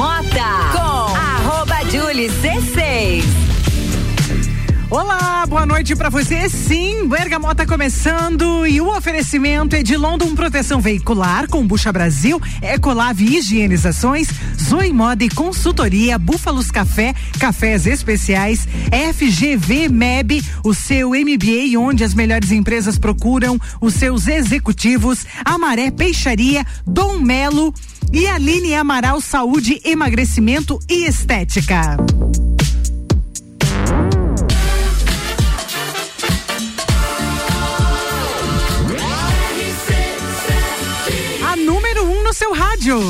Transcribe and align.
Bergamota 0.00 0.46
com 0.72 1.14
arroba 1.14 1.90
Julie 1.90 2.30
C6. 2.30 3.22
Olá, 4.88 5.44
boa 5.46 5.66
noite 5.66 5.94
para 5.94 6.08
você. 6.08 6.48
Sim, 6.48 7.06
Bergamota 7.06 7.66
começando 7.66 8.66
e 8.66 8.80
o 8.80 8.88
oferecimento 8.88 9.76
é 9.76 9.82
de 9.82 9.98
London 9.98 10.34
Proteção 10.34 10.80
Veicular, 10.80 11.46
com 11.48 11.66
Bucha 11.66 11.92
Brasil, 11.92 12.40
Ecolave 12.62 13.36
Higienizações, 13.36 14.28
Zoe 14.70 14.92
Moda 14.92 15.24
e 15.24 15.28
Consultoria, 15.28 16.16
Búfalos 16.16 16.70
Café, 16.70 17.12
Cafés 17.40 17.86
Especiais, 17.86 18.68
FGV 19.12 19.88
MEB, 19.88 20.44
o 20.64 20.72
seu 20.72 21.10
MBA 21.10 21.76
onde 21.76 22.04
as 22.04 22.14
melhores 22.14 22.52
empresas 22.52 22.96
procuram 22.96 23.60
os 23.80 23.94
seus 23.94 24.28
executivos, 24.28 25.26
Amaré 25.44 25.90
Peixaria, 25.90 26.64
Dom 26.86 27.18
Melo 27.18 27.74
e 28.12 28.28
Aline 28.28 28.76
Amaral 28.76 29.20
Saúde, 29.20 29.80
Emagrecimento 29.84 30.78
e 30.88 31.04
Estética. 31.04 31.96
A 41.44 41.56
número 41.56 42.04
1 42.04 42.12
um 42.12 42.22
no 42.22 42.32
seu 42.32 42.52
rádio. 42.52 43.00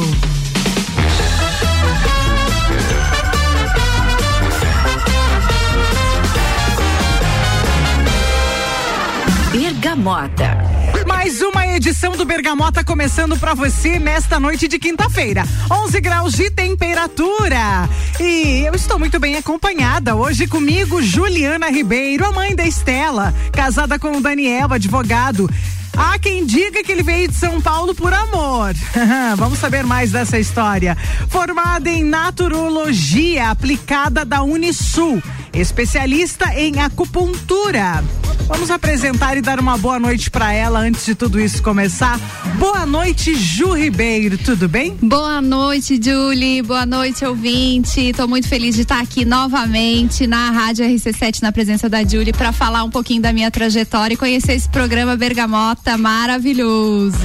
Bergamota. 9.91 10.57
Mais 11.05 11.43
uma 11.43 11.67
edição 11.67 12.13
do 12.13 12.25
Bergamota 12.25 12.85
começando 12.85 13.37
para 13.37 13.55
você 13.55 13.99
nesta 13.99 14.39
noite 14.39 14.69
de 14.69 14.79
quinta-feira. 14.79 15.43
11 15.69 16.01
graus 16.01 16.33
de 16.35 16.49
temperatura. 16.49 17.89
E 18.21 18.63
eu 18.65 18.73
estou 18.73 19.01
muito 19.01 19.19
bem 19.19 19.37
acompanhada. 19.37 20.15
Hoje 20.15 20.47
comigo, 20.47 21.03
Juliana 21.03 21.69
Ribeiro, 21.71 22.25
a 22.25 22.31
mãe 22.31 22.55
da 22.55 22.65
Estela, 22.65 23.35
casada 23.53 23.99
com 23.99 24.13
o 24.13 24.21
Daniel, 24.21 24.73
advogado. 24.73 25.51
Há 25.97 26.19
quem 26.19 26.47
diga 26.47 26.83
que 26.83 26.93
ele 26.93 27.03
veio 27.03 27.29
de 27.29 27.35
São 27.35 27.61
Paulo 27.61 27.95
por 27.95 28.13
amor. 28.13 28.75
Vamos 29.37 29.59
saber 29.59 29.85
mais 29.85 30.13
dessa 30.13 30.39
história. 30.39 30.97
Formada 31.29 31.89
em 31.89 32.05
naturologia 32.05 33.51
aplicada 33.51 34.25
da 34.25 34.43
Unisul, 34.43 35.23
especialista 35.53 36.55
em 36.55 36.81
acupuntura. 36.81 38.03
Vamos 38.51 38.69
apresentar 38.69 39.37
e 39.37 39.41
dar 39.41 39.61
uma 39.61 39.79
boa 39.79 40.01
noite 40.01 40.29
para 40.29 40.53
ela 40.53 40.81
antes 40.81 41.07
de 41.07 41.15
tudo 41.15 41.41
isso 41.41 41.63
começar. 41.63 42.19
Boa 42.59 42.85
noite, 42.85 43.33
Ju 43.37 43.73
Ribeiro, 43.75 44.37
tudo 44.37 44.69
bem? 44.69 44.99
Boa 45.01 45.41
noite, 45.41 46.01
Julie. 46.03 46.61
Boa 46.61 46.85
noite, 46.85 47.25
ouvinte. 47.25 48.01
Estou 48.01 48.27
muito 48.27 48.49
feliz 48.49 48.75
de 48.75 48.83
estar 48.83 49.01
aqui 49.01 49.25
novamente 49.25 50.27
na 50.27 50.51
Rádio 50.51 50.85
RC7 50.85 51.43
na 51.43 51.53
presença 51.53 51.89
da 51.89 52.03
Julie 52.03 52.33
para 52.33 52.53
falar 52.53 52.83
um 52.83 52.91
pouquinho 52.91 53.23
da 53.23 53.33
minha 53.33 53.53
trajetória 53.53 54.15
e 54.15 54.17
conhecer 54.17 54.55
esse 54.55 54.69
programa 54.69 55.17
Bergamota 55.17 55.80
maravilhoso. 55.97 57.17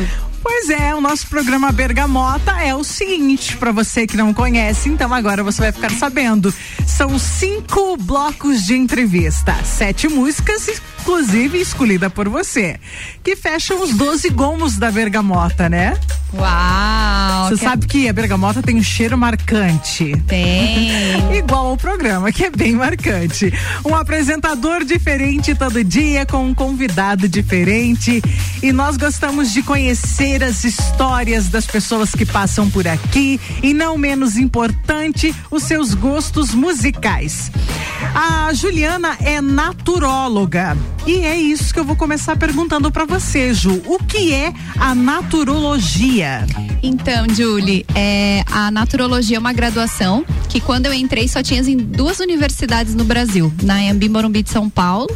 Pois 0.48 0.70
é, 0.70 0.94
o 0.94 1.02
nosso 1.02 1.26
programa 1.26 1.72
Bergamota 1.72 2.52
é 2.62 2.76
o 2.76 2.84
seguinte, 2.84 3.58
para 3.58 3.72
você 3.72 4.06
que 4.06 4.16
não 4.16 4.32
conhece, 4.32 4.90
então 4.90 5.12
agora 5.12 5.44
você 5.44 5.60
vai 5.60 5.72
ficar 5.72 5.90
sabendo. 5.90 6.54
São 6.86 7.18
cinco 7.18 7.98
blocos 7.98 8.64
de 8.64 8.76
entrevista, 8.76 9.56
sete 9.64 10.08
músicas, 10.08 10.70
inclusive 11.02 11.60
escolhida 11.60 12.12
por 12.12 12.30
você, 12.30 12.80
que 13.23 13.36
fecham 13.36 13.82
os 13.82 13.96
12 13.96 14.30
gomos 14.30 14.78
da 14.78 14.92
Bergamota, 14.92 15.68
né? 15.68 15.98
Uau! 16.34 17.50
Você 17.50 17.56
que... 17.56 17.64
sabe 17.64 17.88
que 17.88 18.10
a 18.10 18.14
bergamota 18.14 18.62
tem 18.62 18.76
um 18.76 18.84
cheiro 18.84 19.18
marcante. 19.18 20.16
Tem. 20.28 20.90
Igual 21.38 21.68
ao 21.68 21.78
programa, 21.78 22.32
que 22.32 22.46
é 22.46 22.50
bem 22.50 22.73
marcante. 22.73 23.54
Um 23.86 23.96
apresentador 23.96 24.84
diferente 24.84 25.56
todo 25.56 25.84
dia, 25.84 26.26
com 26.26 26.46
um 26.46 26.54
convidado 26.54 27.30
diferente. 27.30 28.22
E 28.61 28.72
nós 28.72 28.98
gostamos 28.98 29.54
de 29.54 29.64
conhecer 29.64 30.35
as 30.44 30.64
histórias 30.64 31.50
das 31.50 31.66
pessoas 31.66 32.12
que 32.12 32.26
passam 32.26 32.70
por 32.70 32.88
aqui. 32.88 33.40
E 33.62 33.73
não 33.73 33.98
menos 33.98 34.38
importante, 34.38 35.34
os 35.50 35.64
seus 35.64 35.94
gostos 35.94 36.54
musicais. 36.54 37.52
A 38.14 38.54
Juliana 38.54 39.18
é 39.22 39.42
naturóloga. 39.42 40.78
E 41.06 41.20
é 41.20 41.36
isso 41.38 41.73
que 41.73 41.80
eu 41.80 41.86
vou 41.86 41.96
começar 41.96 42.36
perguntando 42.36 42.92
para 42.92 43.06
você, 43.06 43.54
Ju. 43.54 43.82
O 43.86 44.00
que 44.00 44.34
é 44.34 44.54
a 44.80 44.96
naturologia? 44.96 46.46
Então, 46.82 47.28
Julie, 47.30 47.86
é, 47.94 48.44
a 48.52 48.72
naturologia 48.72 49.38
é 49.38 49.40
uma 49.40 49.54
graduação 49.54 50.26
que 50.50 50.60
quando 50.60 50.88
eu 50.88 50.94
entrei 50.94 51.28
só 51.28 51.44
tinha 51.44 51.62
em 51.62 51.78
duas 51.78 52.20
universidades 52.20 52.96
no 52.96 53.04
Brasil, 53.04 53.54
na 53.62 53.84
Embi 53.84 54.10
Morumbi 54.10 54.42
de 54.42 54.50
São 54.50 54.70
Paulo 54.70 55.08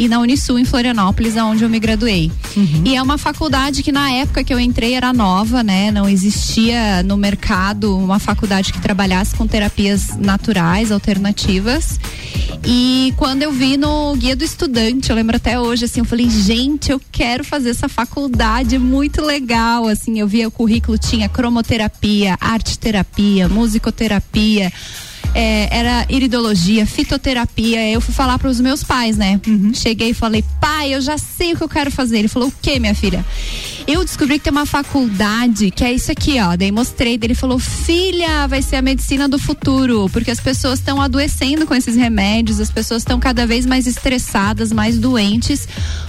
e 0.00 0.08
na 0.08 0.18
Unisul 0.18 0.58
em 0.58 0.64
Florianópolis, 0.64 1.36
aonde 1.36 1.62
eu 1.62 1.68
me 1.68 1.78
graduei. 1.78 2.32
Uhum. 2.56 2.84
E 2.86 2.96
é 2.96 3.02
uma 3.02 3.18
faculdade 3.18 3.82
que 3.82 3.92
na 3.92 4.10
época 4.10 4.42
que 4.42 4.52
eu 4.52 4.58
entrei 4.58 4.94
era 4.94 5.12
nova, 5.12 5.62
né? 5.62 5.90
Não 5.90 6.08
existia 6.08 7.02
no 7.02 7.18
mercado 7.18 7.94
uma 7.98 8.18
faculdade 8.18 8.72
que 8.72 8.80
trabalhasse 8.80 9.36
com 9.36 9.46
terapias 9.46 10.16
naturais, 10.16 10.90
alternativas. 10.90 12.00
E 12.64 13.12
quando 13.18 13.42
eu 13.42 13.52
vi 13.52 13.76
no 13.76 14.16
Guia 14.16 14.34
do 14.34 14.42
Estudante, 14.42 15.10
eu 15.10 15.16
lembro 15.16 15.36
até 15.36 15.60
hoje, 15.60 15.84
assim, 15.84 16.00
eu 16.00 16.06
falei, 16.06 16.30
gente, 16.30 16.90
eu 16.90 17.00
quero 17.12 17.44
fazer 17.44 17.68
essa 17.68 17.86
faculdade, 17.86 18.78
muito 18.78 19.20
legal, 19.20 19.86
assim, 19.86 20.18
eu 20.18 20.26
via 20.26 20.48
o 20.48 20.50
currículo, 20.50 20.96
tinha 20.96 21.28
cromoterapia, 21.28 22.38
arte 22.40 22.78
terapia, 22.78 23.50
musicoterapia, 23.50 24.72
é, 25.34 25.68
era 25.70 26.06
iridologia, 26.08 26.86
fitoterapia. 26.86 27.88
Eu 27.90 28.00
fui 28.00 28.14
falar 28.14 28.38
para 28.38 28.48
os 28.48 28.60
meus 28.60 28.82
pais, 28.82 29.16
né? 29.16 29.40
Uhum. 29.46 29.72
Cheguei 29.72 30.10
e 30.10 30.14
falei, 30.14 30.44
pai, 30.60 30.94
eu 30.94 31.00
já 31.00 31.18
sei 31.18 31.52
o 31.52 31.56
que 31.56 31.62
eu 31.62 31.68
quero 31.68 31.90
fazer. 31.90 32.18
Ele 32.18 32.28
falou, 32.28 32.48
o 32.48 32.52
que, 32.60 32.78
minha 32.78 32.94
filha? 32.94 33.24
Eu 33.86 34.04
descobri 34.04 34.38
que 34.38 34.44
tem 34.44 34.52
uma 34.52 34.66
faculdade 34.66 35.70
que 35.70 35.84
é 35.84 35.92
isso 35.92 36.12
aqui, 36.12 36.38
ó. 36.40 36.56
Daí 36.56 36.70
mostrei, 36.70 37.16
daí 37.16 37.28
ele 37.28 37.34
falou, 37.34 37.58
filha, 37.58 38.46
vai 38.46 38.62
ser 38.62 38.76
a 38.76 38.82
medicina 38.82 39.28
do 39.28 39.38
futuro, 39.38 40.08
porque 40.12 40.30
as 40.30 40.40
pessoas 40.40 40.78
estão 40.78 41.00
adoecendo 41.00 41.66
com 41.66 41.74
esses 41.74 41.96
remédios, 41.96 42.60
as 42.60 42.70
pessoas 42.70 43.02
estão 43.02 43.18
cada 43.18 43.46
vez 43.46 43.66
mais 43.66 43.86
estressadas, 43.86 44.72
mais 44.72 44.98
doentes. 44.98 45.66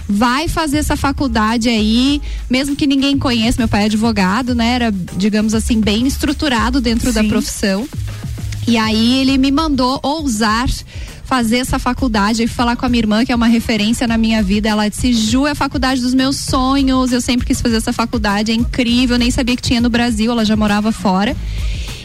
Vai 0.08 0.48
fazer 0.48 0.78
essa 0.78 0.96
faculdade 0.96 1.70
aí, 1.70 2.22
mesmo 2.50 2.76
que 2.76 2.86
ninguém 2.86 3.18
conheça. 3.18 3.60
Meu 3.60 3.68
pai 3.68 3.84
é 3.84 3.86
advogado, 3.86 4.54
né? 4.54 4.74
Era, 4.74 4.92
digamos 4.92 5.54
assim, 5.54 5.80
bem 5.80 6.06
estruturado 6.06 6.82
dentro 6.82 7.12
Sim. 7.12 7.14
da 7.14 7.24
profissão. 7.24 7.88
E 8.68 8.78
aí 8.78 9.20
ele 9.22 9.38
me 9.38 9.52
mandou 9.52 10.00
ousar 10.04 10.68
fazer 11.32 11.60
essa 11.60 11.80
faculdade 11.80 12.44
e 12.44 12.48
falar 12.48 12.76
com 12.76 12.86
a 12.86 12.90
minha 12.90 13.00
irmã, 13.00 13.24
que 13.24 13.32
é 13.32 13.36
uma 13.36 13.48
referência 13.48 14.06
na 14.06 14.18
minha 14.18 14.44
vida. 14.44 14.68
Ela 14.68 14.90
disse: 14.90 15.14
Ju, 15.14 15.48
é 15.48 15.52
a 15.52 15.56
faculdade 15.56 16.02
dos 16.02 16.14
meus 16.14 16.36
sonhos. 16.36 17.14
Eu 17.14 17.22
sempre 17.22 17.46
quis 17.46 17.62
fazer 17.62 17.78
essa 17.78 17.94
faculdade, 17.94 18.52
é 18.52 18.56
incrível. 18.56 19.16
Eu 19.16 19.20
nem 19.20 19.32
sabia 19.32 19.56
que 19.56 19.62
tinha 19.62 19.80
no 19.80 19.90
Brasil, 19.90 20.30
ela 20.30 20.44
já 20.44 20.58
morava 20.58 20.92
fora. 20.92 21.36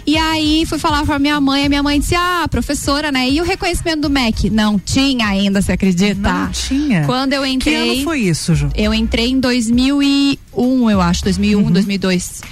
E 0.06 0.16
aí 0.16 0.64
fui 0.66 0.78
falar 0.78 1.04
pra 1.04 1.18
minha 1.18 1.40
mãe, 1.40 1.66
a 1.66 1.68
minha 1.68 1.82
mãe 1.82 1.98
disse: 1.98 2.14
Ah, 2.14 2.46
professora, 2.48 3.10
né? 3.10 3.28
E 3.28 3.40
o 3.40 3.44
reconhecimento 3.44 4.02
do 4.02 4.10
MEC? 4.10 4.48
Não 4.48 4.78
tinha 4.78 5.26
ainda, 5.26 5.60
você 5.60 5.72
acredita? 5.72 6.32
Não 6.32 6.48
tinha. 6.52 7.04
Quando 7.04 7.32
eu 7.32 7.44
entrei. 7.44 7.74
Que 7.74 7.92
ano 7.94 8.04
foi 8.04 8.20
isso, 8.20 8.54
Ju? 8.54 8.70
Eu 8.76 8.94
entrei 8.94 9.30
em 9.30 9.40
2001, 9.40 10.90
eu 10.90 11.00
acho, 11.00 11.24
2001, 11.24 11.58
uhum. 11.58 11.72
2002. 11.72 12.42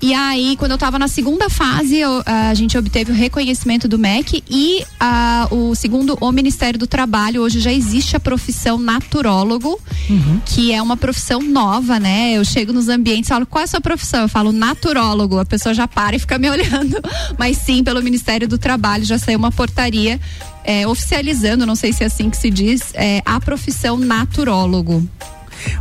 E 0.00 0.12
aí, 0.12 0.56
quando 0.56 0.72
eu 0.72 0.76
estava 0.76 0.98
na 0.98 1.08
segunda 1.08 1.48
fase, 1.48 1.96
eu, 1.98 2.22
a 2.26 2.54
gente 2.54 2.76
obteve 2.76 3.12
o 3.12 3.14
reconhecimento 3.14 3.88
do 3.88 3.98
MEC 3.98 4.42
e 4.48 4.84
a, 4.98 5.48
o 5.50 5.74
segundo, 5.74 6.16
o 6.20 6.32
Ministério 6.32 6.78
do 6.78 6.86
Trabalho. 6.86 7.42
Hoje 7.42 7.60
já 7.60 7.72
existe 7.72 8.16
a 8.16 8.20
profissão 8.20 8.78
naturólogo, 8.78 9.80
uhum. 10.10 10.40
que 10.44 10.72
é 10.72 10.82
uma 10.82 10.96
profissão 10.96 11.40
nova, 11.40 11.98
né? 11.98 12.32
Eu 12.32 12.44
chego 12.44 12.72
nos 12.72 12.88
ambientes 12.88 13.28
e 13.28 13.32
falo, 13.32 13.46
qual 13.46 13.62
é 13.62 13.64
a 13.64 13.68
sua 13.68 13.80
profissão? 13.80 14.22
Eu 14.22 14.28
falo 14.28 14.52
naturólogo. 14.52 15.38
A 15.38 15.44
pessoa 15.44 15.74
já 15.74 15.88
para 15.88 16.16
e 16.16 16.18
fica 16.18 16.38
me 16.38 16.48
olhando. 16.50 16.96
Mas 17.38 17.56
sim, 17.58 17.82
pelo 17.82 18.02
Ministério 18.02 18.46
do 18.46 18.58
Trabalho 18.58 19.04
já 19.04 19.18
saiu 19.18 19.38
uma 19.38 19.52
portaria 19.52 20.20
é, 20.64 20.86
oficializando, 20.86 21.66
não 21.66 21.76
sei 21.76 21.92
se 21.92 22.02
é 22.02 22.06
assim 22.06 22.30
que 22.30 22.36
se 22.36 22.50
diz, 22.50 22.92
é, 22.94 23.22
a 23.24 23.38
profissão 23.38 23.98
naturólogo. 23.98 25.06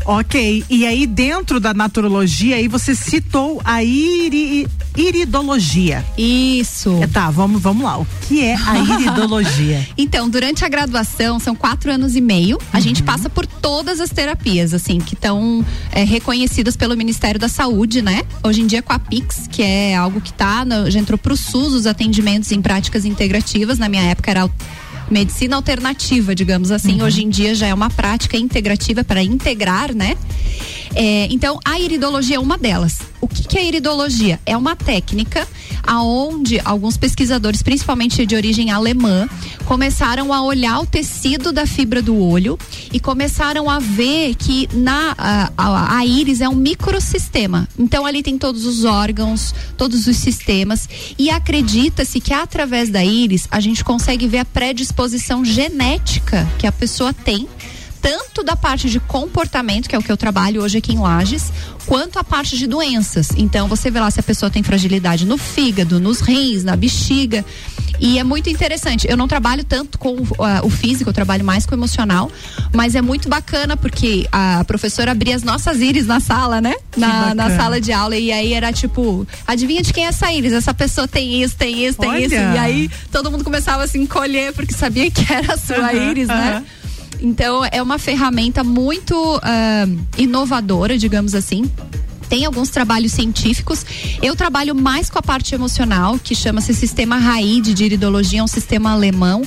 Ok, 0.06 0.66
e 0.70 0.86
aí 0.86 1.08
dentro 1.08 1.60
da 1.60 1.74
naturologia 1.74 2.56
aí 2.56 2.68
você 2.68 2.94
citou 2.94 3.62
a 3.64 3.84
iri, 3.84 4.68
iridologia. 4.98 6.04
Isso. 6.18 7.00
É, 7.02 7.08
tá, 7.08 7.32
vamos, 7.32 7.62
vamos 7.62 7.84
lá. 7.84 7.98
O 7.98 8.08
que 8.22 8.44
é 8.44 8.56
a 8.56 8.78
iridologia? 9.00 9.88
então, 9.98 10.30
durante 10.30 10.66
a 10.66 10.70
graduação, 10.70 11.40
são 11.40 11.56
quatro 11.56 11.92
anos 11.92 12.16
e 12.16 12.22
meio, 12.22 12.58
a 12.72 12.78
uhum. 12.78 12.84
gente 12.84 13.04
passa 13.04 13.30
por 13.30 13.46
todas 13.46 14.00
as 14.00 14.10
terapias, 14.10 14.74
assim, 14.74 15.00
que 15.00 15.14
estão 15.14 15.66
é, 15.92 16.04
reconhecidas 16.04 16.76
pelo 16.76 16.96
Ministério 16.96 17.40
da 17.40 17.48
Saúde, 17.48 18.02
né? 18.02 18.24
Hoje 18.44 18.62
em 18.62 18.68
dia 18.68 18.82
com 18.82 18.94
a 18.94 19.00
Pix, 19.00 19.48
que 19.50 19.62
é 19.62 19.96
algo 19.96 20.22
que 20.22 20.34
tá, 20.34 20.66
no, 20.66 20.90
já 20.90 21.00
entrou 21.00 21.18
pro 21.18 21.36
SUS, 21.36 21.74
os 21.74 21.88
atendimentos 21.88 22.52
em 22.52 22.62
práticas 22.62 23.06
integrativas, 23.06 23.78
na 23.78 23.90
minha 23.90 24.04
época 24.04 24.32
era 24.32 24.50
medicina 25.14 25.56
alternativa, 25.56 26.34
digamos 26.34 26.72
assim. 26.72 27.00
Uhum. 27.00 27.06
Hoje 27.06 27.24
em 27.24 27.30
dia 27.30 27.54
já 27.54 27.68
é 27.68 27.74
uma 27.74 27.90
prática 27.90 28.36
integrativa 28.36 29.04
para 29.04 29.24
integrar, 29.24 29.96
né? 29.96 30.18
É, 30.96 31.28
então, 31.32 31.60
a 31.64 31.80
iridologia 31.80 32.36
é 32.38 32.40
uma 32.40 32.58
delas. 32.58 33.13
O 33.24 33.28
que, 33.30 33.48
que 33.48 33.58
é 33.58 33.66
iridologia? 33.66 34.38
É 34.46 34.58
uma 34.58 34.76
técnica 34.76 35.48
aonde 35.82 36.60
alguns 36.66 36.98
pesquisadores, 36.98 37.64
principalmente 37.64 38.26
de 38.26 38.36
origem 38.36 38.70
alemã, 38.70 39.30
começaram 39.64 40.34
a 40.34 40.44
olhar 40.44 40.82
o 40.82 40.86
tecido 40.86 41.54
da 41.54 41.66
fibra 41.66 42.02
do 42.02 42.18
olho 42.18 42.60
e 42.92 43.00
começaram 43.00 43.70
a 43.70 43.80
ver 43.80 44.36
que 44.36 44.68
na 44.74 45.16
a, 45.18 45.52
a, 45.58 45.98
a 46.00 46.06
íris 46.06 46.42
é 46.42 46.50
um 46.50 46.56
microsistema. 46.56 47.66
Então 47.80 48.06
ali 48.06 48.22
tem 48.22 48.38
todos 48.38 48.66
os 48.66 48.84
órgãos, 48.84 49.56
todos 49.78 50.06
os 50.06 50.18
sistemas 50.18 50.90
e 51.18 51.30
acredita-se 51.30 52.20
que 52.20 52.34
através 52.34 52.90
da 52.90 53.06
íris 53.06 53.48
a 53.50 53.62
gente 53.62 53.86
consegue 53.86 54.28
ver 54.28 54.40
a 54.40 54.46
predisposição 54.46 55.46
genética 55.46 56.46
que 56.60 56.68
a 56.68 56.74
pessoa 56.74 57.14
tem 57.14 57.48
tanto 58.04 58.44
da 58.44 58.58
parte 58.58 58.90
de 58.90 59.00
comportamento, 59.00 59.88
que 59.88 59.96
é 59.96 59.98
o 59.98 60.04
que 60.04 60.12
eu 60.12 60.18
trabalho 60.18 60.62
hoje 60.62 60.78
aqui 60.78 60.92
em 60.92 61.00
Lages, 61.00 61.54
quanto 61.86 62.20
a 62.20 62.24
parte 62.24 62.58
de 62.58 62.68
doenças. 62.68 63.30
Então 63.38 63.70
você 63.70 63.90
vê 63.90 63.98
lá 63.98 64.12
se 64.12 64.20
a 64.20 64.24
pessoa 64.24 64.52
tem 64.52 64.62
fragilidade 64.62 65.26
no 65.26 65.38
fígado, 65.38 66.02
nos 66.02 66.20
rins, 66.20 66.66
na 66.66 66.76
bexiga. 66.76 67.46
E 68.02 68.20
é 68.20 68.24
muito 68.24 68.50
interessante. 68.50 69.08
Eu 69.10 69.16
não 69.16 69.26
trabalho 69.26 69.64
tanto 69.64 69.98
com 69.98 70.16
uh, 70.16 70.28
o 70.64 70.70
físico, 70.70 71.10
eu 71.10 71.14
trabalho 71.14 71.46
mais 71.46 71.66
com 71.66 71.74
o 71.74 71.78
emocional, 71.78 72.30
mas 72.74 72.94
é 72.94 73.02
muito 73.02 73.30
bacana 73.30 73.78
porque 73.78 74.28
a 74.30 74.66
professora 74.66 75.12
abria 75.12 75.38
as 75.38 75.44
nossas 75.44 75.80
íris 75.80 76.06
na 76.06 76.20
sala, 76.20 76.60
né? 76.60 76.76
Na, 76.98 77.34
na, 77.34 77.56
sala 77.56 77.80
de 77.80 77.94
aula. 77.94 78.18
E 78.18 78.34
aí 78.34 78.52
era 78.52 78.74
tipo, 78.74 79.26
adivinha 79.48 79.82
de 79.82 79.94
quem 79.94 80.06
é 80.06 80.10
essa 80.10 80.30
íris? 80.34 80.52
Essa 80.52 80.74
pessoa 80.74 81.08
tem 81.08 81.42
isso, 81.42 81.56
tem 81.56 81.86
isso, 81.86 81.98
tem 81.98 82.10
Olha. 82.10 82.26
isso. 82.26 82.36
E 82.36 82.58
aí 82.58 82.92
todo 83.10 83.32
mundo 83.32 83.46
começava 83.46 83.84
a 83.84 83.88
se 83.88 83.98
encolher 83.98 84.52
porque 84.52 84.74
sabia 84.74 85.10
que 85.10 85.32
era 85.32 85.54
a 85.54 85.58
sua 85.58 85.94
uhum, 85.94 86.12
íris, 86.12 86.28
né? 86.28 86.66
Então 87.24 87.64
é 87.72 87.82
uma 87.82 87.98
ferramenta 87.98 88.66
muito 88.66 89.16
uh, 89.38 90.00
inovadora, 90.18 90.98
digamos 90.98 91.34
assim 91.34 91.72
tem 92.30 92.46
alguns 92.46 92.70
trabalhos 92.70 93.12
científicos. 93.12 93.86
Eu 94.20 94.36
trabalho 94.36 94.74
mais 94.74 95.08
com 95.08 95.20
a 95.20 95.22
parte 95.22 95.54
emocional, 95.54 96.18
que 96.18 96.34
chama-se 96.34 96.74
Sistema 96.74 97.16
RAI 97.18 97.62
de 97.62 97.86
Iridologia, 97.86 98.40
é 98.40 98.44
um 98.44 98.48
sistema 98.48 98.92
alemão 98.92 99.44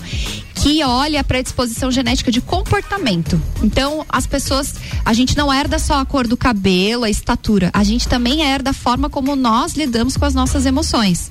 que 0.57 0.83
olha 0.83 1.21
a 1.21 1.25
predisposição 1.25 1.91
genética 1.91 2.31
de 2.33 2.41
comportamento. 2.41 3.41
Então, 3.63 4.05
as 4.09 4.27
pessoas, 4.27 4.75
a 5.05 5.13
gente 5.13 5.37
não 5.37 5.53
herda 5.53 5.79
só 5.79 6.01
a 6.01 6.05
cor 6.05 6.27
do 6.27 6.37
cabelo, 6.37 7.05
a 7.05 7.11
estatura, 7.11 7.71
a 7.73 7.85
gente 7.85 8.09
também 8.09 8.41
herda 8.41 8.71
a 8.71 8.73
forma 8.73 9.11
como 9.11 9.37
nós 9.37 9.75
lidamos 9.75 10.17
com 10.17 10.25
as 10.25 10.35
nossas 10.35 10.65
emoções. 10.65 11.31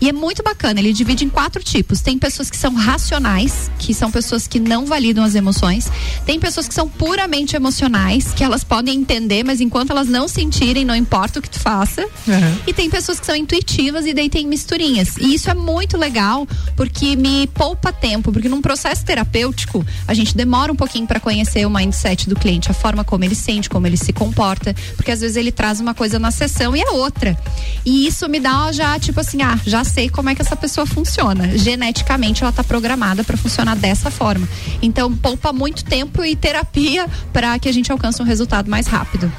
E 0.00 0.08
é 0.08 0.12
muito 0.12 0.42
bacana, 0.42 0.78
ele 0.78 0.92
divide 0.92 1.24
em 1.24 1.28
quatro 1.28 1.62
tipos. 1.62 2.00
Tem 2.00 2.18
pessoas 2.18 2.50
que 2.50 2.56
são 2.56 2.74
racionais, 2.74 3.70
que 3.78 3.94
são 3.94 4.10
pessoas 4.10 4.46
que 4.46 4.60
não 4.60 4.84
validam 4.84 5.24
as 5.24 5.34
emoções. 5.34 5.90
Tem 6.26 6.38
pessoas 6.38 6.68
que 6.68 6.74
são 6.74 6.88
puramente 6.88 7.56
emocionais, 7.56 8.32
que 8.34 8.44
elas 8.44 8.62
podem 8.62 8.98
entender, 8.98 9.42
mas 9.42 9.60
enquanto 9.60 9.90
elas 9.90 10.08
não 10.08 10.28
sentirem, 10.28 10.84
não 10.84 10.94
importa 10.94 11.38
o 11.38 11.42
que 11.42 11.50
tu 11.50 11.58
faça. 11.58 12.02
Uhum. 12.02 12.58
E 12.66 12.72
tem 12.74 12.90
pessoas 12.90 13.18
que 13.18 13.26
são 13.26 13.34
intuitivas 13.34 14.04
e 14.04 14.12
daí 14.12 14.28
tem 14.28 14.46
misturinhas. 14.46 15.16
E 15.16 15.34
isso 15.34 15.50
é 15.50 15.54
muito 15.54 15.96
legal, 15.96 16.46
porque 16.76 17.16
me 17.16 17.46
poupa 17.48 17.90
tempo, 17.92 18.30
porque 18.30 18.48
num 18.48 18.60
processo 18.66 19.04
terapêutico, 19.04 19.86
a 20.08 20.12
gente 20.12 20.36
demora 20.36 20.72
um 20.72 20.74
pouquinho 20.74 21.06
para 21.06 21.20
conhecer 21.20 21.64
o 21.64 21.70
mindset 21.70 22.28
do 22.28 22.34
cliente, 22.34 22.68
a 22.68 22.74
forma 22.74 23.04
como 23.04 23.22
ele 23.22 23.36
sente, 23.36 23.70
como 23.70 23.86
ele 23.86 23.96
se 23.96 24.12
comporta, 24.12 24.74
porque 24.96 25.12
às 25.12 25.20
vezes 25.20 25.36
ele 25.36 25.52
traz 25.52 25.78
uma 25.78 25.94
coisa 25.94 26.18
na 26.18 26.32
sessão 26.32 26.74
e 26.74 26.82
a 26.82 26.90
outra. 26.90 27.38
E 27.84 28.08
isso 28.08 28.28
me 28.28 28.40
dá 28.40 28.72
já, 28.72 28.98
tipo 28.98 29.20
assim, 29.20 29.40
ah, 29.40 29.56
já 29.64 29.84
sei 29.84 30.08
como 30.08 30.30
é 30.30 30.34
que 30.34 30.42
essa 30.42 30.56
pessoa 30.56 30.84
funciona. 30.84 31.56
Geneticamente 31.56 32.42
ela 32.42 32.50
tá 32.50 32.64
programada 32.64 33.22
para 33.22 33.36
funcionar 33.36 33.76
dessa 33.76 34.10
forma. 34.10 34.48
Então, 34.82 35.14
poupa 35.14 35.52
muito 35.52 35.84
tempo 35.84 36.24
e 36.24 36.34
terapia 36.34 37.06
para 37.32 37.56
que 37.60 37.68
a 37.68 37.72
gente 37.72 37.92
alcance 37.92 38.20
um 38.20 38.24
resultado 38.24 38.68
mais 38.68 38.88
rápido. 38.88 39.30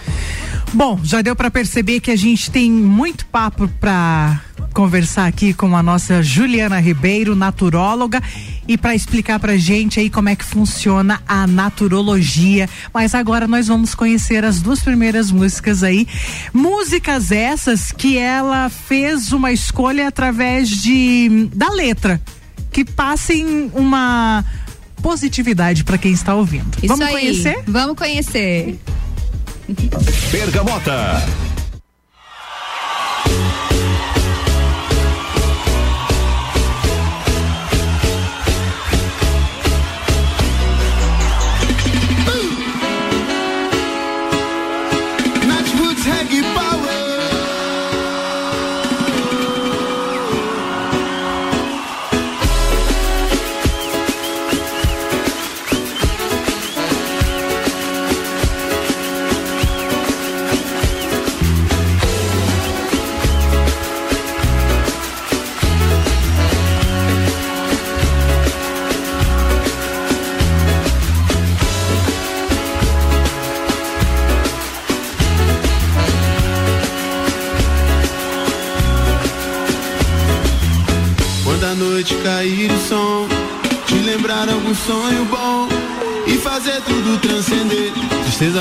Bom, 0.74 1.02
já 1.04 1.22
deu 1.22 1.36
para 1.36 1.52
perceber 1.52 2.00
que 2.00 2.12
a 2.12 2.16
gente 2.16 2.50
tem 2.50 2.72
muito 2.72 3.26
papo 3.26 3.68
para 3.78 4.42
conversar 4.74 5.26
aqui 5.26 5.54
com 5.54 5.76
a 5.76 5.82
nossa 5.82 6.22
Juliana 6.22 6.80
Ribeiro, 6.80 7.36
naturóloga, 7.36 8.22
e 8.68 8.78
para 8.78 8.94
explicar 8.94 9.40
pra 9.40 9.58
gente 9.58 10.00
aí 10.00 10.10
como 10.10 10.30
é 10.30 10.36
que 10.36 10.46
funciona 10.46 11.22
a 11.28 11.48
naturologia. 11.48 12.70
Mas 12.94 13.16
agora 13.16 13.48
nós 13.48 13.68
vamos 13.68 13.96
conhecer 13.96 14.46
as 14.46 14.62
duas 14.62 14.82
primeiras 14.82 15.32
músicas 15.32 15.84
aí. 15.84 16.08
Músicas 16.54 17.32
essas 17.32 17.92
que 17.92 18.18
ela 18.18 18.70
fez 18.70 19.32
uma 19.32 19.52
escolha 19.52 20.08
através 20.08 20.70
de 20.70 21.50
da 21.54 21.70
letra, 21.70 22.22
que 22.72 22.86
passem 22.86 23.72
uma 23.74 24.46
positividade 25.02 25.84
para 25.84 25.98
quem 25.98 26.12
está 26.12 26.36
ouvindo. 26.36 26.78
Isso 26.78 26.88
vamos 26.88 27.06
aí. 27.06 27.14
conhecer? 27.14 27.64
Vamos 27.68 27.96
conhecer. 27.96 28.80
Bergamota. 30.32 31.24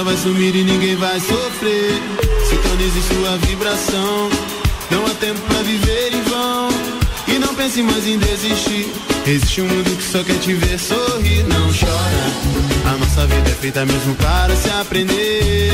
Vai 0.07 0.17
sumir 0.19 0.55
e 0.55 0.63
ninguém 0.63 0.95
vai 0.95 1.19
sofrer. 1.19 2.01
Sintonize 2.49 3.03
sua 3.03 3.37
vibração, 3.39 4.31
não 4.89 5.05
há 5.05 5.11
tempo 5.15 5.41
pra 5.41 5.63
viver 5.63 6.15
em 6.15 6.23
vão. 6.23 6.69
E 7.27 7.39
não 7.41 7.53
pense 7.57 7.83
mais 7.83 8.07
em 8.07 8.17
desistir. 8.17 8.87
Existe 9.27 9.63
um 9.63 9.67
mundo 9.67 9.97
que 9.97 10.05
só 10.05 10.23
quer 10.23 10.39
te 10.39 10.55
ver 10.55 10.79
sorrir. 10.79 11.43
Não 11.49 11.67
chora, 11.73 12.95
a 12.95 12.97
nossa 12.97 13.27
vida 13.27 13.51
é 13.51 13.55
feita 13.55 13.85
mesmo 13.85 14.15
para 14.15 14.55
se 14.55 14.71
aprender. 14.71 15.73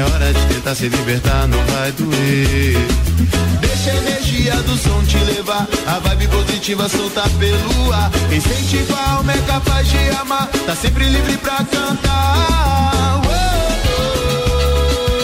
É 0.00 0.02
hora 0.02 0.32
de 0.32 0.46
tentar 0.46 0.74
se 0.74 0.88
libertar, 0.88 1.46
não 1.46 1.62
vai 1.66 1.92
doer. 1.92 2.74
Deixa 3.60 3.90
a 3.90 3.96
energia 3.96 4.54
do 4.62 4.74
som 4.78 5.04
te 5.04 5.18
levar. 5.18 5.68
A 5.86 5.98
vibe 5.98 6.26
positiva 6.28 6.88
solta 6.88 7.28
pelo 7.38 7.92
ar. 7.92 8.10
A 8.96 9.10
alma 9.16 9.34
é 9.34 9.38
capaz 9.42 9.86
de 9.86 9.98
amar. 10.18 10.48
Tá 10.64 10.74
sempre 10.74 11.06
livre 11.06 11.36
pra 11.36 11.62
cantar. 11.64 13.20
Oh, 13.26 13.30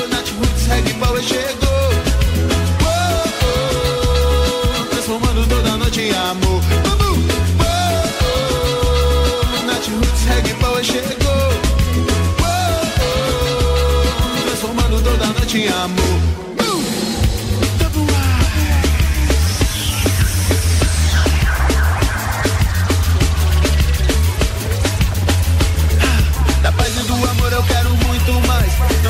Nath 0.09 0.28
Roots 0.38 0.68
Power 1.00 1.23
chegou. 1.23 1.90
Oh, 2.83 2.85
oh, 4.78 4.85
transformando 4.90 5.47
toda 5.49 5.78
noite 5.78 6.02
em 6.02 6.11
amor. 6.11 6.61
Transformando 15.46 15.46
toda 15.46 15.46
noite 15.46 15.58
em 15.58 15.68
amor. 15.68 16.36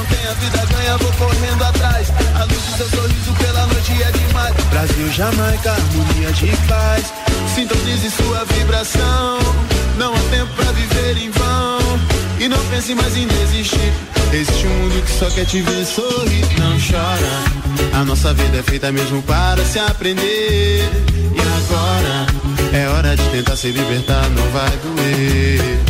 minha 0.08 0.34
vida 0.34 0.66
ganha, 0.66 0.96
vou 0.98 1.12
correndo 1.12 1.64
atrás. 1.64 2.12
A 2.34 2.44
luz 2.44 2.62
do 2.62 2.76
seu 2.76 2.88
sorriso 2.90 3.32
pela 3.38 3.66
noite 3.66 4.02
é 4.02 4.12
demais. 4.12 4.54
Brasil, 4.70 5.12
Jamaica, 5.12 5.72
harmonia 5.72 6.32
de 6.32 6.56
paz. 6.68 7.12
Sintonize 7.54 8.10
sua 8.10 8.44
vibração. 8.44 9.38
Não 9.96 10.14
há 10.14 10.18
tempo 10.30 10.52
pra 10.54 10.72
viver 10.72 11.16
em. 11.18 11.35
E 12.46 12.48
não 12.48 12.64
pense 12.66 12.94
mais 12.94 13.16
em 13.16 13.26
desistir. 13.26 13.92
Existe 14.32 14.68
um 14.68 14.70
mundo 14.70 15.04
que 15.04 15.10
só 15.18 15.28
quer 15.30 15.44
te 15.46 15.60
ver 15.62 15.84
sorrir. 15.84 16.46
Não 16.60 16.78
chora. 16.78 18.00
A 18.00 18.04
nossa 18.04 18.32
vida 18.34 18.58
é 18.58 18.62
feita 18.62 18.92
mesmo 18.92 19.20
para 19.22 19.64
se 19.64 19.80
aprender. 19.80 20.88
E 21.34 21.40
agora? 21.40 22.26
É 22.72 22.88
hora 22.88 23.16
de 23.16 23.28
tentar 23.30 23.56
se 23.56 23.72
libertar, 23.72 24.30
não 24.30 24.48
vai 24.52 24.70
doer. 24.76 25.80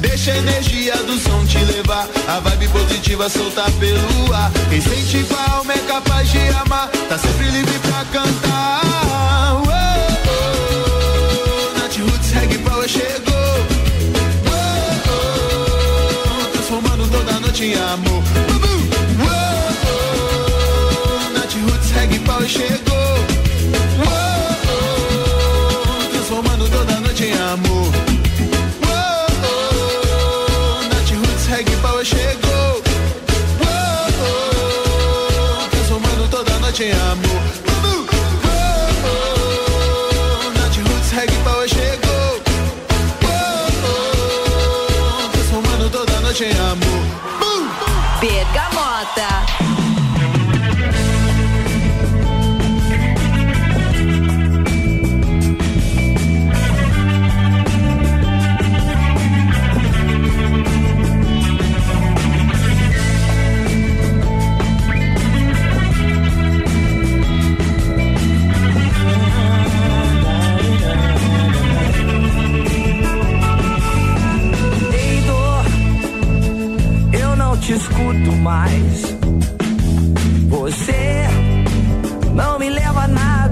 Deixa 0.00 0.32
a 0.32 0.38
energia 0.38 0.96
do 0.96 1.16
som 1.20 1.46
te 1.46 1.58
levar, 1.58 2.08
a 2.26 2.40
vibe 2.40 2.66
positiva 2.70 3.28
soltar 3.28 3.70
pelo 3.70 4.34
ar. 4.34 4.50
Quem 4.70 4.80
sente 4.80 5.18
igual 5.18 5.64
é 5.68 5.78
capaz 5.86 6.28
de 6.28 6.48
amar, 6.48 6.88
tá 7.08 7.16
sempre 7.16 7.48
livre 7.48 7.78
pra 7.78 8.04
cantar. 8.06 8.81
Noite 17.62 17.62
em 17.62 17.74
amor. 17.74 18.22
Oh, 19.20 19.24
oh, 19.86 21.30
Nath 21.32 21.54
Roots 21.54 21.90
Reggae 21.92 22.18
Power 22.20 22.48
chegou. 22.48 22.94
Oh, 23.98 24.02
oh, 24.68 26.08
transformando 26.10 26.68
toda 26.68 27.00
noite 27.00 27.24
em 27.26 27.32
amor. 27.32 27.92
Oh, 28.82 28.86
oh, 29.44 30.82
Nath 30.88 31.10
Roots 31.10 31.46
Reggae 31.46 31.76
Power 31.76 32.04
chegou. 32.04 32.82
Oh, 33.60 33.64
oh, 34.24 35.68
transformando 35.70 36.28
toda 36.30 36.58
noite 36.58 36.82
em 36.84 36.92
amor. 36.92 37.42
Oh, 37.84 38.06
oh, 40.44 40.50
Nath 40.50 40.76
Roots 40.78 41.12
Reggae 41.12 41.38
Power 41.44 41.68
chegou. 41.68 42.40
Oh, 43.24 45.28
transformando 45.32 45.90
toda 45.90 46.20
noite. 46.20 46.44
Bergamota. 49.22 49.61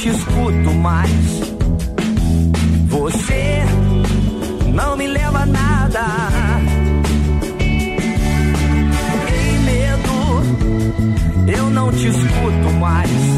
Te 0.00 0.08
escuto 0.08 0.72
mais. 0.76 1.10
Você 2.88 3.62
não 4.72 4.96
me 4.96 5.06
leva 5.06 5.40
a 5.40 5.46
nada. 5.46 6.06
Ei, 9.28 9.58
medo, 9.58 11.52
eu 11.54 11.70
não 11.70 11.92
te 11.92 12.06
escuto 12.06 12.70
mais. 12.80 13.29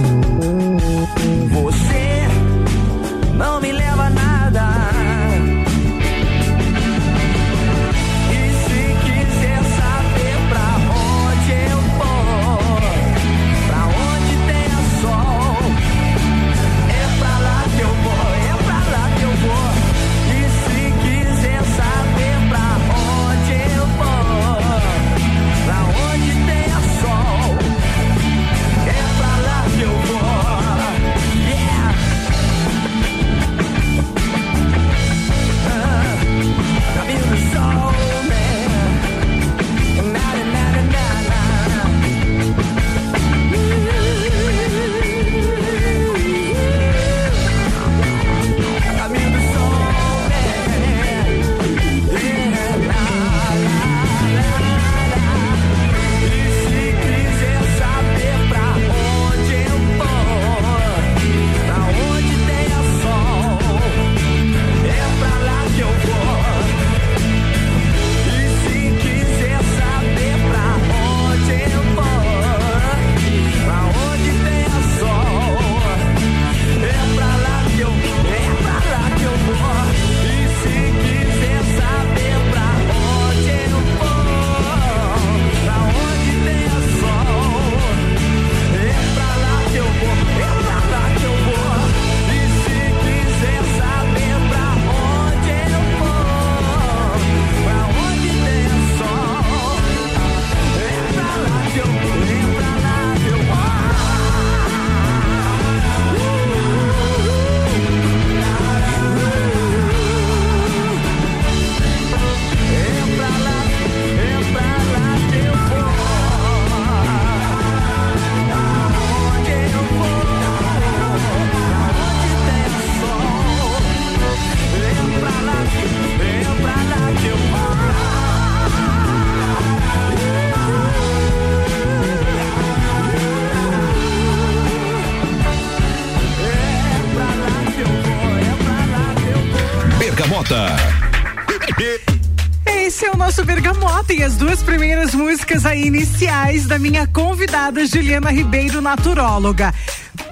Iniciais 145.87 146.67
da 146.67 146.79
minha 146.79 147.07
convidada 147.07 147.85
Juliana 147.85 148.31
Ribeiro, 148.31 148.81
naturóloga. 148.81 149.75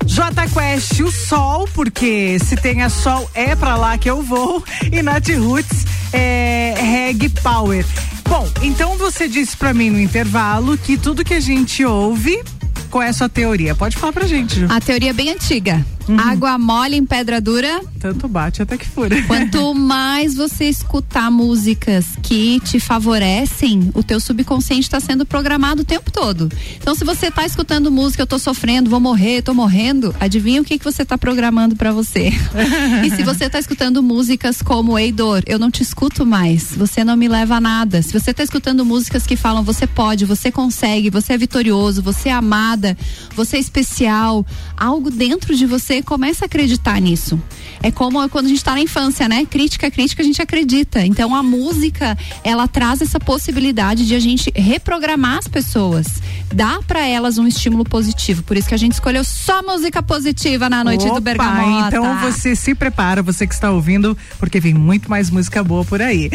J 0.04 0.48
Quest, 0.48 1.00
o 1.00 1.10
sol, 1.10 1.68
porque 1.74 2.38
se 2.38 2.56
tem 2.56 2.82
a 2.82 2.88
sol 2.88 3.30
é 3.34 3.54
pra 3.54 3.76
lá 3.76 3.96
que 3.98 4.08
eu 4.08 4.22
vou. 4.22 4.62
E 4.90 5.02
Nath 5.02 5.28
Roots, 5.28 5.86
é 6.12 6.74
Reg 6.76 7.28
Power. 7.42 7.84
Bom, 8.28 8.48
então 8.62 8.96
você 8.96 9.28
disse 9.28 9.56
pra 9.56 9.74
mim 9.74 9.90
no 9.90 10.00
intervalo 10.00 10.78
que 10.78 10.96
tudo 10.96 11.24
que 11.24 11.34
a 11.34 11.40
gente 11.40 11.84
ouve, 11.84 12.42
qual 12.90 13.02
é 13.02 13.08
a 13.08 13.12
sua 13.12 13.28
teoria? 13.28 13.74
Pode 13.74 13.96
falar 13.96 14.12
pra 14.12 14.26
gente, 14.26 14.60
Ju. 14.60 14.66
A 14.68 14.80
teoria 14.80 15.10
é 15.10 15.12
bem 15.12 15.30
antiga. 15.30 15.84
Água 16.18 16.58
mole 16.58 16.96
em 16.96 17.04
pedra 17.04 17.40
dura. 17.40 17.80
Tanto 17.98 18.26
bate 18.26 18.62
até 18.62 18.76
que 18.76 18.86
fura. 18.86 19.20
Quanto 19.26 19.74
mais 19.74 20.34
você 20.34 20.66
escutar 20.66 21.30
músicas 21.30 22.06
que 22.22 22.60
te 22.60 22.80
favorecem, 22.80 23.90
o 23.94 24.02
teu 24.02 24.18
subconsciente 24.18 24.82
está 24.82 25.00
sendo 25.00 25.26
programado 25.26 25.82
o 25.82 25.84
tempo 25.84 26.10
todo. 26.10 26.50
Então, 26.76 26.94
se 26.94 27.04
você 27.04 27.26
está 27.26 27.44
escutando 27.44 27.90
música, 27.90 28.22
eu 28.22 28.26
tô 28.26 28.38
sofrendo, 28.38 28.90
vou 28.90 29.00
morrer, 29.00 29.42
tô 29.42 29.54
morrendo, 29.54 30.14
adivinha 30.18 30.60
o 30.60 30.64
que 30.64 30.78
que 30.78 30.84
você 30.84 31.02
está 31.02 31.16
programando 31.16 31.76
para 31.76 31.92
você? 31.92 32.30
e 33.04 33.10
se 33.10 33.22
você 33.22 33.44
está 33.44 33.58
escutando 33.58 34.02
músicas 34.02 34.62
como 34.62 34.98
Ei 34.98 35.12
Dor, 35.12 35.42
eu 35.46 35.58
não 35.58 35.70
te 35.70 35.82
escuto 35.82 36.24
mais, 36.26 36.74
você 36.74 37.04
não 37.04 37.16
me 37.16 37.28
leva 37.28 37.56
a 37.56 37.60
nada. 37.60 38.02
Se 38.02 38.12
você 38.12 38.30
está 38.30 38.42
escutando 38.42 38.84
músicas 38.84 39.26
que 39.26 39.36
falam 39.36 39.62
você 39.62 39.86
pode, 39.86 40.24
você 40.24 40.50
consegue, 40.50 41.10
você 41.10 41.34
é 41.34 41.38
vitorioso, 41.38 42.02
você 42.02 42.28
é 42.28 42.32
amada, 42.32 42.96
você 43.34 43.56
é 43.56 43.60
especial, 43.60 44.44
algo 44.76 45.10
dentro 45.10 45.54
de 45.54 45.66
você 45.66 45.99
começa 46.02 46.44
a 46.44 46.46
acreditar 46.46 47.00
nisso. 47.00 47.40
É 47.82 47.90
como 47.90 48.28
quando 48.28 48.46
a 48.46 48.48
gente 48.48 48.58
está 48.58 48.72
na 48.72 48.80
infância, 48.80 49.28
né? 49.28 49.46
Crítica, 49.46 49.90
crítica, 49.90 50.22
a 50.22 50.24
gente 50.24 50.40
acredita. 50.42 51.04
Então 51.04 51.34
a 51.34 51.42
música, 51.42 52.16
ela 52.44 52.68
traz 52.68 53.00
essa 53.00 53.18
possibilidade 53.18 54.06
de 54.06 54.14
a 54.14 54.20
gente 54.20 54.52
reprogramar 54.54 55.38
as 55.38 55.48
pessoas, 55.48 56.06
dar 56.52 56.82
para 56.82 57.06
elas 57.06 57.38
um 57.38 57.46
estímulo 57.46 57.84
positivo. 57.84 58.42
Por 58.42 58.56
isso 58.56 58.68
que 58.68 58.74
a 58.74 58.78
gente 58.78 58.92
escolheu 58.92 59.24
só 59.24 59.62
música 59.62 60.02
positiva 60.02 60.68
na 60.68 60.84
noite 60.84 61.06
Opa, 61.06 61.14
do 61.14 61.20
Bergamota. 61.20 61.96
Então 61.96 62.20
você 62.20 62.54
se 62.54 62.74
prepara, 62.74 63.22
você 63.22 63.46
que 63.46 63.54
está 63.54 63.70
ouvindo, 63.70 64.16
porque 64.38 64.60
vem 64.60 64.74
muito 64.74 65.08
mais 65.08 65.30
música 65.30 65.64
boa 65.64 65.84
por 65.84 66.02
aí. 66.02 66.30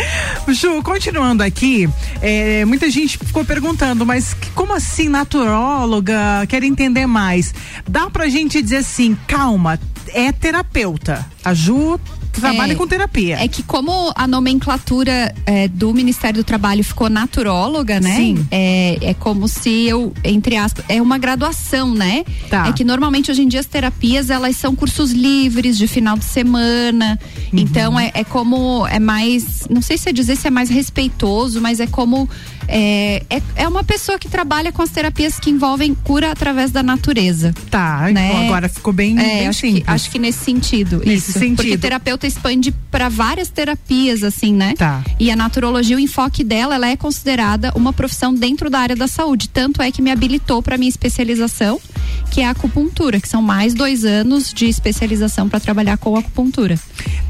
Ju, 0.48 0.82
continuando 0.82 1.44
aqui, 1.44 1.88
é, 2.22 2.66
muita 2.66 2.90
gente 2.90 3.18
ficou 3.18 3.46
perguntando, 3.46 4.06
mas 4.06 4.36
como 4.56 4.74
assim 4.74 5.10
naturóloga? 5.10 6.46
Quer 6.48 6.64
entender 6.64 7.06
mais? 7.06 7.54
Dá 7.88 8.10
pra 8.10 8.28
gente 8.28 8.62
dizer 8.62 8.78
assim, 8.78 9.16
calma, 9.28 9.80
é 10.16 10.32
terapeuta. 10.32 11.26
A 11.44 11.54
Ju 11.54 12.00
trabalha 12.32 12.74
É, 12.74 12.76
com 12.76 12.88
terapia. 12.88 13.38
É 13.42 13.48
que 13.48 13.64
como 13.64 14.12
a 14.16 14.28
nomenclatura 14.28 15.34
é, 15.46 15.68
do 15.68 15.94
Ministério 15.94 16.42
do 16.42 16.46
Trabalho 16.46 16.84
ficou 16.84 17.10
naturóloga, 17.10 18.00
né? 18.00 18.16
Sim. 18.16 18.48
É, 18.52 18.98
é 19.02 19.14
como 19.14 19.48
se 19.48 19.88
eu, 19.88 20.14
entre 20.24 20.58
aspas, 20.58 20.84
é 20.90 21.02
uma 21.02 21.18
graduação, 21.18 21.94
né? 21.94 22.26
Tá. 22.50 22.68
É 22.68 22.74
que 22.74 22.84
normalmente 22.84 23.32
hoje 23.32 23.42
em 23.42 23.48
dia 23.48 23.60
as 23.60 23.66
terapias 23.66 24.30
elas 24.30 24.56
são 24.58 24.76
cursos 24.76 25.12
livres 25.12 25.78
de 25.78 25.88
final 25.88 26.18
de 26.18 26.26
semana. 26.26 27.20
Uhum. 27.54 27.60
Então 27.60 28.00
é, 28.00 28.12
é 28.14 28.24
como 28.24 28.86
é 28.88 29.00
mais, 29.00 29.66
não 29.70 29.82
sei 29.82 29.98
se 29.98 30.10
é 30.10 30.14
dizer 30.14 30.36
se 30.36 30.48
é 30.48 30.52
mais 30.52 30.70
respeitoso, 30.70 31.62
mas 31.62 31.80
é 31.80 31.88
como 31.88 32.30
é, 32.68 33.24
é, 33.30 33.42
é 33.56 33.68
uma 33.68 33.84
pessoa 33.84 34.18
que 34.20 34.28
trabalha 34.28 34.72
com 34.72 34.82
as 34.82 34.90
terapias 34.90 35.40
que 35.40 35.50
envolvem 35.50 35.94
cura 35.96 36.32
através 36.32 36.72
da 36.72 36.82
natureza. 36.84 37.54
Tá, 37.70 38.10
né? 38.12 38.30
então 38.30 38.46
agora 38.46 38.70
ficou 38.70 38.94
bem, 38.94 39.18
É, 39.20 39.40
bem 39.40 39.48
acho 39.48 39.62
que, 39.62 39.68
simples. 39.68 39.88
acho 39.88 40.12
que 40.12 40.20
nesse 40.20 40.40
sentido. 40.40 41.02
Nesse 41.06 41.32
isso. 41.32 41.40
sentido. 41.40 41.56
Porque 41.58 41.78
terapeuta 41.78 42.28
expande 42.28 42.72
para 42.92 43.10
várias 43.10 43.50
terapias, 43.50 44.24
assim, 44.24 44.54
né? 44.54 44.74
Tá. 44.78 45.04
E 45.20 45.30
a 45.32 45.36
naturologia, 45.36 45.96
o 45.96 46.00
enfoque 46.00 46.44
dela, 46.44 46.76
ela 46.76 46.88
é 46.90 46.96
considerada 46.96 47.72
uma 47.76 47.94
profissão 47.94 48.34
dentro 48.34 48.70
da 48.70 48.80
área 48.80 48.96
da 48.96 49.08
saúde. 49.08 49.50
Tanto 49.50 49.82
é 49.82 49.92
que 49.92 50.02
me 50.02 50.12
habilitou 50.12 50.62
para 50.62 50.78
minha 50.78 50.90
especialização, 50.90 51.80
que 52.30 52.42
é 52.42 52.48
a 52.48 52.52
acupuntura, 52.52 53.20
que 53.20 53.28
são 53.30 53.42
mais 53.42 53.74
dois 53.74 54.04
anos 54.04 54.54
de 54.54 54.66
especialização 54.66 55.48
para 55.48 55.60
trabalhar 55.60 55.98
com 55.98 56.16
acupuntura. 56.18 56.78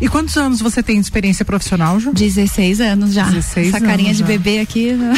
E 0.02 0.08
quantos 0.08 0.36
anos 0.38 0.60
você 0.62 0.82
tem 0.84 0.96
de 1.00 1.06
experiência 1.06 1.46
profissional, 1.46 2.00
Ju? 2.00 2.12
16 2.14 2.82
anos 2.82 3.14
já. 3.14 3.24
16 3.26 3.68
Essa 3.70 3.80
carinha 3.80 4.14
de 4.14 4.20
já. 4.20 4.26
bebê 4.26 4.60
aqui. 4.60 4.92
né? 4.94 5.14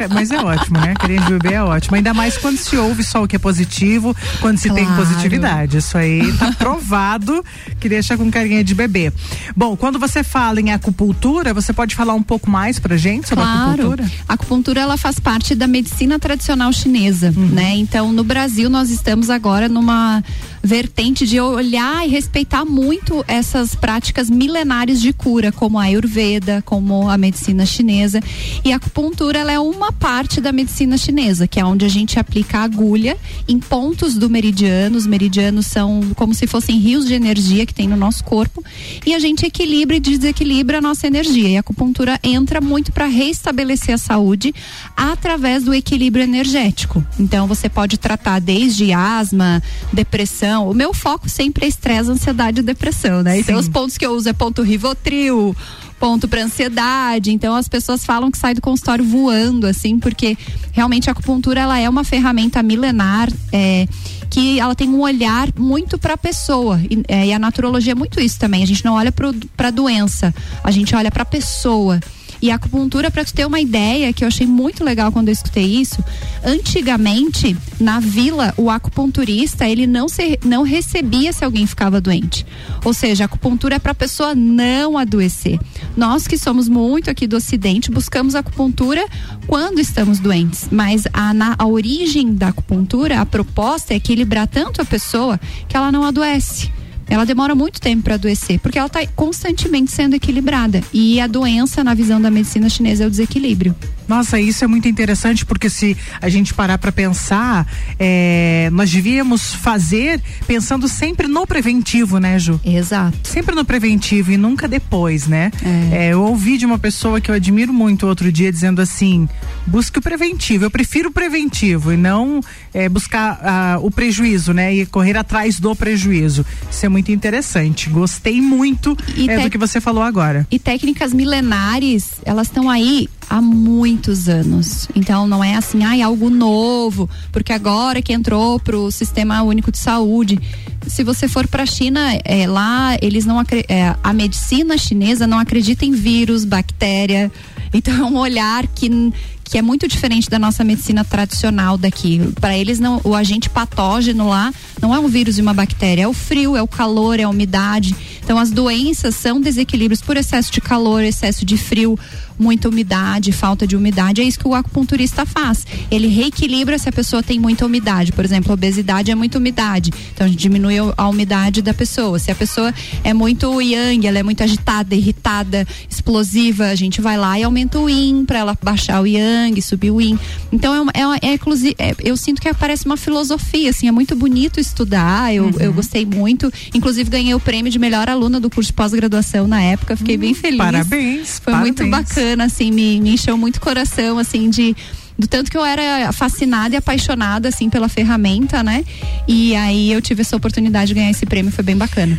É, 0.00 0.08
mas 0.08 0.30
é 0.30 0.38
ótimo, 0.42 0.78
né? 0.80 0.94
Carinha 0.94 1.20
de 1.20 1.30
bebê 1.32 1.54
é 1.54 1.62
ótimo. 1.62 1.96
Ainda 1.96 2.12
mais 2.14 2.36
quando 2.38 2.56
se 2.56 2.76
ouve 2.76 3.02
só 3.04 3.22
o 3.22 3.28
que 3.28 3.36
é 3.36 3.38
positivo, 3.38 4.14
quando 4.40 4.58
se 4.58 4.70
tem 4.70 4.84
Claro. 4.84 5.02
positividade. 5.04 5.76
Isso 5.78 5.96
aí 5.98 6.32
tá 6.38 6.52
provado 6.52 7.44
que 7.80 7.88
deixa 7.88 8.16
com 8.16 8.30
carinha 8.30 8.62
de 8.64 8.74
bebê. 8.74 9.12
Bom, 9.56 9.76
quando 9.76 9.98
você 9.98 10.22
fala 10.24 10.60
em 10.60 10.72
acupuntura, 10.72 11.52
você 11.54 11.72
pode 11.72 11.94
falar 11.94 12.14
um 12.14 12.22
pouco 12.22 12.50
mais 12.50 12.78
pra 12.78 12.96
gente 12.96 13.28
sobre 13.28 13.44
a 13.44 13.46
Claro. 13.46 13.70
acupuntura? 13.72 14.10
A 14.28 14.32
acupuntura 14.34 14.80
ela 14.80 14.96
faz 14.96 15.18
parte 15.18 15.54
da 15.54 15.66
medicina 15.66 16.18
tradicional 16.18 16.72
chinesa, 16.72 17.32
Uhum. 17.36 17.46
né? 17.46 17.74
Então, 17.76 18.12
no 18.12 18.24
Brasil 18.24 18.67
nós 18.68 18.90
estamos 18.90 19.30
agora 19.30 19.68
numa 19.68 20.22
vertente 20.68 21.26
de 21.26 21.40
olhar 21.40 22.06
e 22.06 22.10
respeitar 22.10 22.62
muito 22.62 23.24
essas 23.26 23.74
práticas 23.74 24.28
milenares 24.28 25.00
de 25.00 25.14
cura, 25.14 25.50
como 25.50 25.78
a 25.78 25.84
Ayurveda, 25.84 26.62
como 26.62 27.08
a 27.08 27.16
medicina 27.16 27.64
chinesa. 27.64 28.20
E 28.62 28.70
a 28.70 28.76
acupuntura 28.76 29.38
ela 29.38 29.50
é 29.50 29.58
uma 29.58 29.90
parte 29.90 30.42
da 30.42 30.52
medicina 30.52 30.98
chinesa, 30.98 31.48
que 31.48 31.58
é 31.58 31.64
onde 31.64 31.86
a 31.86 31.88
gente 31.88 32.18
aplica 32.18 32.58
a 32.58 32.64
agulha 32.64 33.16
em 33.48 33.58
pontos 33.58 34.18
do 34.18 34.28
meridiano. 34.28 34.98
Os 34.98 35.06
meridianos 35.06 35.64
são 35.64 36.02
como 36.14 36.34
se 36.34 36.46
fossem 36.46 36.78
rios 36.78 37.06
de 37.06 37.14
energia 37.14 37.64
que 37.64 37.72
tem 37.72 37.88
no 37.88 37.96
nosso 37.96 38.22
corpo 38.22 38.62
e 39.06 39.14
a 39.14 39.18
gente 39.18 39.46
equilibra 39.46 39.96
e 39.96 40.00
desequilibra 40.00 40.78
a 40.78 40.82
nossa 40.82 41.06
energia. 41.06 41.48
E 41.48 41.56
a 41.56 41.60
acupuntura 41.60 42.20
entra 42.22 42.60
muito 42.60 42.92
para 42.92 43.06
restabelecer 43.06 43.94
a 43.94 43.98
saúde 43.98 44.54
através 44.94 45.64
do 45.64 45.72
equilíbrio 45.72 46.24
energético. 46.24 47.02
Então 47.18 47.46
você 47.46 47.70
pode 47.70 47.96
tratar 47.96 48.38
desde 48.38 48.92
asma, 48.92 49.62
depressão. 49.94 50.57
O 50.66 50.74
meu 50.74 50.94
foco 50.94 51.28
sempre 51.28 51.66
é 51.66 51.68
estresse, 51.68 52.10
ansiedade 52.10 52.60
e 52.60 52.62
depressão, 52.62 53.22
né? 53.22 53.38
Então 53.38 53.54
Sim. 53.56 53.60
os 53.60 53.68
pontos 53.68 53.98
que 53.98 54.06
eu 54.06 54.12
uso 54.12 54.28
é 54.28 54.32
ponto 54.32 54.62
Rivotril, 54.62 55.54
ponto 55.98 56.26
para 56.26 56.42
ansiedade. 56.42 57.30
Então 57.30 57.54
as 57.54 57.68
pessoas 57.68 58.04
falam 58.04 58.30
que 58.30 58.38
sai 58.38 58.54
do 58.54 58.60
consultório 58.60 59.04
voando, 59.04 59.66
assim, 59.66 59.98
porque 59.98 60.36
realmente 60.72 61.08
a 61.08 61.12
acupuntura 61.12 61.60
ela 61.60 61.78
é 61.78 61.88
uma 61.88 62.04
ferramenta 62.04 62.62
milenar. 62.62 63.28
é, 63.52 63.86
que 64.30 64.60
ela 64.60 64.74
tem 64.74 64.88
um 64.88 65.00
olhar 65.00 65.48
muito 65.56 65.98
para 65.98 66.14
a 66.14 66.16
pessoa 66.18 66.80
e, 66.90 67.02
é, 67.08 67.26
e 67.26 67.32
a 67.32 67.38
naturologia 67.38 67.92
é 67.92 67.94
muito 67.94 68.20
isso 68.20 68.38
também. 68.38 68.62
A 68.62 68.66
gente 68.66 68.84
não 68.84 68.94
olha 68.94 69.10
para 69.10 69.68
a 69.68 69.70
doença, 69.70 70.34
a 70.62 70.70
gente 70.70 70.94
olha 70.94 71.10
para 71.10 71.22
a 71.22 71.26
pessoa. 71.26 71.98
E 72.40 72.50
a 72.50 72.54
acupuntura, 72.54 73.10
para 73.10 73.24
tu 73.24 73.34
ter 73.34 73.46
uma 73.46 73.60
ideia, 73.60 74.12
que 74.12 74.22
eu 74.22 74.28
achei 74.28 74.46
muito 74.46 74.84
legal 74.84 75.10
quando 75.10 75.28
eu 75.28 75.32
escutei 75.32 75.64
isso, 75.64 76.02
antigamente, 76.44 77.56
na 77.80 77.98
vila, 77.98 78.54
o 78.56 78.70
acupunturista, 78.70 79.68
ele 79.68 79.86
não, 79.86 80.08
se, 80.08 80.38
não 80.44 80.62
recebia 80.62 81.32
se 81.32 81.44
alguém 81.44 81.66
ficava 81.66 82.00
doente. 82.00 82.46
Ou 82.84 82.94
seja, 82.94 83.24
a 83.24 83.26
acupuntura 83.26 83.76
é 83.76 83.78
para 83.78 83.92
a 83.92 83.94
pessoa 83.94 84.34
não 84.34 84.96
adoecer. 84.96 85.58
Nós 85.96 86.28
que 86.28 86.38
somos 86.38 86.68
muito 86.68 87.10
aqui 87.10 87.26
do 87.26 87.36
ocidente, 87.36 87.90
buscamos 87.90 88.34
acupuntura 88.34 89.04
quando 89.46 89.80
estamos 89.80 90.20
doentes. 90.20 90.68
Mas 90.70 91.04
a, 91.12 91.34
na, 91.34 91.56
a 91.58 91.66
origem 91.66 92.34
da 92.34 92.48
acupuntura, 92.48 93.20
a 93.20 93.26
proposta 93.26 93.94
é 93.94 93.96
equilibrar 93.96 94.46
tanto 94.46 94.80
a 94.80 94.84
pessoa 94.84 95.40
que 95.68 95.76
ela 95.76 95.90
não 95.90 96.04
adoece 96.04 96.77
ela 97.08 97.24
demora 97.24 97.54
muito 97.54 97.80
tempo 97.80 98.02
para 98.02 98.14
adoecer, 98.14 98.60
porque 98.60 98.78
ela 98.78 98.86
está 98.86 99.06
constantemente 99.08 99.90
sendo 99.90 100.14
equilibrada. 100.14 100.82
E 100.92 101.20
a 101.20 101.26
doença, 101.26 101.82
na 101.82 101.94
visão 101.94 102.20
da 102.20 102.30
medicina 102.30 102.68
chinesa, 102.68 103.04
é 103.04 103.06
o 103.06 103.10
desequilíbrio. 103.10 103.74
Nossa, 104.08 104.40
isso 104.40 104.64
é 104.64 104.66
muito 104.66 104.88
interessante 104.88 105.44
porque 105.44 105.68
se 105.68 105.96
a 106.20 106.28
gente 106.28 106.54
parar 106.54 106.78
para 106.78 106.90
pensar, 106.90 107.66
é, 107.98 108.70
nós 108.72 108.90
devíamos 108.90 109.54
fazer 109.54 110.20
pensando 110.46 110.88
sempre 110.88 111.28
no 111.28 111.46
preventivo, 111.46 112.18
né, 112.18 112.38
Ju? 112.38 112.58
Exato. 112.64 113.18
Sempre 113.22 113.54
no 113.54 113.64
preventivo 113.64 114.32
e 114.32 114.36
nunca 114.36 114.66
depois, 114.66 115.26
né? 115.26 115.50
É. 115.92 116.08
É, 116.08 116.12
eu 116.12 116.22
ouvi 116.22 116.56
de 116.56 116.64
uma 116.64 116.78
pessoa 116.78 117.20
que 117.20 117.30
eu 117.30 117.34
admiro 117.34 117.72
muito 117.72 118.06
outro 118.06 118.32
dia 118.32 118.50
dizendo 118.50 118.80
assim: 118.80 119.28
busque 119.66 119.98
o 119.98 120.02
preventivo. 120.02 120.64
Eu 120.64 120.70
prefiro 120.70 121.10
o 121.10 121.12
preventivo 121.12 121.92
e 121.92 121.96
não 121.96 122.40
é, 122.72 122.88
buscar 122.88 123.40
ah, 123.42 123.78
o 123.82 123.90
prejuízo, 123.90 124.52
né? 124.52 124.74
E 124.74 124.86
correr 124.86 125.16
atrás 125.16 125.60
do 125.60 125.74
prejuízo. 125.76 126.46
Isso 126.70 126.86
é 126.86 126.88
muito 126.88 127.12
interessante. 127.12 127.90
Gostei 127.90 128.40
muito 128.40 128.96
E 129.16 129.28
é, 129.28 129.40
do 129.40 129.50
que 129.50 129.58
você 129.58 129.80
falou 129.80 130.02
agora. 130.02 130.46
E 130.50 130.58
técnicas 130.58 131.12
milenares, 131.12 132.20
elas 132.24 132.46
estão 132.46 132.70
aí 132.70 133.08
há 133.28 133.40
muitos 133.40 134.28
anos. 134.28 134.88
Então 134.94 135.26
não 135.26 135.42
é 135.42 135.54
assim, 135.54 135.84
ai, 135.84 136.02
algo 136.02 136.30
novo, 136.30 137.08
porque 137.30 137.52
agora 137.52 138.00
que 138.02 138.12
entrou 138.12 138.58
pro 138.58 138.90
sistema 138.90 139.42
único 139.42 139.70
de 139.70 139.78
saúde. 139.78 140.38
Se 140.86 141.04
você 141.04 141.28
for 141.28 141.46
para 141.46 141.64
a 141.64 141.66
China, 141.66 142.00
é, 142.24 142.46
lá 142.46 142.96
eles 143.02 143.24
não 143.24 143.40
é, 143.40 143.94
a 144.02 144.12
medicina 144.12 144.78
chinesa 144.78 145.26
não 145.26 145.38
acredita 145.38 145.84
em 145.84 145.92
vírus, 145.92 146.44
bactéria. 146.44 147.30
Então 147.72 147.94
é 147.94 148.04
um 148.04 148.16
olhar 148.16 148.66
que 148.66 149.12
que 149.48 149.56
é 149.56 149.62
muito 149.62 149.88
diferente 149.88 150.28
da 150.28 150.38
nossa 150.38 150.62
medicina 150.62 151.02
tradicional 151.04 151.78
daqui. 151.78 152.20
Para 152.38 152.56
eles 152.56 152.78
não, 152.78 153.00
o 153.02 153.14
agente 153.14 153.48
patógeno 153.48 154.28
lá 154.28 154.52
não 154.80 154.94
é 154.94 154.98
um 154.98 155.08
vírus 155.08 155.38
e 155.38 155.40
uma 155.40 155.54
bactéria, 155.54 156.02
é 156.02 156.08
o 156.08 156.12
frio, 156.12 156.54
é 156.54 156.62
o 156.62 156.68
calor, 156.68 157.18
é 157.18 157.22
a 157.22 157.28
umidade. 157.30 157.96
Então 158.28 158.38
as 158.38 158.50
doenças 158.50 159.14
são 159.14 159.40
desequilíbrios 159.40 160.02
por 160.02 160.14
excesso 160.14 160.52
de 160.52 160.60
calor, 160.60 161.02
excesso 161.02 161.46
de 161.46 161.56
frio, 161.56 161.98
muita 162.38 162.68
umidade, 162.68 163.32
falta 163.32 163.66
de 163.66 163.74
umidade. 163.74 164.20
É 164.20 164.24
isso 164.24 164.38
que 164.38 164.46
o 164.46 164.54
acupunturista 164.54 165.24
faz. 165.24 165.66
Ele 165.90 166.08
reequilibra 166.08 166.78
se 166.78 166.88
a 166.88 166.92
pessoa 166.92 167.22
tem 167.22 167.38
muita 167.38 167.64
umidade. 167.66 168.12
Por 168.12 168.24
exemplo, 168.24 168.52
a 168.52 168.54
obesidade 168.54 169.10
é 169.10 169.14
muita 169.14 169.38
umidade. 169.38 169.90
Então 170.14 170.26
a 170.26 170.30
gente 170.30 170.38
diminui 170.38 170.74
a 170.94 171.08
umidade 171.08 171.62
da 171.62 171.74
pessoa. 171.74 172.18
Se 172.18 172.30
a 172.30 172.34
pessoa 172.34 172.72
é 173.02 173.12
muito 173.12 173.60
yang, 173.60 174.06
ela 174.06 174.18
é 174.18 174.22
muito 174.22 174.42
agitada, 174.42 174.94
irritada, 174.94 175.66
explosiva, 175.88 176.66
a 176.66 176.74
gente 176.74 177.00
vai 177.00 177.16
lá 177.16 177.38
e 177.38 177.42
aumenta 177.42 177.78
o 177.78 177.88
yin 177.88 178.26
para 178.26 178.40
ela 178.40 178.58
baixar 178.62 179.00
o 179.00 179.06
yang, 179.06 179.60
subir 179.62 179.90
o 179.90 180.00
yin. 180.00 180.18
Então 180.52 180.90
é, 180.94 181.00
é, 181.00 181.34
é, 181.34 181.88
é, 181.88 181.96
eu 182.04 182.16
sinto 182.16 182.42
que 182.42 182.52
parece 182.54 182.86
uma 182.86 182.96
filosofia, 182.96 183.70
assim, 183.70 183.88
é 183.88 183.92
muito 183.92 184.14
bonito 184.14 184.60
estudar. 184.60 185.34
Eu, 185.34 185.44
uhum. 185.44 185.52
eu 185.58 185.72
gostei 185.72 186.04
muito. 186.04 186.52
Inclusive 186.74 187.08
ganhei 187.10 187.34
o 187.34 187.40
prêmio 187.40 187.72
de 187.72 187.78
melhor 187.78 188.08
aluna 188.18 188.38
do 188.38 188.50
curso 188.50 188.68
de 188.68 188.74
pós-graduação 188.74 189.46
na 189.46 189.62
época. 189.62 189.96
Fiquei 189.96 190.16
uhum. 190.16 190.20
bem 190.20 190.34
feliz. 190.34 190.58
Parabéns. 190.58 191.38
Foi 191.38 191.52
parabéns. 191.52 191.76
muito 191.78 191.90
bacana 191.90 192.18
bacana, 192.18 192.44
assim, 192.44 192.70
me, 192.70 193.00
me 193.00 193.14
encheu 193.14 193.36
muito 193.36 193.56
o 193.56 193.60
coração, 193.60 194.18
assim, 194.18 194.50
de 194.50 194.76
do 195.18 195.26
tanto 195.26 195.50
que 195.50 195.56
eu 195.56 195.64
era 195.64 196.12
fascinada 196.12 196.76
e 196.76 196.78
apaixonada 196.78 197.48
assim 197.48 197.68
pela 197.68 197.88
ferramenta, 197.88 198.62
né? 198.62 198.84
E 199.26 199.52
aí 199.56 199.90
eu 199.90 200.00
tive 200.00 200.20
essa 200.20 200.36
oportunidade 200.36 200.88
de 200.88 200.94
ganhar 200.94 201.10
esse 201.10 201.26
prêmio, 201.26 201.50
foi 201.50 201.64
bem 201.64 201.76
bacana. 201.76 202.16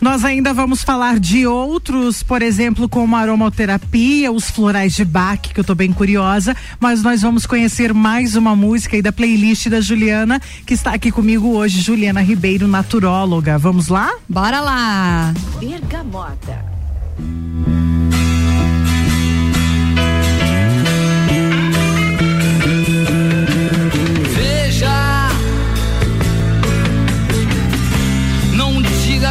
Nós 0.00 0.24
ainda 0.24 0.54
vamos 0.54 0.82
falar 0.82 1.18
de 1.18 1.46
outros, 1.46 2.22
por 2.22 2.40
exemplo, 2.40 2.88
como 2.88 3.16
a 3.16 3.20
aromaterapia, 3.20 4.30
os 4.30 4.48
florais 4.48 4.94
de 4.94 5.04
Bach, 5.04 5.40
que 5.40 5.58
eu 5.58 5.64
tô 5.64 5.74
bem 5.74 5.92
curiosa, 5.92 6.56
mas 6.78 7.02
nós 7.02 7.22
vamos 7.22 7.46
conhecer 7.46 7.92
mais 7.92 8.36
uma 8.36 8.54
música 8.54 8.96
aí 8.96 9.02
da 9.02 9.12
playlist 9.12 9.68
da 9.68 9.80
Juliana, 9.80 10.40
que 10.64 10.74
está 10.74 10.92
aqui 10.92 11.10
comigo 11.10 11.48
hoje, 11.48 11.80
Juliana 11.80 12.20
Ribeiro, 12.20 12.68
naturóloga. 12.68 13.58
Vamos 13.58 13.88
lá? 13.88 14.12
Bora 14.28 14.60
lá! 14.60 15.34
Bergamota. 15.58 16.64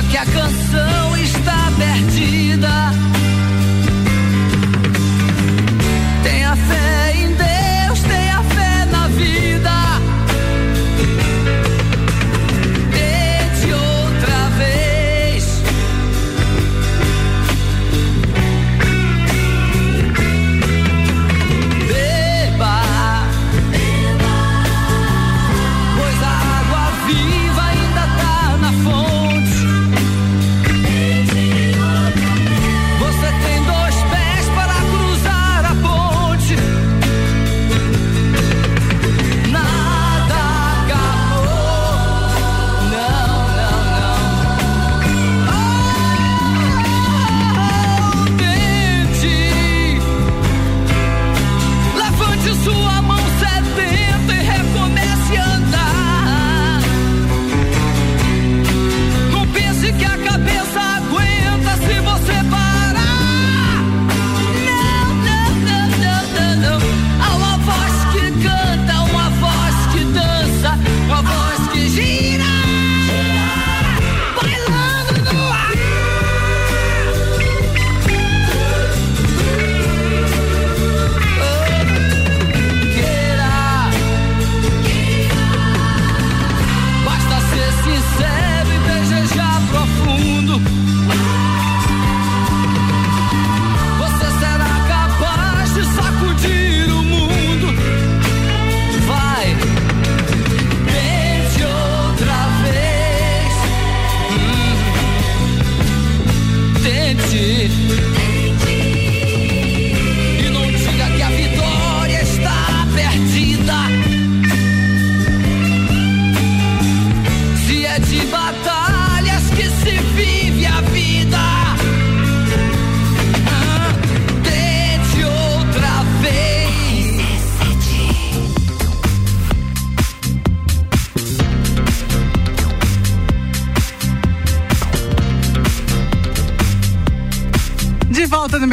Que 0.09 0.17
a 0.17 0.25
canção 0.25 1.17
está 1.17 1.71
perdida. 1.77 3.16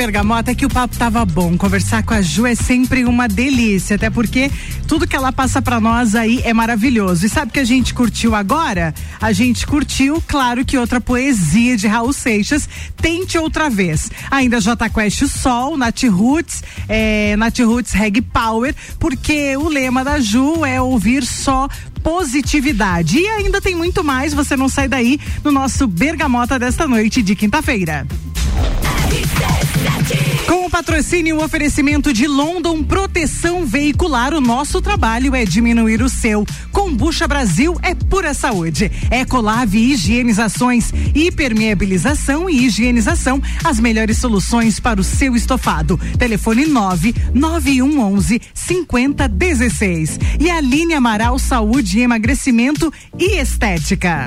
Bergamota, 0.04 0.50
é 0.50 0.54
que 0.54 0.66
o 0.66 0.68
papo 0.68 0.94
tava 0.98 1.24
bom. 1.24 1.56
Conversar 1.56 2.02
com 2.02 2.12
a 2.12 2.20
Ju 2.20 2.46
é 2.46 2.54
sempre 2.54 3.06
uma 3.06 3.26
delícia, 3.26 3.96
até 3.96 4.10
porque 4.10 4.50
tudo 4.86 5.06
que 5.06 5.16
ela 5.16 5.32
passa 5.32 5.62
pra 5.62 5.80
nós 5.80 6.14
aí 6.14 6.42
é 6.44 6.52
maravilhoso. 6.52 7.24
E 7.24 7.28
sabe 7.30 7.48
o 7.48 7.54
que 7.54 7.58
a 7.58 7.64
gente 7.64 7.94
curtiu 7.94 8.34
agora? 8.34 8.92
A 9.18 9.32
gente 9.32 9.66
curtiu, 9.66 10.22
claro 10.28 10.62
que 10.62 10.76
outra 10.76 11.00
poesia 11.00 11.74
de 11.78 11.86
Raul 11.86 12.12
Seixas, 12.12 12.68
Tente 13.00 13.38
Outra 13.38 13.70
Vez. 13.70 14.10
Ainda 14.30 14.60
J 14.60 14.90
Quest 14.90 15.22
o 15.22 15.28
Sol, 15.28 15.78
Nat 15.78 16.02
Roots, 16.02 16.62
é, 16.86 17.34
Nat 17.38 17.58
Roots 17.60 17.92
Reg 17.92 18.20
Power, 18.20 18.74
porque 18.98 19.56
o 19.56 19.70
lema 19.70 20.04
da 20.04 20.20
Ju 20.20 20.66
é 20.66 20.82
ouvir 20.82 21.24
só 21.24 21.66
positividade. 22.02 23.20
E 23.20 23.26
ainda 23.26 23.58
tem 23.58 23.74
muito 23.74 24.04
mais, 24.04 24.34
você 24.34 24.54
não 24.54 24.68
sai 24.68 24.86
daí 24.86 25.18
no 25.42 25.50
nosso 25.50 25.86
Bergamota 25.86 26.58
desta 26.58 26.86
noite 26.86 27.22
de 27.22 27.34
quinta-feira. 27.34 28.06
Com 30.46 30.66
o 30.66 30.70
patrocínio 30.70 31.36
e 31.36 31.38
o 31.38 31.44
oferecimento 31.44 32.12
de 32.12 32.26
London 32.26 32.82
Proteção 32.82 33.64
Veicular, 33.64 34.34
o 34.34 34.40
nosso 34.40 34.80
trabalho 34.80 35.34
é 35.34 35.44
diminuir 35.44 36.02
o 36.02 36.08
seu. 36.08 36.46
Combucha 36.70 37.26
Brasil 37.26 37.78
é 37.82 37.94
pura 37.94 38.34
saúde. 38.34 38.90
Ecolave 39.10 39.78
Higienizações, 39.78 40.92
hipermeabilização 41.14 42.48
e 42.48 42.66
higienização, 42.66 43.42
as 43.62 43.80
melhores 43.80 44.18
soluções 44.18 44.78
para 44.78 45.00
o 45.00 45.04
seu 45.04 45.34
estofado. 45.34 45.98
Telefone 46.18 46.66
9 46.66 47.14
9111 47.32 48.40
5016. 48.52 50.18
E 50.40 50.50
Aline 50.50 50.94
Amaral 50.94 51.38
Saúde, 51.38 52.00
Emagrecimento 52.00 52.92
e 53.18 53.38
Estética. 53.38 54.26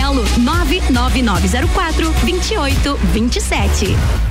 99904 0.01 2.13
2827. 2.25 4.30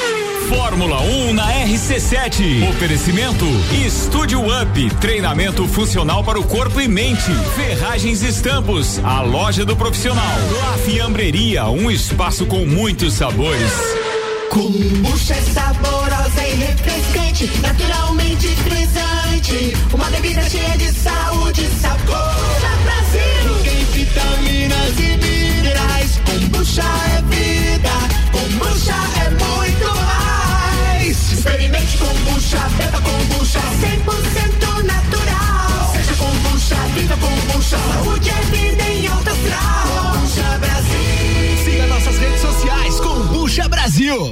Fórmula 0.51 0.99
1 0.99 1.33
na 1.33 1.47
RC7. 1.65 2.69
Oferecimento 2.71 3.45
Estúdio 3.85 4.41
Up, 4.41 4.95
treinamento 4.99 5.65
funcional 5.65 6.25
para 6.25 6.37
o 6.37 6.43
corpo 6.43 6.81
e 6.81 6.89
mente. 6.89 7.31
Ferragens 7.55 8.21
Estampos, 8.21 8.99
a 9.01 9.21
loja 9.21 9.63
do 9.63 9.77
profissional. 9.77 10.35
La 10.59 10.77
Fiambreria, 10.79 11.69
um 11.69 11.89
espaço 11.89 12.45
com 12.45 12.65
muitos 12.65 13.13
sabores. 13.13 13.71
Kombucha 14.49 15.35
é 15.35 15.41
saborosa 15.41 16.45
e 16.45 16.55
refrescante, 16.55 17.49
naturalmente 17.61 18.47
frisante. 18.49 19.73
Uma 19.93 20.09
bebida 20.09 20.41
cheia 20.49 20.77
de 20.77 20.91
saúde 20.91 21.61
e 21.61 21.79
sabor. 21.79 22.05
Kombucha 22.07 22.77
Brasil! 22.83 23.63
Tem 23.63 23.85
vitaminas 23.85 24.99
e 24.99 25.17
minerais. 25.17 26.19
Kombucha 26.25 26.83
é 27.15 27.21
vida. 27.33 27.89
Kombucha 28.33 28.95
é 29.25 29.29
muito. 29.29 29.70
Experimente 31.43 31.97
kombucha, 31.97 32.69
beba 32.77 33.01
kombucha. 33.01 33.59
100% 33.81 34.83
natural. 34.83 35.91
Seja 35.91 36.13
kombucha, 36.13 36.50
viva 36.93 37.17
kombucha. 37.17 37.77
Saúde 37.77 38.29
é 38.29 38.41
vida 38.55 38.83
em 38.83 39.07
alta 39.07 39.31
astral. 39.31 40.13
Kombucha 40.13 40.59
Brasil. 40.59 41.63
Siga 41.63 41.87
nossas 41.87 42.17
redes 42.17 42.41
sociais, 42.41 42.99
Kombucha 42.99 43.69
Brasil. 43.69 44.31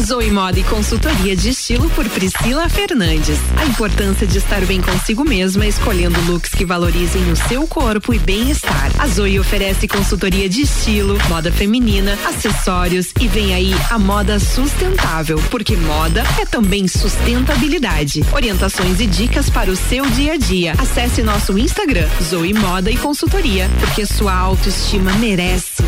Zoe 0.00 0.30
Moda 0.30 0.58
e 0.58 0.64
consultoria 0.64 1.36
de 1.36 1.50
estilo 1.50 1.88
por 1.90 2.08
Priscila 2.08 2.68
Fernandes. 2.68 3.38
A 3.56 3.66
importância 3.66 4.26
de 4.26 4.38
estar 4.38 4.64
bem 4.64 4.80
consigo 4.80 5.24
mesma, 5.24 5.66
escolhendo 5.66 6.20
looks 6.22 6.50
que 6.50 6.64
valorizem 6.64 7.30
o 7.30 7.36
seu 7.36 7.66
corpo 7.66 8.14
e 8.14 8.18
bem-estar. 8.18 8.90
A 8.98 9.06
Zoe 9.06 9.38
oferece 9.38 9.86
consultoria 9.86 10.48
de 10.48 10.62
estilo, 10.62 11.18
moda 11.28 11.52
feminina, 11.52 12.18
acessórios 12.24 13.08
e 13.20 13.28
vem 13.28 13.54
aí 13.54 13.74
a 13.90 13.98
moda 13.98 14.38
sustentável, 14.38 15.40
porque 15.50 15.76
moda 15.76 16.24
é 16.40 16.46
também 16.46 16.88
sustentabilidade. 16.88 18.24
Orientações 18.32 19.00
e 19.00 19.06
dicas 19.06 19.50
para 19.50 19.70
o 19.70 19.76
seu 19.76 20.06
dia 20.10 20.32
a 20.32 20.36
dia. 20.36 20.72
Acesse 20.78 21.22
nosso 21.22 21.39
Instagram, 21.58 22.08
Zoe 22.22 22.52
Moda 22.52 22.90
e 22.90 22.96
Consultoria, 22.96 23.68
porque 23.80 24.06
sua 24.06 24.34
autoestima 24.34 25.12
merece. 25.14 25.82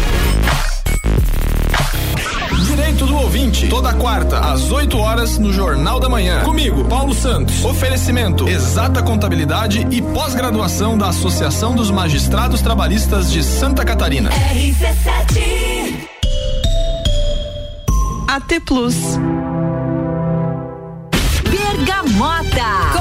Direito 2.67 3.07
do 3.07 3.17
ouvinte, 3.17 3.69
toda 3.69 3.93
quarta, 3.93 4.39
às 4.39 4.71
8 4.71 4.97
horas, 4.97 5.39
no 5.39 5.53
Jornal 5.53 6.01
da 6.01 6.09
Manhã. 6.09 6.41
Comigo, 6.43 6.85
Paulo 6.85 7.15
Santos. 7.15 7.65
Oferecimento: 7.65 8.49
exata 8.49 9.03
contabilidade 9.03 9.87
e 9.91 10.01
pós-graduação 10.01 10.97
da 10.97 11.09
Associação 11.09 11.75
dos 11.75 11.91
Magistrados 11.91 12.63
Trabalhistas 12.63 13.31
de 13.31 13.43
Santa 13.43 13.85
Catarina. 13.85 14.31
RC7. 14.31 16.09
AT 18.29 18.61
Plus. 18.65 18.97
Bergamota. 21.45 22.92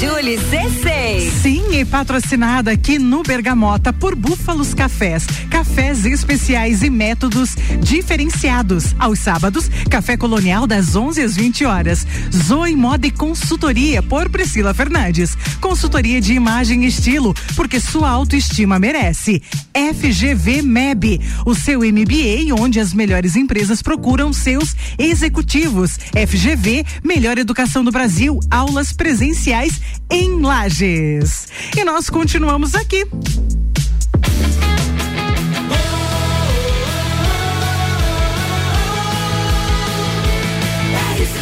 Julie 0.00 0.38
C6. 0.38 1.30
Sim, 1.42 1.78
e 1.78 1.84
patrocinada 1.84 2.70
aqui 2.70 2.98
no 2.98 3.22
Bergamota 3.22 3.92
por 3.92 4.14
Búfalos 4.14 4.72
Cafés. 4.72 5.26
Cafés 5.50 6.06
especiais 6.06 6.82
e 6.82 6.88
métodos 6.88 7.54
diferenciados. 7.82 8.94
Aos 8.98 9.18
sábados, 9.18 9.70
café 9.90 10.16
colonial 10.16 10.66
das 10.66 10.96
11 10.96 11.20
às 11.20 11.36
20 11.36 11.66
horas. 11.66 12.06
Zoe 12.34 12.74
Moda 12.74 13.06
e 13.06 13.10
Consultoria 13.10 14.02
por 14.02 14.30
Priscila 14.30 14.72
Fernandes. 14.72 15.36
Consultoria 15.60 16.18
de 16.18 16.32
imagem 16.32 16.84
e 16.84 16.88
estilo, 16.88 17.34
porque 17.54 17.78
sua 17.78 18.08
autoestima 18.08 18.78
merece. 18.78 19.42
FGV 19.74 20.62
MEB, 20.62 21.20
o 21.44 21.54
seu 21.54 21.80
MBA 21.80 22.54
onde 22.58 22.80
as 22.80 22.94
melhores 22.94 23.36
empresas 23.36 23.82
procuram 23.82 24.32
seus 24.32 24.74
executivos. 24.98 25.98
FGV, 26.26 26.86
melhor 27.04 27.36
educação 27.36 27.84
do 27.84 27.92
Brasil, 27.92 28.40
aulas 28.50 28.94
presenciais 28.94 29.78
em 30.10 30.40
Lages. 30.40 31.48
E 31.76 31.84
nós 31.84 32.10
continuamos 32.10 32.74
aqui. 32.74 33.06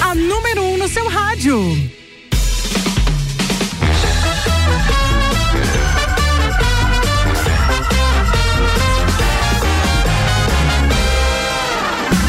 A 0.01 0.15
número 0.15 0.63
um 0.63 0.77
no 0.79 0.89
seu 0.89 1.09
rádio. 1.09 1.59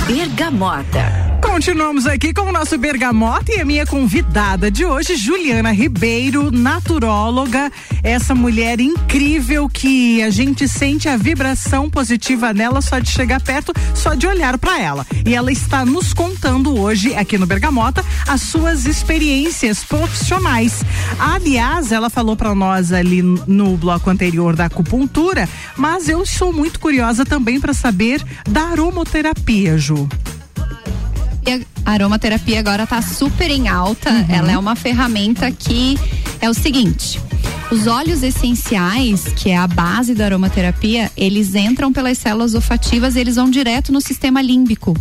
Bergamota. 0.07 1.18
Continuamos 1.59 2.07
aqui 2.07 2.33
com 2.33 2.43
o 2.43 2.53
nosso 2.53 2.77
Bergamota 2.77 3.51
e 3.51 3.59
a 3.59 3.65
minha 3.65 3.85
convidada 3.85 4.71
de 4.71 4.85
hoje, 4.85 5.17
Juliana 5.17 5.73
Ribeiro, 5.73 6.49
naturóloga. 6.51 7.69
Essa 8.01 8.33
mulher 8.33 8.79
incrível 8.79 9.67
que 9.67 10.23
a 10.23 10.29
gente 10.29 10.69
sente 10.69 11.09
a 11.09 11.17
vibração 11.17 11.89
positiva 11.89 12.53
nela 12.53 12.81
só 12.81 12.99
de 12.99 13.11
chegar 13.11 13.41
perto, 13.41 13.73
só 13.93 14.15
de 14.15 14.25
olhar 14.25 14.57
para 14.57 14.79
ela. 14.79 15.05
E 15.25 15.35
ela 15.35 15.51
está 15.51 15.83
nos 15.83 16.13
contando 16.13 16.79
hoje, 16.79 17.13
aqui 17.13 17.37
no 17.37 17.45
Bergamota, 17.45 18.05
as 18.25 18.41
suas 18.43 18.85
experiências 18.85 19.83
profissionais. 19.83 20.81
Aliás, 21.19 21.91
ela 21.91 22.09
falou 22.09 22.37
para 22.37 22.55
nós 22.55 22.93
ali 22.93 23.21
no 23.21 23.75
bloco 23.75 24.09
anterior 24.09 24.55
da 24.55 24.67
acupuntura, 24.67 25.47
mas 25.75 26.07
eu 26.07 26.25
sou 26.25 26.53
muito 26.53 26.79
curiosa 26.79 27.25
também 27.25 27.59
para 27.59 27.73
saber 27.73 28.23
da 28.49 28.69
aromoterapia, 28.69 29.77
Ju. 29.77 30.07
E 31.45 31.65
a 31.85 31.91
aromaterapia 31.91 32.59
agora 32.59 32.83
está 32.83 33.01
super 33.01 33.49
em 33.49 33.67
alta. 33.67 34.11
Uhum. 34.11 34.25
Ela 34.29 34.51
é 34.51 34.57
uma 34.57 34.75
ferramenta 34.75 35.51
que 35.51 35.97
é 36.41 36.49
o 36.49 36.53
seguinte: 36.53 37.19
Os 37.71 37.87
óleos 37.87 38.23
essenciais, 38.23 39.23
que 39.35 39.49
é 39.49 39.57
a 39.57 39.67
base 39.67 40.13
da 40.13 40.25
aromaterapia, 40.25 41.11
eles 41.15 41.55
entram 41.55 41.91
pelas 41.91 42.17
células 42.17 42.53
olfativas 42.53 43.15
e 43.15 43.19
eles 43.19 43.35
vão 43.35 43.49
direto 43.49 43.91
no 43.91 44.01
sistema 44.01 44.41
límbico. 44.41 44.95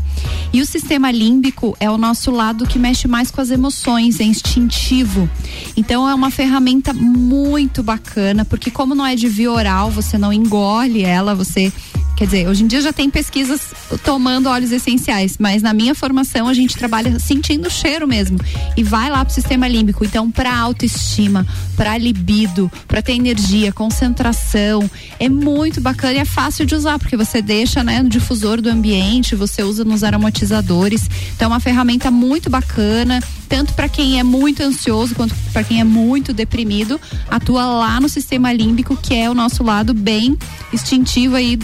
E 0.53 0.61
o 0.63 0.67
sistema 0.67 1.11
límbico 1.11 1.77
é 1.79 1.91
o 1.91 1.99
nosso 1.99 2.31
lado 2.31 2.67
que 2.67 2.79
mexe 2.79 3.07
mais 3.07 3.31
com 3.31 3.41
as 3.41 3.51
emoções, 3.51 4.21
é 4.21 4.25
instintivo. 4.25 5.29
Então 5.77 6.09
é 6.09 6.15
uma 6.15 6.31
ferramenta 6.31 6.95
muito 6.95 7.83
bacana, 7.83 8.45
porque 8.45 8.71
como 8.71 8.95
não 8.95 9.05
é 9.05 9.15
de 9.15 9.29
via 9.29 9.51
oral, 9.51 9.91
você 9.91 10.17
não 10.17 10.33
engole 10.33 11.03
ela, 11.03 11.35
você 11.35 11.73
Quer 12.19 12.25
dizer, 12.25 12.49
hoje 12.49 12.65
em 12.65 12.67
dia 12.67 12.81
já 12.81 12.93
tem 12.93 13.09
pesquisas 13.09 13.61
tomando 14.03 14.49
óleos 14.49 14.73
essenciais, 14.73 15.37
mas 15.39 15.63
na 15.63 15.73
minha 15.73 15.95
formação 15.95 16.49
a 16.49 16.53
gente 16.53 16.77
trabalha 16.77 17.17
sentindo 17.21 17.69
o 17.69 17.71
cheiro 17.71 18.09
mesmo 18.09 18.41
e 18.77 18.83
vai 18.83 19.09
lá 19.09 19.25
pro 19.25 19.33
sistema 19.33 19.69
límbico. 19.69 20.05
Então, 20.05 20.29
para 20.29 20.53
autoestima, 20.59 21.47
para 21.77 21.97
libido, 21.97 22.69
para 22.89 23.01
ter 23.01 23.13
energia, 23.13 23.73
concentração, 23.73 24.91
é 25.21 25.29
muito 25.29 25.81
bacana 25.81 26.15
e 26.15 26.19
é 26.19 26.25
fácil 26.25 26.67
de 26.67 26.75
usar 26.75 26.99
porque 26.99 27.17
você 27.17 27.41
deixa, 27.41 27.85
né, 27.85 28.03
no 28.03 28.09
difusor 28.09 28.61
do 28.61 28.69
ambiente, 28.69 29.37
você 29.37 29.63
usa 29.63 29.85
nos 29.85 30.03
aromatizadores. 30.03 31.09
Então, 31.37 31.47
é 31.47 31.53
uma 31.53 31.61
ferramenta 31.61 32.11
muito 32.11 32.51
bacana 32.51 33.23
tanto 33.49 33.73
para 33.75 33.89
quem 33.89 34.19
é 34.19 34.25
muito 34.25 34.61
ansioso 34.63 35.15
quanto 35.15 35.35
para 35.53 35.65
quem 35.65 35.81
é 35.81 35.85
muito 35.85 36.35
deprimido, 36.35 37.01
atua 37.31 37.65
lá 37.65 37.99
no 37.99 38.09
sistema 38.09 38.53
límbico, 38.53 38.95
que 38.97 39.15
é 39.15 39.31
o 39.31 39.35
nosso 39.35 39.63
lado 39.63 39.95
bem 39.95 40.37
instintivo 40.71 41.35
aí 41.35 41.59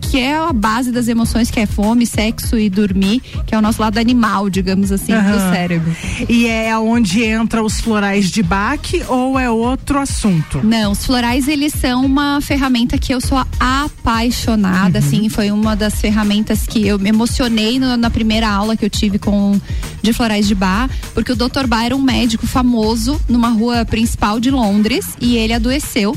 que 0.00 0.18
é 0.18 0.36
a 0.36 0.52
base 0.52 0.90
das 0.90 1.06
emoções, 1.08 1.50
que 1.50 1.60
é 1.60 1.66
fome, 1.66 2.04
sexo 2.06 2.58
e 2.58 2.68
dormir, 2.68 3.20
que 3.46 3.54
é 3.54 3.58
o 3.58 3.62
nosso 3.62 3.80
lado 3.80 3.98
animal, 3.98 4.50
digamos 4.50 4.90
assim, 4.90 5.12
do 5.12 5.18
Aham. 5.18 5.52
cérebro. 5.52 5.96
E 6.28 6.46
é 6.46 6.76
onde 6.78 7.22
entra 7.22 7.62
os 7.62 7.80
florais 7.80 8.30
de 8.30 8.42
Bach 8.42 8.80
ou 9.08 9.38
é 9.38 9.48
outro 9.50 9.98
assunto? 10.00 10.60
Não, 10.64 10.92
os 10.92 11.04
florais 11.06 11.46
eles 11.46 11.72
são 11.72 12.04
uma 12.04 12.40
ferramenta 12.40 12.98
que 12.98 13.14
eu 13.14 13.20
sou 13.20 13.38
apaixonada, 13.58 14.98
assim, 14.98 15.28
foi 15.28 15.50
uma 15.50 15.76
das 15.76 15.94
ferramentas 16.00 16.66
que 16.66 16.86
eu 16.86 16.98
me 16.98 17.08
emocionei 17.10 17.78
no- 17.78 17.96
na 17.96 18.10
primeira 18.10 18.48
aula 18.48 18.76
que 18.76 18.84
eu 18.84 18.90
tive 18.90 19.18
com 19.18 19.60
de 20.02 20.12
florais 20.12 20.48
de 20.48 20.54
bar, 20.54 20.88
porque 21.14 21.30
o 21.32 21.36
Dr. 21.36 21.66
Bar 21.66 21.84
era 21.84 21.94
um 21.96 22.00
médico 22.02 22.46
famoso 22.46 23.20
numa 23.28 23.48
rua 23.50 23.84
principal 23.84 24.40
de 24.40 24.50
Londres 24.50 25.06
e 25.20 25.36
ele 25.36 25.52
adoeceu. 25.52 26.16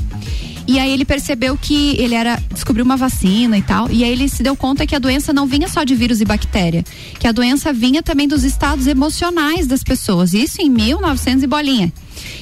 E 0.66 0.80
aí 0.80 0.92
ele 0.94 1.04
percebeu 1.04 1.58
que 1.62 1.98
ele 1.98 2.16
era 2.16 2.42
descobriu 2.54 2.86
uma 2.86 2.96
vacina 2.96 3.58
e 3.58 3.62
e 3.90 4.04
aí 4.04 4.12
ele 4.12 4.30
se 4.30 4.44
deu 4.44 4.56
conta 4.56 4.86
que 4.86 4.96
a 4.96 5.00
doença 5.00 5.34
não 5.34 5.46
vinha 5.46 5.68
só 5.68 5.84
de 5.84 5.96
vírus 5.96 6.22
e 6.22 6.26
bactéria, 6.26 6.84
que 7.20 7.28
a 7.28 7.32
doença 7.32 7.74
vinha 7.74 8.04
também 8.04 8.28
dos 8.28 8.44
estados 8.44 8.88
emocionais 8.88 9.68
das 9.68 9.84
pessoas. 9.84 10.34
Isso 10.34 10.62
em 10.62 10.70
1900 10.70 11.44
e 11.44 11.48
bolinha. 11.48 11.94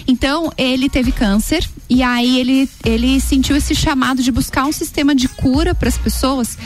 Então, 0.08 0.52
ele 0.58 0.90
teve 0.90 1.12
câncer 1.12 1.68
e 1.90 2.04
aí 2.04 2.40
ele, 2.40 2.70
ele 2.84 3.20
sentiu 3.20 3.56
esse 3.56 3.74
chamado 3.74 4.22
de 4.22 4.32
buscar 4.32 4.66
um 4.66 4.72
sistema 4.72 5.16
de 5.16 5.28
cura 5.28 5.74
para 5.74 5.90
as 5.90 5.98
pessoas 5.98 6.58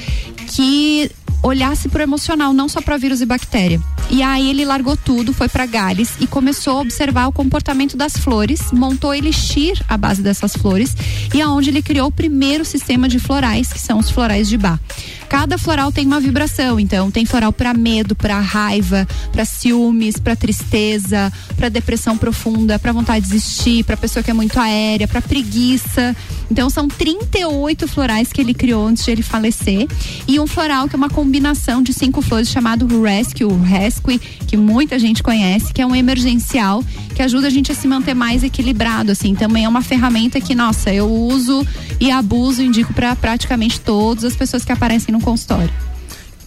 que 0.47 1.11
olhasse 1.41 1.89
pro 1.89 2.01
emocional, 2.01 2.53
não 2.53 2.67
só 2.67 2.81
para 2.81 2.97
vírus 2.97 3.21
e 3.21 3.25
bactéria. 3.25 3.81
E 4.09 4.21
aí 4.21 4.49
ele 4.49 4.65
largou 4.65 4.95
tudo, 4.95 5.33
foi 5.33 5.49
para 5.49 5.65
Gales 5.65 6.13
e 6.19 6.27
começou 6.27 6.77
a 6.77 6.81
observar 6.81 7.27
o 7.27 7.31
comportamento 7.31 7.97
das 7.97 8.13
flores, 8.13 8.71
montou 8.71 9.13
elixir 9.13 9.81
à 9.87 9.97
base 9.97 10.21
dessas 10.21 10.53
flores 10.53 10.95
e 11.33 11.41
aonde 11.41 11.69
ele 11.69 11.81
criou 11.81 12.07
o 12.07 12.11
primeiro 12.11 12.63
sistema 12.63 13.09
de 13.09 13.19
florais, 13.19 13.71
que 13.73 13.79
são 13.79 13.99
os 13.99 14.09
florais 14.09 14.47
de 14.47 14.57
Bach. 14.57 14.79
Cada 15.27 15.57
floral 15.57 15.91
tem 15.91 16.05
uma 16.05 16.19
vibração, 16.19 16.79
então 16.79 17.09
tem 17.09 17.25
floral 17.25 17.51
para 17.51 17.73
medo, 17.73 18.15
para 18.15 18.39
raiva, 18.39 19.07
para 19.31 19.43
ciúmes, 19.43 20.17
para 20.17 20.35
tristeza, 20.35 21.33
para 21.57 21.67
depressão 21.67 22.17
profunda, 22.17 22.77
para 22.77 22.91
vontade 22.91 23.25
de 23.25 23.31
desistir, 23.31 23.83
para 23.83 23.97
pessoa 23.97 24.21
que 24.21 24.29
é 24.29 24.33
muito 24.33 24.59
aérea, 24.59 25.07
para 25.07 25.21
preguiça. 25.21 26.15
Então 26.49 26.69
são 26.69 26.87
38 26.87 27.87
florais 27.87 28.31
que 28.31 28.39
ele 28.39 28.53
criou 28.53 28.87
antes 28.87 29.03
de 29.03 29.11
ele 29.11 29.23
falecer 29.23 29.87
e 30.27 30.39
um 30.39 30.45
floral 30.45 30.87
que 30.87 30.95
é 30.95 30.97
uma 30.97 31.09
combinação 31.25 31.81
de 31.81 31.91
cinco 31.91 32.21
flores 32.21 32.49
chamado 32.49 32.85
Rescue, 33.01 33.47
Rescue, 33.63 34.19
que 34.19 34.55
muita 34.55 34.99
gente 34.99 35.23
conhece, 35.23 35.73
que 35.73 35.81
é 35.81 35.85
um 35.85 35.95
emergencial 35.95 36.83
que 37.15 37.21
ajuda 37.23 37.47
a 37.47 37.49
gente 37.49 37.71
a 37.71 37.75
se 37.75 37.87
manter 37.87 38.13
mais 38.13 38.43
equilibrado, 38.43 39.11
assim. 39.11 39.33
Também 39.33 39.65
é 39.65 39.67
uma 39.67 39.81
ferramenta 39.81 40.39
que, 40.39 40.53
nossa, 40.53 40.93
eu 40.93 41.11
uso 41.11 41.65
e 41.99 42.11
abuso, 42.11 42.61
indico 42.61 42.93
para 42.93 43.15
praticamente 43.15 43.79
todas 43.79 44.23
as 44.23 44.35
pessoas 44.35 44.63
que 44.63 44.71
aparecem 44.71 45.11
no 45.11 45.19
consultório. 45.19 45.73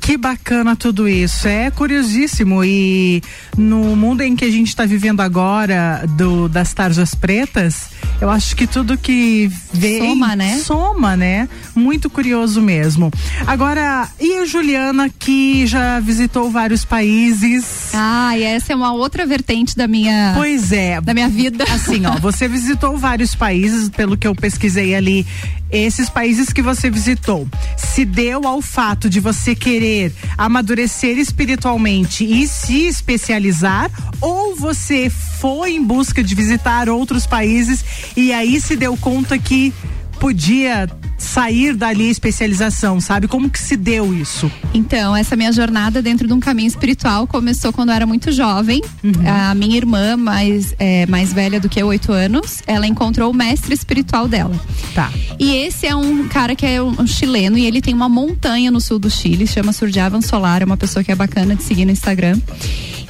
Que 0.09 0.17
bacana 0.17 0.75
tudo 0.75 1.07
isso. 1.07 1.47
É 1.47 1.71
curiosíssimo. 1.71 2.65
E 2.65 3.23
no 3.59 3.95
mundo 3.95 4.23
em 4.23 4.35
que 4.35 4.43
a 4.43 4.51
gente 4.51 4.69
está 4.69 4.87
vivendo 4.87 5.21
agora, 5.21 6.03
do, 6.17 6.49
das 6.49 6.73
tarjas 6.73 7.15
pretas, 7.15 7.91
eu 8.19 8.31
acho 8.31 8.57
que 8.57 8.67
tudo 8.67 8.97
que 8.97 9.53
vem. 9.71 9.99
Soma, 9.99 10.35
né? 10.35 10.59
Soma, 10.65 11.15
né? 11.15 11.47
Muito 11.75 12.09
curioso 12.09 12.63
mesmo. 12.63 13.11
Agora, 13.47 14.09
e 14.19 14.39
a 14.39 14.47
Juliana, 14.47 15.11
que 15.11 15.67
já 15.67 16.01
visitou 16.01 16.51
vários 16.51 16.87
países? 16.87 17.91
Ah, 17.93 18.35
e 18.35 18.45
essa 18.45 18.73
é 18.73 18.77
uma 18.77 18.95
outra 18.95 19.27
vertente 19.27 19.77
da 19.77 19.87
minha. 19.87 20.33
Pois 20.35 20.73
é. 20.73 21.03
Da 21.03 21.13
minha 21.13 21.29
vida. 21.29 21.65
Assim, 21.65 22.07
ó, 22.07 22.19
você 22.19 22.49
visitou 22.49 22.97
vários 22.97 23.35
países, 23.35 23.91
pelo 23.91 24.17
que 24.17 24.27
eu 24.27 24.35
pesquisei 24.35 24.95
ali. 24.95 25.27
Esses 25.71 26.09
países 26.09 26.51
que 26.51 26.63
você 26.63 26.89
visitou, 26.89 27.47
se 27.77 28.03
deu 28.07 28.47
ao 28.47 28.63
fato 28.63 29.11
de 29.11 29.21
você 29.21 29.55
querer 29.55 29.98
amadurecer 30.37 31.19
espiritualmente 31.19 32.25
e 32.25 32.47
se 32.47 32.87
especializar, 32.87 33.91
ou 34.21 34.57
você 34.57 35.11
foi 35.41 35.73
em 35.73 35.85
busca 35.85 36.23
de 36.23 36.35
visitar 36.35 36.89
outros 36.89 37.27
países 37.27 37.85
e 38.17 38.33
aí 38.33 38.61
se 38.61 38.77
deu 38.77 38.97
conta 38.97 39.39
que 39.39 39.73
podia 40.19 40.89
sair 41.19 41.75
dali 41.75 42.07
a 42.07 42.11
especialização, 42.11 43.01
sabe? 43.01 43.27
Como 43.27 43.51
que 43.51 43.59
se 43.59 43.77
deu 43.77 44.15
isso? 44.15 44.51
Então, 44.73 45.17
essa 45.17 45.35
minha 45.35 45.53
jornada 45.53 46.01
dentro 46.01 46.29
de 46.29 46.33
um 46.33 46.39
caminho 46.39 46.69
espiritual 46.69 47.27
começou 47.27 47.73
quando 47.73 47.89
eu 47.89 47.97
era 47.97 48.07
muito 48.07 48.31
jovem. 48.31 48.81
Uhum. 49.03 49.13
A 49.27 49.53
minha 49.55 49.77
irmã, 49.77 50.17
mais, 50.17 50.75
é, 50.79 51.05
mais 51.07 51.33
velha 51.33 51.59
do 51.59 51.69
que 51.69 51.83
eu, 51.83 51.89
oito 51.89 52.13
anos, 52.13 52.63
ela 52.67 52.87
encontrou 52.87 53.33
o 53.33 53.35
mestre 53.35 53.75
espiritual 53.75 54.29
dela. 54.29 54.55
Tá. 54.95 55.13
E 55.39 55.57
esse 55.57 55.87
é 55.87 55.95
um 55.95 56.29
cara 56.29 56.55
que 56.55 56.65
é 56.65 56.81
um, 56.81 57.03
um 57.03 57.07
chileno 57.07 57.59
e 57.59 57.67
ele 57.67 57.83
tem 57.83 57.93
uma 57.93 58.09
montanha 58.09 58.71
no 58.71 58.81
sul 58.81 58.99
do 58.99 59.11
Chile, 59.11 59.47
chama 59.47 59.73
Surjavan 59.73 60.21
Solar, 60.21 60.63
é 60.63 60.65
uma 60.65 60.77
pessoa 60.77 61.03
que 61.03 61.11
é 61.11 61.17
bacana 61.17 61.57
de 61.57 61.65
seguir 61.65 61.85
no 61.85 61.91
Instagram. 61.91 62.39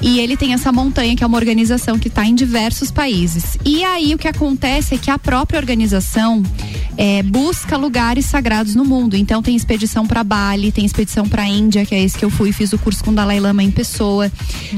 E 0.01 0.19
ele 0.19 0.37
tem 0.37 0.53
essa 0.53 0.71
montanha 0.71 1.13
que 1.13 1.23
é 1.23 1.27
uma 1.27 1.37
organização 1.37 1.99
que 1.99 2.07
está 2.07 2.25
em 2.25 2.33
diversos 2.33 2.89
países. 2.89 3.57
E 3.65 3.83
aí 3.83 4.15
o 4.15 4.17
que 4.17 4.29
acontece 4.29 4.95
é 4.95 4.97
que 4.97 5.11
a 5.11 5.19
própria 5.19 5.59
organização 5.59 6.41
é, 6.97 7.21
busca 7.21 7.75
lugares 7.75 7.98
sagrados 8.25 8.75
no 8.75 8.85
mundo. 8.85 9.15
Então 9.15 9.41
tem 9.41 9.55
expedição 9.55 10.05
para 10.05 10.23
Bali, 10.23 10.71
tem 10.71 10.85
expedição 10.85 11.27
para 11.27 11.47
Índia, 11.47 11.85
que 11.85 11.93
é 11.93 12.01
esse 12.01 12.17
que 12.17 12.25
eu 12.25 12.29
fui, 12.29 12.51
fiz 12.51 12.73
o 12.73 12.77
curso 12.77 13.03
com 13.03 13.11
o 13.11 13.13
Dalai 13.13 13.39
Lama 13.39 13.63
em 13.63 13.71
pessoa. 13.71 14.31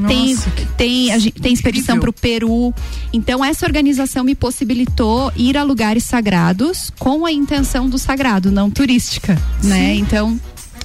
tem 0.06 0.34
Nossa, 0.34 0.50
que 0.50 0.66
tem, 0.76 1.12
a 1.12 1.18
tem 1.40 1.52
expedição 1.52 1.98
para 1.98 2.10
o 2.10 2.12
Peru. 2.12 2.74
Então 3.12 3.44
essa 3.44 3.64
organização 3.66 4.24
me 4.24 4.34
possibilitou 4.34 5.32
ir 5.36 5.56
a 5.56 5.62
lugares 5.62 6.04
sagrados 6.04 6.90
com 6.98 7.24
a 7.24 7.32
intenção 7.32 7.88
do 7.88 7.98
sagrado, 7.98 8.50
não 8.50 8.70
turística, 8.70 9.40
né? 9.62 9.94
Então 9.94 10.38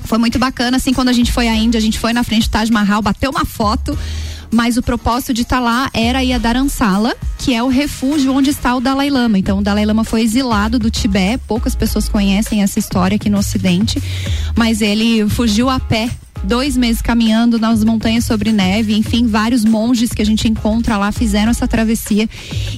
foi 0.04 0.18
muito 0.18 0.40
bacana, 0.40 0.78
assim, 0.78 0.94
quando 0.94 1.10
a 1.10 1.14
gente 1.14 1.32
foi 1.32 1.48
à 1.50 1.56
Índia, 1.56 1.78
a 1.78 1.82
gente 1.82 2.00
foi 2.00 2.14
na 2.14 2.24
frente 2.24 2.48
do 2.48 2.52
Taj 2.52 2.72
Mahal, 2.72 3.02
bateu 3.02 3.30
uma 3.30 3.44
foto, 3.44 3.98
mas 4.52 4.78
o 4.78 4.82
propósito 4.82 5.34
de 5.34 5.42
estar 5.42 5.60
lá 5.60 5.90
era 5.94 6.24
ir 6.24 6.34
a 6.34 6.38
Dharamsala, 6.38 7.16
que 7.38 7.54
é 7.54 7.62
o 7.62 7.68
refúgio 7.68 8.34
onde 8.34 8.50
está 8.50 8.76
o 8.76 8.82
Dalai 8.82 9.10
Lama. 9.10 9.38
Então, 9.38 9.60
o 9.60 9.62
Dalai 9.62 9.86
Lama 9.86 10.04
foi 10.04 10.22
exilado 10.22 10.80
do 10.80 10.90
Tibete, 10.90 11.44
poucas 11.48 11.76
pessoas 11.76 12.10
conhecem 12.10 12.64
essa 12.64 12.80
história 12.80 13.16
aqui 13.16 13.30
no 13.30 13.38
Ocidente, 13.38 14.02
mas 14.56 14.82
ele 14.82 15.28
fugiu 15.30 15.70
a 15.70 15.80
pé. 15.80 16.10
Dois 16.44 16.78
meses 16.78 17.02
caminhando 17.02 17.60
nas 17.60 17.84
montanhas 17.84 18.26
sobre 18.26 18.52
neve, 18.52 18.96
enfim, 18.96 19.28
vários 19.28 19.66
monges 19.66 20.12
que 20.12 20.22
a 20.22 20.26
gente 20.26 20.48
encontra 20.48 20.98
lá 20.98 21.12
fizeram 21.12 21.52
essa 21.52 21.68
travessia. 21.68 22.30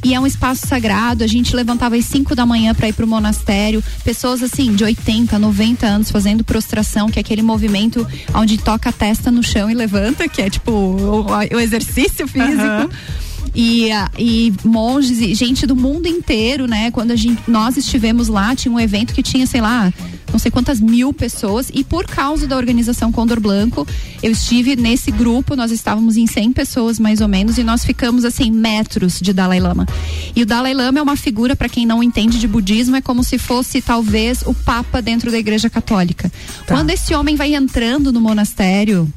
E 0.04 0.14
é 0.14 0.20
um 0.20 0.26
espaço 0.26 0.68
sagrado. 0.68 1.24
A 1.24 1.28
gente 1.28 1.56
levantava 1.56 1.96
às 1.96 2.06
5 2.06 2.36
da 2.36 2.46
manhã 2.46 2.74
para 2.74 2.88
ir 2.88 2.94
pro 2.94 3.08
monastério. 3.08 3.84
Pessoas 4.04 4.42
assim, 4.42 4.74
de 4.74 4.84
80, 4.84 5.38
90 5.38 5.86
anos 5.86 6.12
fazendo 6.12 6.44
prostração, 6.44 7.10
que 7.10 7.20
é 7.20 7.22
aquele 7.22 7.42
movimento 7.42 8.08
onde 8.34 8.58
toca 8.58 8.90
a 8.90 8.94
testa 8.94 9.32
no 9.32 9.44
chão 9.44 9.70
e 9.70 9.74
levanta, 9.74 10.28
que 10.28 10.42
é 10.42 10.50
tipo 10.50 10.72
o, 10.72 11.26
o 11.26 11.60
exercício 11.60 12.28
físico. 12.28 12.62
Aham. 12.62 12.90
E, 13.54 13.92
ah, 13.92 14.10
e 14.18 14.54
monges 14.64 15.20
e 15.20 15.34
gente 15.34 15.66
do 15.66 15.76
mundo 15.76 16.08
inteiro, 16.08 16.68
né? 16.68 16.92
Quando 16.92 17.12
a 17.12 17.16
gente, 17.16 17.42
nós 17.48 17.78
estivemos 17.78 18.28
lá, 18.28 18.56
tinha 18.56 18.72
um 18.72 18.80
evento 18.80 19.14
que 19.14 19.24
tinha, 19.24 19.46
sei 19.46 19.62
lá, 19.62 19.92
não 20.32 20.40
sei 20.40 20.52
quantas 20.52 20.80
mil 20.80 21.14
pessoas. 21.14 21.70
E 21.74 21.84
por 21.84 22.06
causa 22.06 22.48
da 22.48 22.56
organização 22.56 23.12
Condor 23.12 23.40
Blanco, 23.40 23.88
eu 24.22 24.32
estive 24.32 24.76
nesse 24.76 25.12
grupo, 25.12 25.56
nós 25.56 25.72
estávamos 25.72 26.18
em 26.18 26.28
100 26.28 26.54
pessoas 26.54 27.00
mais 27.00 27.22
ou 27.22 27.28
menos, 27.28 27.58
e 27.58 27.64
nós 27.64 27.84
ficamos 27.84 28.26
assim, 28.26 28.52
metros 28.52 29.20
de 29.20 29.34
Dalai 29.34 29.60
Lama. 29.60 29.88
E 30.36 30.42
o 30.44 30.46
Dalai 30.46 30.74
Lama 30.74 31.00
é 31.00 31.02
uma 31.02 31.16
figura, 31.16 31.56
para 31.56 31.70
quem 31.70 31.86
não 31.86 32.02
entende 32.02 32.40
de 32.40 32.48
budismo, 32.48 32.96
é 32.96 33.02
como 33.02 33.24
se 33.24 33.38
fosse 33.38 33.82
talvez 33.82 34.44
o 34.46 34.54
Papa 34.54 35.02
dentro 35.02 35.32
da 35.32 35.38
Igreja 35.38 35.70
Católica. 35.70 36.32
Quando 36.68 36.90
esse 36.92 37.14
homem 37.14 37.36
vai 37.36 37.56
entrando 37.56 38.12
no 38.12 38.22
monastério 38.22 39.12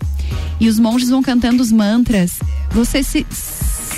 e 0.59 0.69
os 0.69 0.79
monges 0.79 1.11
vão 1.11 1.23
cantando 1.23 1.63
os 1.63 1.73
mantras, 1.73 2.39
você 2.71 3.03
se 3.03 3.27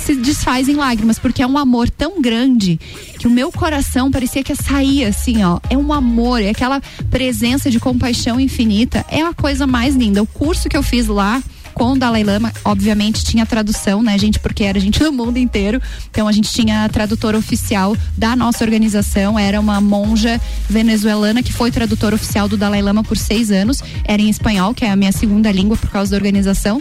se 0.05 0.15
desfaz 0.15 0.69
em 0.69 0.75
lágrimas, 0.75 1.17
porque 1.17 1.41
é 1.41 1.47
um 1.47 1.57
amor 1.57 1.89
tão 1.89 2.21
grande 2.21 2.79
que 3.17 3.27
o 3.27 3.31
meu 3.31 3.51
coração 3.51 4.11
parecia 4.11 4.43
que 4.43 4.51
ia 4.51 4.55
sair 4.55 5.05
assim, 5.05 5.43
ó. 5.43 5.59
É 5.67 5.75
um 5.75 5.91
amor, 5.91 6.41
é 6.41 6.49
aquela 6.49 6.79
presença 7.09 7.71
de 7.71 7.79
compaixão 7.79 8.39
infinita. 8.39 9.03
É 9.09 9.23
a 9.23 9.33
coisa 9.33 9.65
mais 9.65 9.95
linda. 9.95 10.21
O 10.21 10.27
curso 10.27 10.69
que 10.69 10.77
eu 10.77 10.83
fiz 10.83 11.07
lá 11.07 11.41
com 11.73 11.93
o 11.93 11.97
Dalai 11.97 12.23
Lama, 12.23 12.53
obviamente 12.63 13.25
tinha 13.25 13.45
tradução, 13.45 14.01
né, 14.01 14.17
gente, 14.17 14.39
porque 14.39 14.63
era 14.63 14.79
gente 14.79 14.99
do 14.99 15.11
mundo 15.11 15.37
inteiro. 15.37 15.81
Então 16.09 16.27
a 16.27 16.31
gente 16.31 16.51
tinha 16.51 16.85
a 16.85 16.89
tradutora 16.89 17.37
oficial 17.37 17.97
da 18.15 18.35
nossa 18.35 18.63
organização, 18.63 19.37
era 19.37 19.59
uma 19.59 19.81
monja 19.81 20.39
venezuelana 20.69 21.41
que 21.41 21.51
foi 21.51 21.71
tradutora 21.71 22.15
oficial 22.15 22.47
do 22.47 22.55
Dalai 22.55 22.81
Lama 22.81 23.03
por 23.03 23.17
seis 23.17 23.49
anos. 23.49 23.81
Era 24.03 24.21
em 24.21 24.29
espanhol, 24.29 24.73
que 24.73 24.85
é 24.85 24.91
a 24.91 24.95
minha 24.95 25.11
segunda 25.11 25.51
língua 25.51 25.75
por 25.75 25.89
causa 25.89 26.11
da 26.11 26.17
organização. 26.17 26.79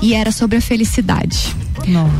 E 0.00 0.14
era 0.14 0.32
sobre 0.32 0.56
a 0.56 0.60
felicidade. 0.60 1.54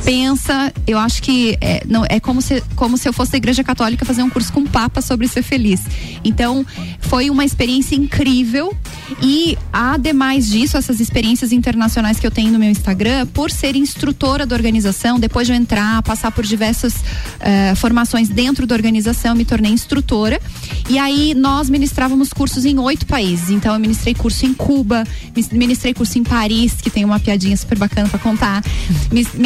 Pensa, 0.05 0.73
eu 0.87 0.99
acho 0.99 1.23
que 1.23 1.57
é, 1.61 1.83
não, 1.87 2.05
é 2.09 2.21
como, 2.21 2.41
se, 2.43 2.63
como 2.75 2.97
se 2.97 3.09
eu 3.09 3.13
fosse 3.13 3.33
da 3.33 3.39
igreja 3.39 3.65
católica 3.65 4.05
fazer 4.05 4.23
um 4.23 4.31
curso 4.31 4.53
com 4.53 4.61
o 4.61 4.69
Papa 4.69 5.01
sobre 5.01 5.27
ser 5.29 5.43
feliz. 5.43 5.83
Então, 6.25 6.65
foi 7.01 7.31
uma 7.31 7.45
experiência 7.45 7.95
incrível. 7.95 8.77
E 9.23 9.57
ademais 9.73 10.49
disso, 10.49 10.77
essas 10.77 11.01
experiências 11.01 11.53
internacionais 11.53 12.19
que 12.19 12.27
eu 12.27 12.31
tenho 12.31 12.53
no 12.53 12.59
meu 12.59 12.71
Instagram, 12.71 13.27
por 13.27 13.51
ser 13.51 13.77
instrutora 13.77 14.45
da 14.45 14.55
organização, 14.55 15.19
depois 15.19 15.47
de 15.47 15.53
eu 15.53 15.57
entrar, 15.57 16.03
passar 16.03 16.31
por 16.33 16.45
diversas 16.45 16.95
eh, 17.41 17.75
formações 17.77 18.29
dentro 18.29 18.67
da 18.67 18.75
organização, 18.75 19.35
me 19.35 19.45
tornei 19.45 19.73
instrutora. 19.73 20.41
E 20.89 20.99
aí 20.99 21.35
nós 21.35 21.71
ministrávamos 21.71 22.33
cursos 22.33 22.65
em 22.65 22.79
oito 22.79 23.07
países. 23.07 23.51
Então 23.51 23.75
eu 23.75 23.81
ministrei 23.81 24.15
curso 24.15 24.45
em 24.45 24.53
Cuba, 24.55 25.05
ministrei 25.53 25.95
curso 25.95 26.19
em 26.19 26.25
Paris, 26.25 26.75
que 26.75 26.91
tem 26.91 27.05
uma 27.05 27.21
piadinha 27.21 27.57
super 27.57 27.79
bacana 27.79 28.09
para 28.09 28.19
contar. 28.19 28.63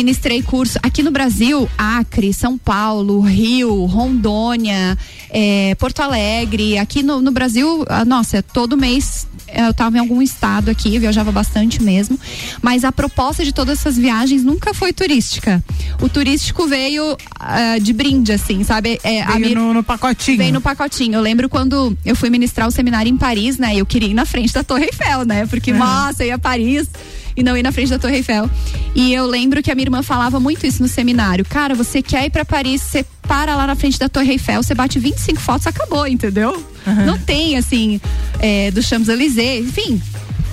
Ministrei 0.01 0.43
curso 0.43 0.79
aqui 0.83 1.03
no 1.03 1.11
Brasil, 1.11 1.69
Acre, 1.77 2.33
São 2.33 2.57
Paulo, 2.57 3.21
Rio, 3.21 3.85
Rondônia, 3.85 4.97
eh, 5.29 5.75
Porto 5.79 6.01
Alegre. 6.01 6.79
Aqui 6.79 7.03
no, 7.03 7.21
no 7.21 7.31
Brasil, 7.31 7.85
ah, 7.87 8.03
nossa, 8.03 8.43
todo 8.43 8.79
mês 8.79 9.27
eh, 9.47 9.61
eu 9.67 9.73
estava 9.73 9.99
em 9.99 10.01
algum 10.01 10.23
estado 10.23 10.71
aqui, 10.71 10.95
eu 10.95 11.01
viajava 11.03 11.31
bastante 11.31 11.83
mesmo. 11.83 12.19
Mas 12.63 12.83
a 12.83 12.91
proposta 12.91 13.45
de 13.45 13.53
todas 13.53 13.79
essas 13.79 13.99
viagens 13.99 14.43
nunca 14.43 14.73
foi 14.73 14.91
turística. 14.91 15.63
O 16.01 16.09
turístico 16.09 16.67
veio 16.67 17.15
ah, 17.39 17.77
de 17.79 17.93
brinde, 17.93 18.33
assim, 18.33 18.65
sabe? 18.65 18.99
É, 19.05 19.21
a 19.21 19.33
Veio 19.33 19.41
minha- 19.41 19.55
no, 19.55 19.75
no 19.75 19.83
pacotinho. 19.85 20.39
Veio 20.39 20.55
no 20.55 20.63
pacotinho. 20.63 21.17
Eu 21.17 21.21
lembro 21.21 21.47
quando 21.51 21.95
eu 22.07 22.17
fui 22.17 22.31
ministrar 22.31 22.67
o 22.67 22.71
seminário 22.71 23.11
em 23.13 23.19
Paris, 23.19 23.59
né? 23.59 23.77
Eu 23.77 23.85
queria 23.85 24.09
ir 24.09 24.15
na 24.15 24.25
frente 24.25 24.55
da 24.55 24.65
Torre 24.65 24.85
Eiffel, 24.87 25.27
né? 25.27 25.45
Porque, 25.45 25.75
nossa, 25.75 26.25
eu 26.25 26.29
ia 26.29 26.37
a 26.37 26.39
Paris 26.39 26.89
e 27.37 27.43
não 27.43 27.57
ir 27.57 27.62
na 27.62 27.72
frente 27.72 27.91
da 27.91 27.99
Torre 27.99 28.16
Eiffel. 28.16 28.49
E 28.95 29.12
eu 29.12 29.26
lembro 29.26 29.62
que 29.62 29.70
a 29.70 29.74
minha 29.74 29.87
irmã 29.87 30.03
falava 30.03 30.39
muito 30.41 30.66
isso 30.66 30.83
no 30.83 30.89
seminário. 30.89 31.45
Cara, 31.45 31.74
você 31.74 32.03
quer 32.03 32.26
ir 32.26 32.31
pra 32.31 32.45
Paris, 32.45 32.83
você 32.83 33.05
para 33.22 33.55
lá 33.57 33.66
na 33.66 33.74
frente 33.76 33.99
da 33.99 34.09
Torre 34.09 34.33
Eiffel, 34.33 34.62
você 34.62 34.74
bate 34.74 34.99
25 34.99 35.41
fotos, 35.41 35.66
acabou, 35.66 36.07
entendeu? 36.07 36.64
Não 37.07 37.18
tem, 37.18 37.57
assim, 37.57 38.01
é, 38.39 38.70
do 38.70 38.83
Champs-Élysées, 38.83 39.66
enfim. 39.68 40.01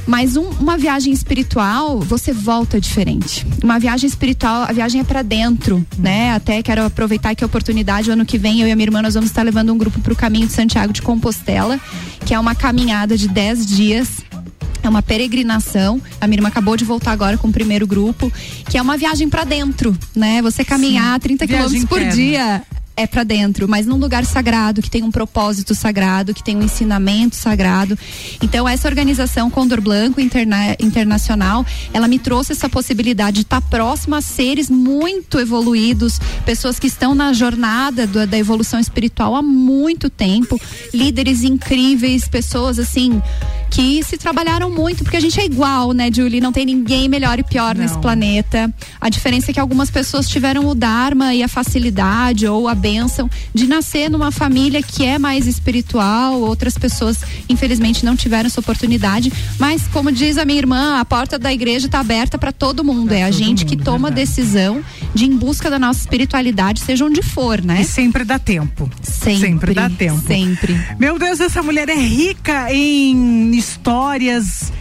Mas 0.05 0.37
um- 0.37 0.49
uma 0.59 0.77
viagem 0.77 1.11
espiritual, 1.11 1.99
você 1.99 2.31
volta 2.31 2.79
diferente. 2.79 3.45
Uma 3.61 3.77
viagem 3.77 4.07
espiritual, 4.07 4.63
a 4.63 4.71
viagem 4.71 5.01
é 5.01 5.03
pra 5.03 5.21
dentro, 5.21 5.85
né? 5.97 6.31
Até 6.31 6.63
quero 6.63 6.85
aproveitar 6.85 7.35
que 7.35 7.43
a 7.43 7.47
oportunidade, 7.47 8.09
o 8.09 8.13
ano 8.13 8.25
que 8.25 8.37
vem, 8.37 8.61
eu 8.61 8.67
e 8.67 8.71
a 8.71 8.75
minha 8.75 8.85
irmã, 8.85 9.01
nós 9.01 9.15
vamos 9.15 9.29
estar 9.29 9.43
levando 9.43 9.73
um 9.73 9.77
grupo 9.77 9.99
pro 9.99 10.15
caminho 10.15 10.47
de 10.47 10.53
Santiago 10.53 10.93
de 10.93 11.01
Compostela, 11.01 11.77
que 12.25 12.33
é 12.33 12.39
uma 12.39 12.55
caminhada 12.55 13.17
de 13.17 13.27
10 13.27 13.65
dias. 13.65 14.07
É 14.87 14.89
uma 14.89 15.01
peregrinação. 15.01 16.01
A 16.21 16.27
minha 16.27 16.37
irmã 16.37 16.47
acabou 16.47 16.77
de 16.77 16.85
voltar 16.85 17.11
agora 17.11 17.37
com 17.37 17.49
o 17.49 17.51
primeiro 17.51 17.85
grupo, 17.85 18.31
que 18.69 18.77
é 18.77 18.81
uma 18.81 18.95
viagem 18.95 19.27
pra 19.27 19.43
dentro, 19.43 19.97
né? 20.15 20.41
Você 20.41 20.63
caminhar 20.63 21.19
30 21.19 21.45
Viagem 21.45 21.65
quilômetros 21.65 21.89
por 21.89 22.01
interna. 22.01 22.15
dia 22.15 22.76
é 22.97 23.05
pra 23.07 23.23
dentro, 23.23 23.67
mas 23.69 23.85
num 23.85 23.95
lugar 23.97 24.25
sagrado, 24.25 24.81
que 24.81 24.89
tem 24.89 25.03
um 25.03 25.11
propósito 25.11 25.75
sagrado, 25.75 26.33
que 26.33 26.43
tem 26.43 26.57
um 26.57 26.63
ensinamento 26.63 27.35
sagrado. 27.35 27.97
Então, 28.41 28.67
essa 28.67 28.87
organização 28.87 29.49
Condor 29.51 29.79
Blanco 29.79 30.19
Interna- 30.19 30.75
Internacional, 30.79 31.63
ela 31.93 32.07
me 32.07 32.17
trouxe 32.17 32.53
essa 32.53 32.67
possibilidade 32.67 33.35
de 33.37 33.41
estar 33.43 33.61
próxima 33.61 34.17
a 34.17 34.21
seres 34.21 34.67
muito 34.69 35.39
evoluídos, 35.39 36.19
pessoas 36.43 36.79
que 36.79 36.87
estão 36.87 37.13
na 37.13 37.31
jornada 37.33 38.07
do- 38.07 38.25
da 38.25 38.37
evolução 38.37 38.79
espiritual 38.79 39.35
há 39.35 39.43
muito 39.43 40.09
tempo, 40.09 40.59
líderes 40.91 41.43
incríveis, 41.43 42.27
pessoas 42.27 42.79
assim 42.79 43.21
que 43.69 44.01
se 44.01 44.17
trabalharam 44.17 44.71
muito, 44.71 45.03
porque 45.03 45.17
a 45.17 45.19
gente 45.19 45.39
é 45.39 45.45
igual, 45.45 45.91
né, 45.91 46.09
Julie? 46.11 46.39
Não 46.39 46.53
tem 46.53 46.65
ninguém 46.65 47.09
melhor 47.09 47.37
e 47.37 47.43
pior 47.43 47.75
nesse 47.75 47.97
planeta. 47.99 48.73
A 48.99 49.09
diferença 49.09 49.51
é 49.51 49.53
que 49.53 49.59
algumas 49.59 49.91
pessoas 49.91 50.27
tiveram 50.27 50.65
o 50.67 50.73
Dharma 50.73 51.33
e 51.33 51.43
a 51.43 51.49
facilidade 51.49 52.47
ou 52.47 52.67
a 52.67 52.73
bênção 52.87 53.29
de 53.53 53.67
nascer 53.67 54.09
numa 54.09 54.31
família 54.31 54.81
que 54.81 55.03
é 55.03 55.19
mais 55.19 55.45
espiritual, 55.45 56.39
outras 56.39 56.77
pessoas, 56.77 57.19
infelizmente, 57.49 58.05
não 58.05 58.15
tiveram 58.15 58.47
essa 58.47 58.61
oportunidade. 58.61 59.31
Mas, 59.59 59.83
como 59.87 60.09
diz 60.09 60.37
a 60.37 60.45
minha 60.45 60.57
irmã, 60.57 60.97
a 60.97 61.03
porta 61.03 61.37
da 61.37 61.51
igreja 61.51 61.87
está 61.87 61.99
aberta 61.99 62.37
para 62.37 62.53
todo 62.53 62.85
mundo. 62.85 63.11
é 63.11 63.23
a 63.23 63.31
gente 63.31 63.65
que 63.65 63.75
toma 63.75 64.07
a 64.07 64.11
decisão 64.11 64.81
de 65.13 65.25
ir 65.25 65.27
em 65.27 65.35
busca 65.35 65.69
da 65.69 65.77
nossa 65.77 65.99
espiritualidade, 65.99 66.79
seja 66.79 67.03
onde 67.03 67.21
for, 67.21 67.61
né? 67.61 67.81
E 67.81 67.85
sempre 67.85 68.23
dá 68.23 68.39
tempo. 68.39 68.89
Sempre. 69.01 69.39
Sempre 69.39 69.73
dá 69.73 69.89
tempo. 69.89 70.25
Sempre. 70.25 70.79
Meu 70.97 71.19
Deus, 71.19 71.41
essa 71.41 71.61
mulher 71.61 71.89
é 71.89 71.95
rica 71.95 72.73
em 72.73 73.51
histórias 73.53 74.71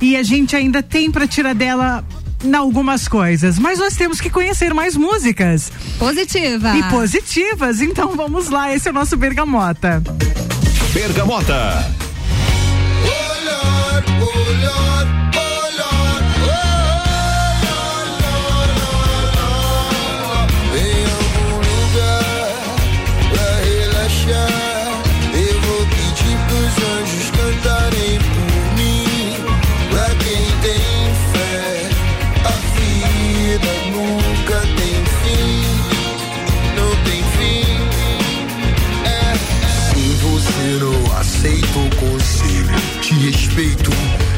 e 0.00 0.16
a 0.16 0.22
gente 0.22 0.54
ainda 0.54 0.82
tem 0.82 1.10
pra 1.10 1.26
tirar 1.26 1.54
dela 1.54 2.04
em 2.46 2.54
algumas 2.54 3.08
coisas, 3.08 3.58
mas 3.58 3.78
nós 3.78 3.94
temos 3.94 4.20
que 4.20 4.30
conhecer 4.30 4.72
mais 4.72 4.96
músicas. 4.96 5.70
Positiva. 5.98 6.76
E 6.76 6.82
positivas, 6.84 7.80
então 7.80 8.14
vamos 8.16 8.48
lá, 8.48 8.74
esse 8.74 8.88
é 8.88 8.90
o 8.90 8.94
nosso 8.94 9.16
Bergamota. 9.16 10.02
Bergamota. 10.92 11.90
Em 13.04 14.35
te 43.56 43.62
respeito. 43.62 43.90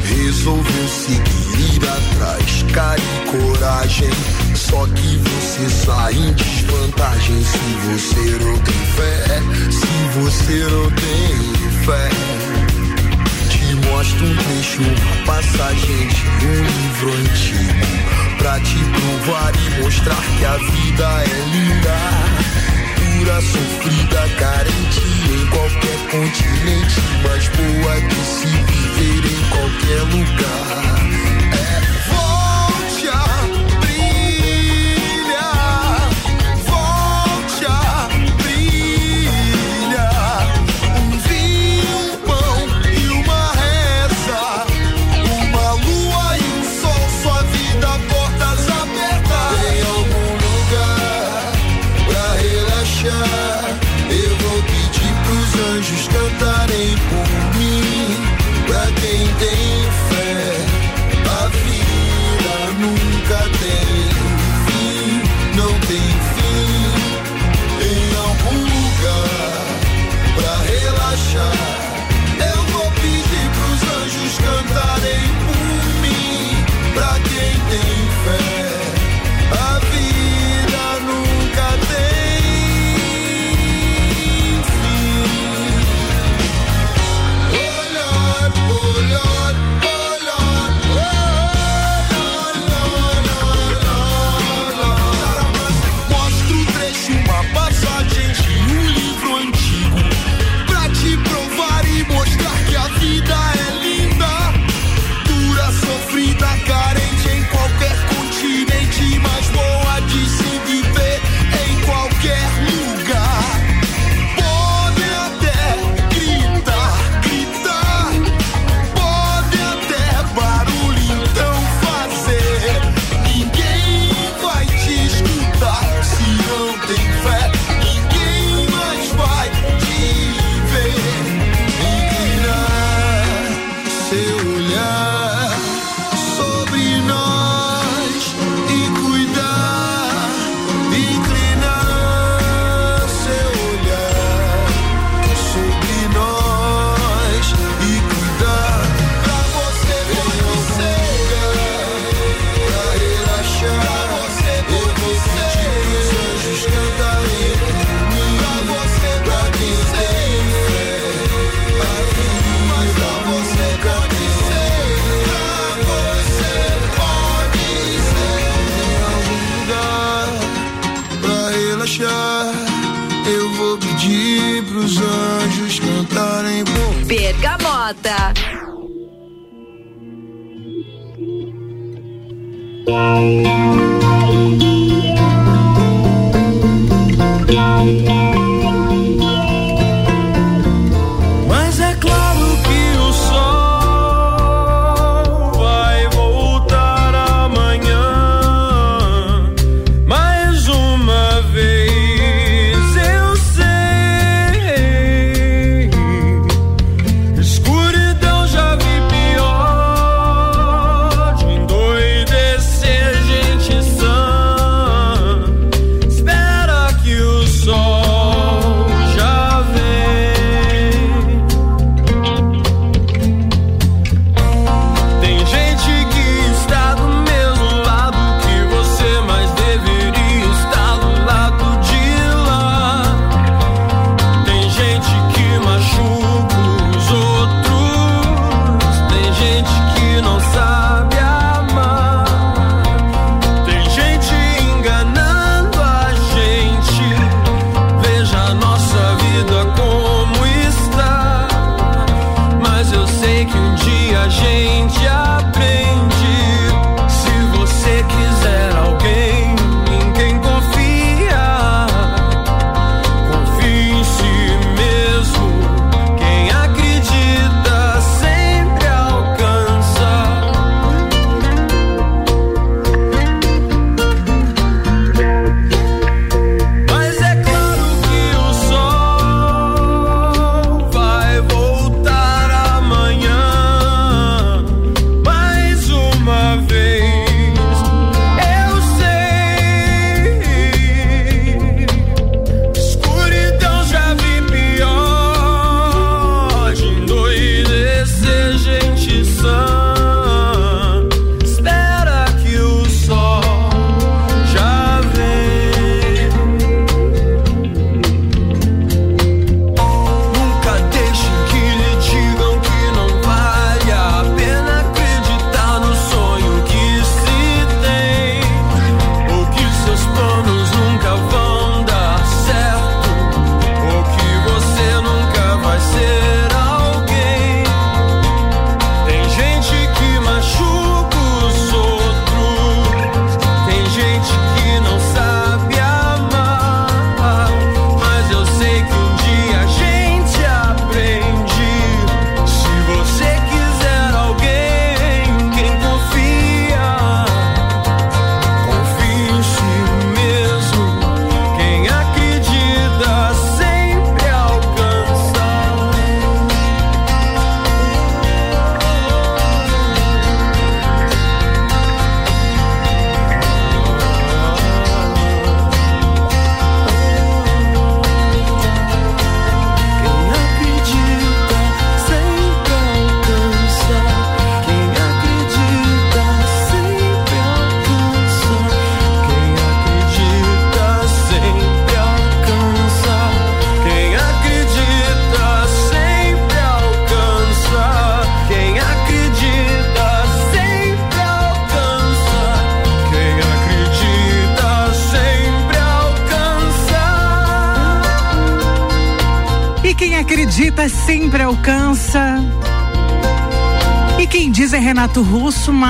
Resolveu 0.05 0.87
seguir 0.87 1.75
ir 1.75 1.83
atrás, 1.83 2.63
cara 2.73 2.99
e 2.99 3.29
coragem. 3.29 4.09
Só 4.55 4.85
que 4.87 5.17
você 5.17 5.69
sai 5.69 6.13
em 6.13 6.33
desvantagem 6.33 7.43
se 7.43 7.57
você 7.85 8.43
não 8.43 8.57
tem 8.59 8.79
fé. 8.95 9.41
Se 9.71 10.19
você 10.19 10.63
não 10.71 10.89
tem 10.91 11.83
fé. 11.85 12.09
Te 13.49 13.75
mostro 13.87 14.25
um 14.25 14.35
trecho, 14.35 14.81
uma 14.81 15.25
passagem 15.25 16.07
de 16.39 16.45
um 16.45 16.63
livro 16.63 17.11
antigo. 17.13 18.37
Pra 18.37 18.59
te 18.61 18.77
provar 18.77 19.51
e 19.55 19.83
mostrar 19.83 20.21
que 20.37 20.45
a 20.45 20.57
vida 20.57 21.23
é 21.23 21.45
linda. 21.51 22.48
Sofrida, 23.19 24.29
carente 24.37 25.01
em 25.01 25.45
qualquer 25.47 25.99
continente. 26.09 27.01
Mas 27.21 27.47
boa 27.49 28.01
de 28.01 28.15
se 28.15 28.47
viver 28.47 29.25
em 29.25 29.49
qualquer 29.49 30.01
lugar. 30.15 31.08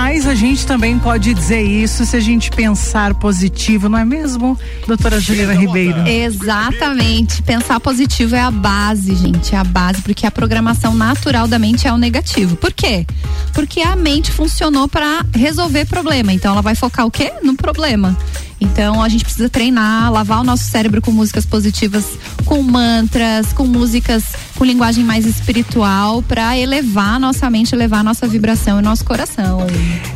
Mas 0.02 0.26
a 0.26 0.34
gente 0.34 0.66
também 0.66 0.98
pode 0.98 1.34
dizer 1.34 1.62
isso 1.62 2.06
se 2.06 2.16
a 2.16 2.22
gente 2.22 2.50
pensar 2.52 3.14
positivo, 3.16 3.90
não 3.90 3.98
é 3.98 4.06
mesmo, 4.06 4.58
doutora 4.88 5.20
Juliana 5.20 5.54
Ribeiro? 5.54 6.08
Exatamente. 6.08 7.42
Pensar 7.42 7.82
positivo 7.82 8.34
é 8.34 8.40
a 8.40 8.50
base, 8.50 9.14
gente. 9.14 9.54
É 9.54 9.58
a 9.58 9.64
base, 9.66 10.02
porque 10.02 10.26
a 10.26 10.32
programação 10.32 10.96
natural 10.96 11.50
da 11.50 11.60
mente 11.60 11.86
é 11.86 11.92
o 11.92 11.98
negativo. 11.98 12.56
Por 12.56 12.72
quê? 12.72 13.06
Porque 13.54 13.82
a 13.82 13.94
mente 13.94 14.32
funcionou 14.32 14.88
para 14.88 15.26
resolver 15.36 15.86
problema. 15.86 16.32
Então 16.32 16.54
ela 16.54 16.62
vai 16.62 16.76
focar 16.76 17.06
o 17.06 17.12
quê? 17.12 17.34
No 17.44 17.56
problema. 17.56 18.18
Então 18.62 19.02
a 19.02 19.08
gente 19.10 19.24
precisa 19.24 19.50
treinar, 19.50 20.12
lavar 20.12 20.42
o 20.42 20.44
nosso 20.44 20.64
cérebro 20.66 21.02
com 21.02 21.12
músicas 21.12 21.46
positivas, 21.46 22.06
com 22.46 22.62
mantras, 22.62 23.54
com 23.54 23.66
músicas 23.66 24.24
com 24.58 24.66
linguagem 24.66 25.06
mais 25.06 25.26
espiritual 25.26 26.22
para 26.22 26.58
elevar 26.58 27.16
a 27.16 27.20
nossa 27.20 27.50
mente, 27.50 27.74
elevar 27.74 28.02
a 28.02 28.04
nossa 28.04 28.28
vibração 28.28 28.78
e 28.80 28.82
nosso 28.82 29.06
coração. 29.06 29.66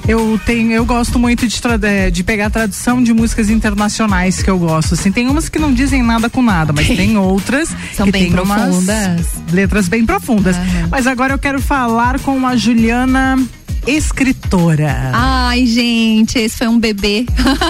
Eu 0.05 0.37
tenho, 0.45 0.73
eu 0.73 0.85
gosto 0.85 1.17
muito 1.17 1.47
de, 1.47 1.61
tra- 1.61 1.77
de- 2.11 2.23
pegar 2.25 2.47
a 2.47 2.49
tradução 2.49 3.01
de 3.01 3.13
músicas 3.13 3.49
internacionais 3.49 4.43
que 4.43 4.49
eu 4.49 4.59
gosto. 4.59 4.95
Assim, 4.95 5.13
tem 5.13 5.29
umas 5.29 5.47
que 5.47 5.57
não 5.57 5.73
dizem 5.73 6.03
nada 6.03 6.29
com 6.29 6.41
nada, 6.41 6.73
mas 6.73 6.87
tem 6.93 7.17
outras 7.17 7.69
São 7.95 8.05
que 8.05 8.11
bem 8.11 8.23
tem 8.23 8.31
profundas. 8.33 9.27
letras 9.51 9.87
bem 9.87 10.05
profundas. 10.05 10.57
Mas 10.91 11.07
agora 11.07 11.33
eu 11.33 11.39
quero 11.39 11.61
falar 11.61 12.19
com 12.19 12.45
a 12.45 12.57
Juliana 12.57 13.37
escritora. 13.85 15.11
Ai, 15.13 15.65
gente, 15.65 16.39
esse 16.39 16.57
foi 16.57 16.67
um 16.67 16.79
bebê 16.79 17.25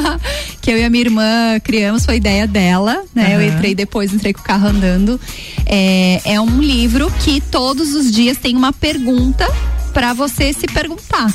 que 0.61 0.71
eu 0.71 0.77
e 0.77 0.83
a 0.83 0.89
minha 0.89 1.03
irmã 1.03 1.59
criamos, 1.63 2.05
foi 2.05 2.17
ideia 2.17 2.47
dela, 2.47 3.03
né? 3.13 3.35
Eu 3.35 3.39
Aham. 3.39 3.55
entrei 3.55 3.75
depois, 3.75 4.13
entrei 4.13 4.33
com 4.33 4.41
o 4.41 4.43
carro 4.43 4.67
andando. 4.67 5.19
É, 5.65 6.21
é 6.25 6.41
um 6.41 6.61
livro 6.61 7.11
que 7.23 7.41
todos 7.41 7.93
os 7.93 8.11
dias 8.11 8.37
tem 8.37 8.55
uma 8.55 8.71
pergunta 8.71 9.47
pra 9.93 10.13
você 10.13 10.53
se 10.53 10.67
perguntar. 10.67 11.33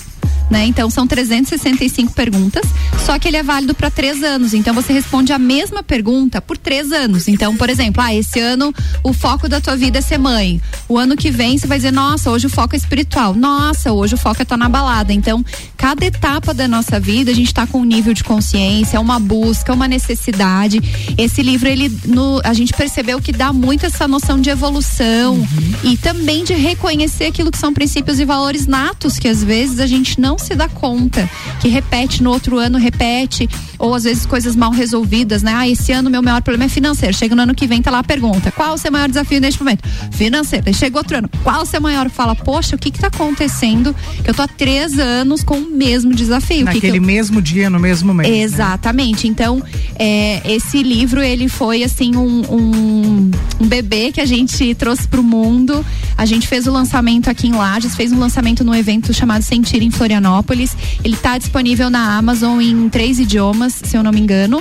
Né? 0.50 0.66
Então 0.66 0.90
são 0.90 1.06
365 1.06 2.12
perguntas, 2.12 2.64
só 3.04 3.18
que 3.18 3.28
ele 3.28 3.36
é 3.36 3.42
válido 3.42 3.74
para 3.74 3.90
três 3.90 4.22
anos. 4.22 4.54
Então 4.54 4.74
você 4.74 4.92
responde 4.92 5.32
a 5.32 5.38
mesma 5.38 5.82
pergunta 5.82 6.40
por 6.40 6.56
três 6.56 6.92
anos. 6.92 7.28
Então, 7.28 7.56
por 7.56 7.70
exemplo, 7.70 8.02
ah, 8.02 8.14
esse 8.14 8.40
ano 8.40 8.72
o 9.02 9.12
foco 9.12 9.48
da 9.48 9.60
tua 9.60 9.76
vida 9.76 9.98
é 9.98 10.00
ser 10.00 10.18
mãe. 10.18 10.60
O 10.88 10.98
ano 10.98 11.16
que 11.16 11.30
vem 11.30 11.58
você 11.58 11.66
vai 11.66 11.78
dizer, 11.78 11.92
nossa, 11.92 12.30
hoje 12.30 12.46
o 12.46 12.50
foco 12.50 12.74
é 12.74 12.78
espiritual. 12.78 13.34
Nossa, 13.34 13.92
hoje 13.92 14.14
o 14.14 14.18
foco 14.18 14.40
é 14.40 14.42
estar 14.42 14.56
na 14.56 14.68
balada. 14.68 15.12
Então, 15.12 15.44
cada 15.76 16.04
etapa 16.04 16.52
da 16.54 16.66
nossa 16.66 16.98
vida 16.98 17.30
a 17.30 17.34
gente 17.34 17.48
está 17.48 17.66
com 17.66 17.80
um 17.80 17.84
nível 17.84 18.14
de 18.14 18.24
consciência, 18.24 19.00
uma 19.00 19.18
busca, 19.18 19.72
uma 19.72 19.88
necessidade. 19.88 20.80
Esse 21.16 21.42
livro 21.42 21.68
ele 21.68 21.90
no, 22.04 22.40
a 22.44 22.52
gente 22.52 22.72
percebeu 22.72 23.20
que 23.20 23.32
dá 23.32 23.52
muito 23.52 23.86
essa 23.86 24.06
noção 24.06 24.40
de 24.40 24.50
evolução 24.50 24.98
Uhum. 25.18 25.46
e 25.84 25.96
também 25.96 26.44
de 26.44 26.54
reconhecer 26.54 27.26
aquilo 27.26 27.50
que 27.50 27.58
são 27.58 27.72
princípios 27.72 28.18
e 28.20 28.24
valores 28.24 28.66
natos 28.66 29.18
que 29.18 29.28
às 29.28 29.42
vezes 29.42 29.80
a 29.80 29.86
gente 29.86 30.20
não 30.20 30.37
se 30.42 30.54
dá 30.54 30.68
conta, 30.68 31.28
que 31.60 31.68
repete 31.68 32.22
no 32.22 32.30
outro 32.30 32.58
ano, 32.58 32.78
repete, 32.78 33.48
ou 33.78 33.94
às 33.94 34.04
vezes 34.04 34.26
coisas 34.26 34.56
mal 34.56 34.70
resolvidas, 34.70 35.42
né? 35.42 35.52
Ah, 35.54 35.68
esse 35.68 35.92
ano 35.92 36.10
meu 36.10 36.22
maior 36.22 36.42
problema 36.42 36.64
é 36.64 36.68
financeiro. 36.68 37.16
Chega 37.16 37.34
no 37.34 37.42
ano 37.42 37.54
que 37.54 37.66
vem, 37.66 37.80
tá 37.82 37.90
lá 37.90 38.00
a 38.00 38.04
pergunta: 38.04 38.50
qual 38.52 38.74
o 38.74 38.78
seu 38.78 38.90
maior 38.90 39.08
desafio 39.08 39.40
neste 39.40 39.60
momento? 39.60 39.82
Financeiro. 40.12 40.64
Aí 40.66 40.74
chega 40.74 40.98
outro 40.98 41.16
ano, 41.18 41.28
qual 41.42 41.62
o 41.62 41.66
seu 41.66 41.80
maior? 41.80 42.08
Fala, 42.10 42.34
poxa, 42.34 42.76
o 42.76 42.78
que 42.78 42.90
que 42.90 42.98
tá 42.98 43.08
acontecendo? 43.08 43.94
Que 44.24 44.30
eu 44.30 44.34
tô 44.34 44.42
há 44.42 44.48
três 44.48 44.98
anos 44.98 45.42
com 45.42 45.58
o 45.58 45.70
mesmo 45.70 46.14
desafio. 46.14 46.64
O 46.64 46.68
que 46.70 46.80
que 46.80 46.86
Naquele 46.86 46.98
eu- 46.98 47.02
mesmo 47.02 47.40
dia, 47.42 47.68
no 47.70 47.78
mesmo 47.78 48.12
mês. 48.14 48.28
né? 48.30 48.38
Exatamente. 48.38 49.28
Então, 49.28 49.62
é, 49.98 50.40
esse 50.44 50.82
livro 50.82 51.22
ele 51.22 51.48
foi 51.48 51.82
assim 51.82 52.16
um, 52.16 52.42
um, 52.50 53.30
um 53.60 53.66
bebê 53.66 54.10
que 54.12 54.20
a 54.20 54.26
gente 54.26 54.74
trouxe 54.74 55.06
pro 55.06 55.22
mundo. 55.22 55.84
A 56.18 56.26
gente 56.26 56.48
fez 56.48 56.66
o 56.66 56.72
lançamento 56.72 57.30
aqui 57.30 57.46
em 57.46 57.52
Lages, 57.52 57.94
fez 57.94 58.10
um 58.10 58.18
lançamento 58.18 58.64
no 58.64 58.74
evento 58.74 59.14
chamado 59.14 59.42
Sentir 59.42 59.82
em 59.82 59.90
Florianópolis. 59.90 60.76
Ele 61.04 61.14
está 61.14 61.38
disponível 61.38 61.88
na 61.88 62.16
Amazon 62.18 62.60
em 62.60 62.88
três 62.88 63.20
idiomas, 63.20 63.80
se 63.84 63.96
eu 63.96 64.02
não 64.02 64.10
me 64.10 64.20
engano. 64.20 64.60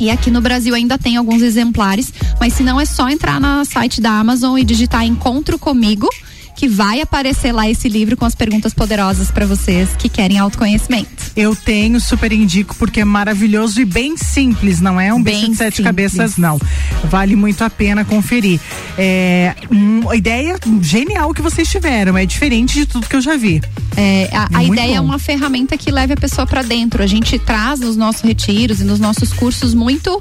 E 0.00 0.10
aqui 0.10 0.30
no 0.30 0.40
Brasil 0.40 0.74
ainda 0.74 0.96
tem 0.96 1.18
alguns 1.18 1.42
exemplares, 1.42 2.14
mas 2.40 2.54
se 2.54 2.62
não 2.62 2.80
é 2.80 2.86
só 2.86 3.10
entrar 3.10 3.38
no 3.38 3.62
site 3.66 4.00
da 4.00 4.10
Amazon 4.10 4.58
e 4.58 4.64
digitar 4.64 5.04
Encontro 5.04 5.58
Comigo, 5.58 6.08
que 6.56 6.66
vai 6.66 7.02
aparecer 7.02 7.52
lá 7.52 7.68
esse 7.68 7.90
livro 7.90 8.16
com 8.16 8.24
as 8.24 8.34
perguntas 8.34 8.72
poderosas 8.72 9.30
para 9.30 9.44
vocês 9.44 9.90
que 9.98 10.08
querem 10.08 10.38
autoconhecimento. 10.38 11.15
Eu 11.36 11.54
tenho, 11.54 12.00
super 12.00 12.32
indico, 12.32 12.74
porque 12.76 13.00
é 13.00 13.04
maravilhoso 13.04 13.80
e 13.80 13.84
bem 13.84 14.16
simples, 14.16 14.80
não 14.80 14.98
é 14.98 15.12
um 15.12 15.22
bicho 15.22 15.40
Bem 15.42 15.50
de 15.50 15.56
sete 15.56 15.76
simples. 15.76 15.86
cabeças, 15.86 16.36
não. 16.38 16.58
Vale 17.04 17.36
muito 17.36 17.62
a 17.62 17.68
pena 17.68 18.04
conferir. 18.04 18.58
É 18.96 19.54
uma 19.70 20.16
ideia 20.16 20.58
genial 20.80 21.34
que 21.34 21.42
vocês 21.42 21.68
tiveram, 21.68 22.16
é 22.16 22.24
diferente 22.24 22.74
de 22.74 22.86
tudo 22.86 23.06
que 23.06 23.16
eu 23.16 23.20
já 23.20 23.36
vi. 23.36 23.60
É, 23.96 24.30
a, 24.32 24.58
a 24.58 24.64
ideia 24.64 24.94
é 24.96 24.98
bom. 24.98 25.04
uma 25.04 25.18
ferramenta 25.18 25.76
que 25.76 25.90
leve 25.90 26.14
a 26.14 26.16
pessoa 26.16 26.46
para 26.46 26.62
dentro. 26.62 27.02
A 27.02 27.06
gente 27.06 27.38
traz 27.38 27.80
nos 27.80 27.96
nossos 27.96 28.22
retiros 28.22 28.80
e 28.80 28.84
nos 28.84 28.98
nossos 28.98 29.32
cursos 29.32 29.74
muito 29.74 30.18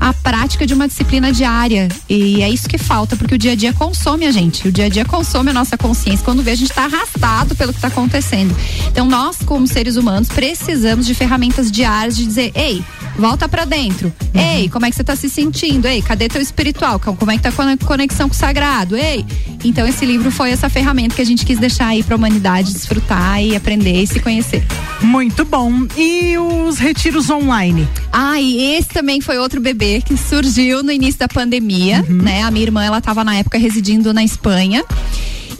a 0.00 0.12
prática 0.12 0.66
de 0.66 0.72
uma 0.74 0.88
disciplina 0.88 1.32
diária. 1.32 1.88
E 2.08 2.42
é 2.42 2.48
isso 2.48 2.68
que 2.68 2.78
falta, 2.78 3.16
porque 3.16 3.34
o 3.34 3.38
dia 3.38 3.52
a 3.52 3.54
dia 3.54 3.72
consome 3.72 4.26
a 4.26 4.32
gente. 4.32 4.68
O 4.68 4.72
dia 4.72 4.86
a 4.86 4.88
dia 4.88 5.04
consome 5.04 5.50
a 5.50 5.52
nossa 5.52 5.76
consciência. 5.76 6.24
Quando 6.24 6.42
vê, 6.42 6.52
a 6.52 6.56
gente 6.56 6.70
está 6.70 6.84
arrastado 6.84 7.54
pelo 7.54 7.72
que 7.72 7.78
está 7.78 7.88
acontecendo. 7.88 8.54
Então, 8.88 9.06
nós, 9.06 9.36
como 9.44 9.66
seres 9.66 9.96
humanos, 9.96 10.28
precisamos 10.28 10.53
de 11.04 11.14
ferramentas 11.14 11.70
diárias 11.70 12.16
de 12.16 12.24
dizer: 12.24 12.52
ei, 12.54 12.82
volta 13.16 13.48
para 13.48 13.64
dentro. 13.64 14.12
Ei, 14.32 14.68
como 14.68 14.86
é 14.86 14.90
que 14.90 14.96
você 14.96 15.02
está 15.02 15.16
se 15.16 15.28
sentindo? 15.28 15.86
Ei, 15.86 16.02
cadê 16.02 16.28
teu 16.28 16.40
espiritual? 16.40 16.98
Como 16.98 17.30
é 17.30 17.36
que 17.36 17.42
tá 17.42 17.50
a 17.50 17.86
conexão 17.86 18.28
com 18.28 18.34
o 18.34 18.38
sagrado? 18.38 18.96
Ei. 18.96 19.24
Então, 19.64 19.86
esse 19.86 20.04
livro 20.04 20.30
foi 20.30 20.50
essa 20.50 20.68
ferramenta 20.68 21.14
que 21.14 21.22
a 21.22 21.26
gente 21.26 21.44
quis 21.44 21.58
deixar 21.58 21.88
aí 21.88 22.02
para 22.02 22.14
a 22.14 22.18
humanidade 22.18 22.72
desfrutar 22.72 23.42
e 23.42 23.56
aprender 23.56 24.02
e 24.02 24.06
se 24.06 24.20
conhecer. 24.20 24.64
Muito 25.00 25.44
bom. 25.44 25.72
E 25.96 26.36
os 26.38 26.78
retiros 26.78 27.30
online? 27.30 27.88
Ah, 28.12 28.40
e 28.40 28.74
esse 28.74 28.88
também 28.88 29.20
foi 29.20 29.38
outro 29.38 29.60
bebê 29.60 30.02
que 30.04 30.16
surgiu 30.16 30.82
no 30.82 30.92
início 30.92 31.18
da 31.18 31.28
pandemia, 31.28 32.02
né? 32.08 32.42
A 32.42 32.50
minha 32.50 32.64
irmã, 32.64 32.84
ela 32.84 32.98
estava 32.98 33.24
na 33.24 33.36
época 33.36 33.58
residindo 33.58 34.12
na 34.12 34.22
Espanha. 34.22 34.84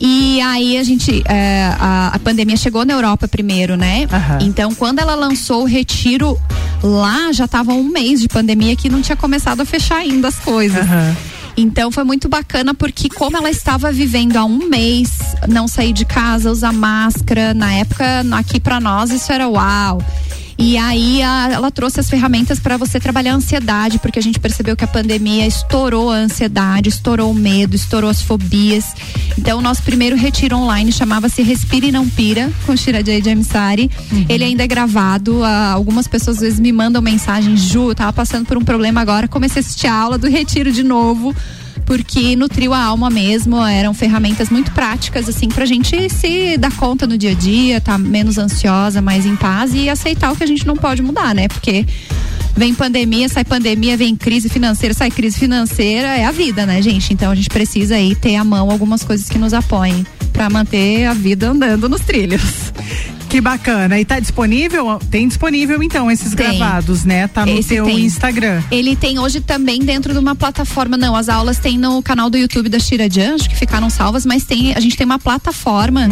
E 0.00 0.40
aí 0.40 0.76
a 0.78 0.82
gente, 0.82 1.22
é, 1.26 1.74
a, 1.78 2.08
a 2.14 2.18
pandemia 2.18 2.56
chegou 2.56 2.84
na 2.84 2.94
Europa 2.94 3.26
primeiro, 3.28 3.76
né? 3.76 4.06
Então, 4.42 4.74
quando 4.74 4.98
ela 4.98 5.14
lançou 5.14 5.62
o 5.62 5.66
retiro 5.66 6.38
lá, 6.82 7.32
já 7.32 7.46
tava 7.48 7.72
um 7.72 7.84
mês 7.84 8.20
de 8.20 8.28
pandemia 8.28 8.76
que 8.76 8.88
não 8.88 9.00
tinha 9.00 9.16
começado 9.16 9.60
a 9.60 9.64
fechar 9.64 9.98
ainda 9.98 10.28
as 10.28 10.36
coisas. 10.36 10.84
Então 11.56 11.90
foi 11.92 12.02
muito 12.02 12.28
bacana 12.28 12.74
porque 12.74 13.08
como 13.08 13.36
ela 13.36 13.48
estava 13.48 13.92
vivendo 13.92 14.36
há 14.36 14.44
um 14.44 14.68
mês, 14.68 15.12
não 15.48 15.68
sair 15.68 15.92
de 15.92 16.04
casa, 16.04 16.50
usar 16.50 16.72
máscara, 16.72 17.54
na 17.54 17.72
época 17.74 18.04
aqui 18.36 18.58
para 18.58 18.80
nós 18.80 19.10
isso 19.10 19.32
era 19.32 19.48
uau. 19.48 20.02
E 20.56 20.76
aí 20.78 21.22
a- 21.22 21.48
ela 21.52 21.70
trouxe 21.70 22.00
as 22.00 22.08
ferramentas 22.08 22.58
para 22.60 22.76
você 22.76 23.00
trabalhar 23.00 23.32
a 23.32 23.36
ansiedade, 23.36 23.98
porque 23.98 24.18
a 24.18 24.22
gente 24.22 24.38
percebeu 24.38 24.76
que 24.76 24.84
a 24.84 24.88
pandemia 24.88 25.46
estourou 25.46 26.10
a 26.10 26.16
ansiedade, 26.16 26.88
estourou 26.88 27.30
o 27.30 27.34
medo, 27.34 27.74
estourou 27.74 28.08
as 28.08 28.22
fobias. 28.22 28.84
Então 29.38 29.58
o 29.58 29.62
nosso 29.62 29.82
primeiro 29.82 30.16
retiro 30.16 30.56
online 30.56 30.92
chamava-se 30.92 31.42
Respire 31.42 31.88
e 31.88 31.92
Não 31.92 32.08
Pira, 32.08 32.50
com 32.66 32.76
Shira 32.76 33.02
J. 33.02 33.20
Jamsari. 33.22 33.90
Ele 34.28 34.44
ainda 34.44 34.62
é 34.64 34.66
gravado. 34.66 35.42
ah, 35.44 35.72
algumas 35.72 36.06
pessoas 36.06 36.36
às 36.36 36.42
vezes 36.42 36.60
me 36.60 36.72
mandam 36.72 37.02
mensagem, 37.02 37.56
Ju, 37.56 37.90
eu 37.90 37.94
tava 37.94 38.12
passando 38.12 38.46
por 38.46 38.56
um 38.56 38.62
problema 38.62 39.00
agora, 39.00 39.26
comecei 39.28 39.60
a 39.60 39.64
assistir 39.64 39.86
a 39.88 39.94
aula 39.94 40.16
do 40.18 40.28
retiro 40.28 40.70
de 40.72 40.82
novo 40.82 41.34
porque 41.84 42.34
nutriu 42.36 42.72
a 42.72 42.82
alma 42.82 43.10
mesmo, 43.10 43.62
eram 43.64 43.92
ferramentas 43.92 44.48
muito 44.48 44.70
práticas, 44.72 45.28
assim, 45.28 45.48
pra 45.48 45.66
gente 45.66 46.08
se 46.08 46.56
dar 46.56 46.74
conta 46.76 47.06
no 47.06 47.16
dia 47.16 47.32
a 47.32 47.34
dia, 47.34 47.80
tá 47.80 47.98
menos 47.98 48.38
ansiosa, 48.38 49.02
mais 49.02 49.26
em 49.26 49.36
paz 49.36 49.74
e 49.74 49.88
aceitar 49.88 50.32
o 50.32 50.36
que 50.36 50.44
a 50.44 50.46
gente 50.46 50.66
não 50.66 50.76
pode 50.76 51.02
mudar, 51.02 51.34
né? 51.34 51.48
Porque 51.48 51.86
vem 52.56 52.74
pandemia, 52.74 53.28
sai 53.28 53.44
pandemia, 53.44 53.96
vem 53.96 54.16
crise 54.16 54.48
financeira, 54.48 54.94
sai 54.94 55.10
crise 55.10 55.38
financeira, 55.38 56.08
é 56.08 56.24
a 56.24 56.30
vida, 56.30 56.64
né, 56.64 56.80
gente? 56.80 57.12
Então 57.12 57.30
a 57.30 57.34
gente 57.34 57.48
precisa 57.48 57.96
aí 57.96 58.14
ter 58.14 58.36
à 58.36 58.44
mão 58.44 58.70
algumas 58.70 59.02
coisas 59.02 59.28
que 59.28 59.38
nos 59.38 59.52
apoiem 59.52 60.06
pra 60.32 60.48
manter 60.50 61.04
a 61.06 61.14
vida 61.14 61.50
andando 61.50 61.88
nos 61.88 62.00
trilhos. 62.00 62.72
Que 63.34 63.40
bacana. 63.40 63.98
E 63.98 64.04
tá 64.04 64.20
disponível? 64.20 64.96
Tem 65.10 65.26
disponível 65.26 65.82
então 65.82 66.08
esses 66.08 66.32
Tem. 66.36 66.56
gravados, 66.56 67.04
né? 67.04 67.26
Tá 67.26 67.44
no 67.44 67.50
Esse 67.50 67.70
teu 67.70 67.84
tem. 67.84 68.04
Instagram. 68.04 68.62
Ele 68.70 68.94
tem 68.94 69.18
hoje 69.18 69.40
também 69.40 69.80
dentro 69.80 70.12
de 70.12 70.20
uma 70.20 70.36
plataforma, 70.36 70.96
não, 70.96 71.16
as 71.16 71.28
aulas 71.28 71.58
tem 71.58 71.76
no 71.76 72.00
canal 72.00 72.30
do 72.30 72.38
YouTube 72.38 72.68
da 72.68 72.78
Shira 72.78 73.10
Jan, 73.10 73.34
acho 73.34 73.50
que 73.50 73.56
ficaram 73.56 73.90
salvas, 73.90 74.24
mas 74.24 74.44
tem, 74.44 74.72
a 74.72 74.78
gente 74.78 74.96
tem 74.96 75.04
uma 75.04 75.18
plataforma 75.18 76.08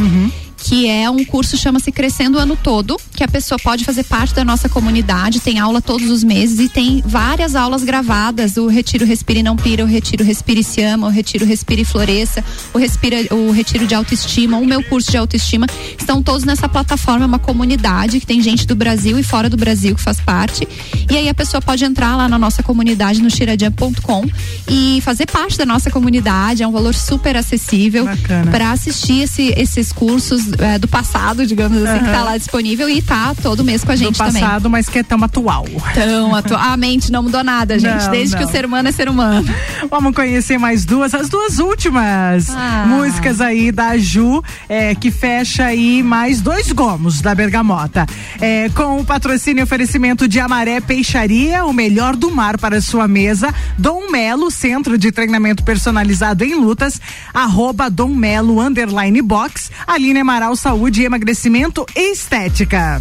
que 0.64 0.88
é 0.88 1.10
um 1.10 1.24
curso 1.24 1.56
chama-se 1.56 1.90
Crescendo 1.90 2.38
o 2.38 2.40
Ano 2.40 2.56
Todo, 2.56 2.96
que 3.14 3.24
a 3.24 3.28
pessoa 3.28 3.58
pode 3.58 3.84
fazer 3.84 4.04
parte 4.04 4.32
da 4.34 4.44
nossa 4.44 4.68
comunidade, 4.68 5.40
tem 5.40 5.58
aula 5.58 5.82
todos 5.82 6.08
os 6.08 6.22
meses 6.22 6.60
e 6.60 6.68
tem 6.68 7.02
várias 7.04 7.54
aulas 7.56 7.82
gravadas, 7.82 8.56
o 8.56 8.68
Retiro 8.68 9.04
Respire 9.04 9.40
e 9.40 9.42
Não 9.42 9.56
Pira, 9.56 9.82
o 9.84 9.86
Retiro 9.86 10.24
Respire 10.24 10.60
e 10.60 10.64
Se 10.64 10.80
Ama, 10.82 11.08
o 11.08 11.10
Retiro 11.10 11.44
Respire 11.44 11.82
e 11.82 11.84
Floresça, 11.84 12.44
o, 12.72 12.78
Respira, 12.78 13.16
o 13.34 13.50
Retiro 13.50 13.86
de 13.86 13.94
Autoestima, 13.94 14.56
o 14.58 14.64
meu 14.64 14.82
curso 14.84 15.10
de 15.10 15.16
autoestima, 15.16 15.66
estão 15.98 16.22
todos 16.22 16.44
nessa 16.44 16.68
plataforma, 16.68 17.24
é 17.24 17.26
uma 17.26 17.38
comunidade 17.38 18.20
que 18.20 18.26
tem 18.26 18.40
gente 18.40 18.66
do 18.66 18.76
Brasil 18.76 19.18
e 19.18 19.22
fora 19.22 19.50
do 19.50 19.56
Brasil 19.56 19.94
que 19.96 20.00
faz 20.02 20.20
parte. 20.20 20.66
E 21.10 21.16
aí 21.16 21.28
a 21.28 21.34
pessoa 21.34 21.60
pode 21.60 21.84
entrar 21.84 22.16
lá 22.16 22.28
na 22.28 22.38
nossa 22.38 22.62
comunidade 22.62 23.20
no 23.20 23.30
xiradian.com 23.30 24.24
e 24.70 25.00
fazer 25.02 25.26
parte 25.26 25.58
da 25.58 25.66
nossa 25.66 25.90
comunidade, 25.90 26.62
é 26.62 26.66
um 26.68 26.72
valor 26.72 26.94
super 26.94 27.36
acessível 27.36 28.04
para 28.50 28.70
assistir 28.72 29.22
esse- 29.22 29.52
esses 29.56 29.92
cursos 29.92 30.51
eh, 30.58 30.78
do 30.78 30.88
passado, 30.88 31.46
digamos 31.46 31.82
assim, 31.82 32.04
que 32.04 32.10
tá 32.10 32.22
lá 32.24 32.36
disponível 32.36 32.88
e 32.88 33.00
tá 33.02 33.34
todo 33.40 33.64
mês 33.64 33.84
com 33.84 33.92
a 33.92 33.96
gente 33.96 34.12
do 34.14 34.18
passado, 34.18 34.68
mas 34.70 34.88
que 34.88 34.98
é 34.98 35.02
tão 35.02 35.22
atual. 35.22 35.66
Tão 35.94 36.34
atual. 36.34 36.60
A 36.60 36.76
mente 36.76 37.10
não 37.12 37.22
mudou 37.22 37.42
nada, 37.44 37.78
gente, 37.78 38.04
Não, 38.04 38.10
desde 38.10 38.36
que 38.36 38.42
não. 38.42 38.48
o 38.48 38.52
ser 38.52 38.64
humano 38.66 38.88
é 38.88 38.92
ser 38.92 39.08
humano. 39.08 39.48
Vamos 39.90 40.14
conhecer 40.14 40.58
mais 40.58 40.84
duas, 40.84 41.14
as 41.14 41.28
duas 41.28 41.58
últimas 41.58 42.50
Ah. 42.50 42.84
músicas 42.88 43.40
aí 43.40 43.70
da 43.70 43.96
Ju, 43.98 44.42
é, 44.68 44.94
que 44.94 45.10
fecha 45.10 45.64
aí 45.66 46.02
mais 46.02 46.40
dois 46.40 46.72
gomos 46.72 47.20
da 47.20 47.34
Bergamota. 47.34 48.06
É, 48.40 48.68
com 48.70 48.98
o 49.00 49.04
patrocínio 49.04 49.60
e 49.62 49.64
oferecimento 49.64 50.26
de 50.26 50.40
Amaré 50.40 50.80
Peixaria, 50.80 51.64
o 51.64 51.72
melhor 51.72 52.16
do 52.16 52.30
mar 52.30 52.58
para 52.58 52.80
sua 52.80 53.06
mesa. 53.06 53.54
Dom 53.78 54.10
Melo, 54.10 54.50
centro 54.50 54.96
de 54.98 55.12
treinamento 55.12 55.62
personalizado 55.62 56.44
em 56.44 56.54
lutas. 56.54 57.00
Arroba 57.32 57.88
Dom 57.90 58.08
Melo, 58.14 58.60
underline 58.60 59.20
box. 59.22 59.70
Aline 59.86 60.20
Amaral, 60.20 60.41
saúde, 60.56 61.04
emagrecimento 61.04 61.86
e 61.94 62.12
estética. 62.12 63.00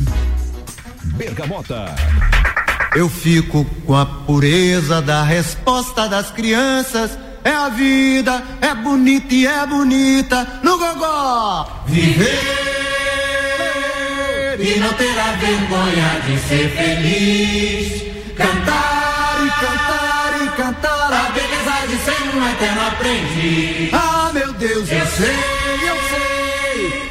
Bergamota. 1.17 1.95
Eu 2.95 3.09
fico 3.09 3.65
com 3.85 3.95
a 3.95 4.05
pureza 4.05 5.01
da 5.01 5.23
resposta 5.23 6.07
das 6.07 6.29
crianças. 6.29 7.17
É 7.43 7.51
a 7.51 7.69
vida, 7.69 8.43
é 8.61 8.75
bonita 8.75 9.33
e 9.33 9.47
é 9.47 9.65
bonita 9.65 10.59
no 10.61 10.77
gogó. 10.77 11.83
Viver 11.87 12.81
e 14.59 14.79
não 14.79 14.93
terá 14.93 15.31
vergonha 15.39 16.21
de 16.25 16.37
ser 16.47 16.69
feliz. 16.69 18.03
Cantar 18.35 19.37
e 19.45 19.49
cantar 19.49 20.41
e 20.43 20.49
cantar 20.49 21.13
a 21.13 21.31
beleza 21.31 21.87
de 21.87 21.97
ser 22.03 22.35
um 22.35 22.49
eterno 22.49 22.87
aprendiz. 22.87 23.93
Ah, 23.93 24.31
meu 24.33 24.53
Deus, 24.53 24.91
eu 24.91 25.05
sei, 25.07 25.89
eu 25.89 25.95
sei 26.09 27.10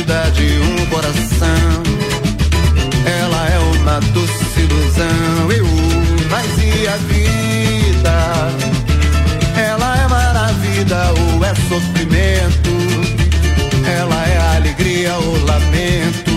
De 0.00 0.58
um 0.60 0.86
coração. 0.86 1.82
Ela 3.04 3.48
é 3.50 3.58
uma 3.58 4.00
doce 4.00 4.60
ilusão. 4.60 5.52
Eu, 5.52 5.66
e 6.64 6.88
a 6.88 6.96
vida? 6.96 8.16
Ela 9.56 9.96
é 9.98 10.08
maravilha 10.08 11.12
ou 11.18 11.44
é 11.44 11.54
sofrimento? 11.68 12.70
Ela 13.86 14.26
é 14.26 14.56
alegria 14.56 15.14
ou 15.16 15.44
lamento? 15.44 16.30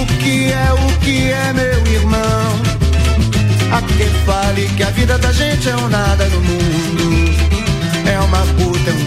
O 0.00 0.06
que 0.22 0.52
é, 0.52 0.72
o 0.72 0.98
que 1.00 1.32
é, 1.32 1.52
meu 1.52 1.86
irmão? 1.92 2.60
Há 3.72 3.82
quem 3.82 4.08
fale 4.24 4.68
que 4.76 4.82
a 4.84 4.90
vida 4.90 5.18
da 5.18 5.32
gente 5.32 5.68
é 5.68 5.76
um 5.76 5.88
nada 5.88 6.24
no 6.26 6.40
mundo. 6.40 7.34
É 8.08 8.20
uma 8.20 8.40
puta, 8.54 8.90
é 8.90 8.94
um 8.94 9.05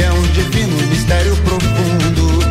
é 0.00 0.12
um 0.12 0.22
divino 0.22 0.76
mistério 0.88 1.36
profundo. 1.36 2.42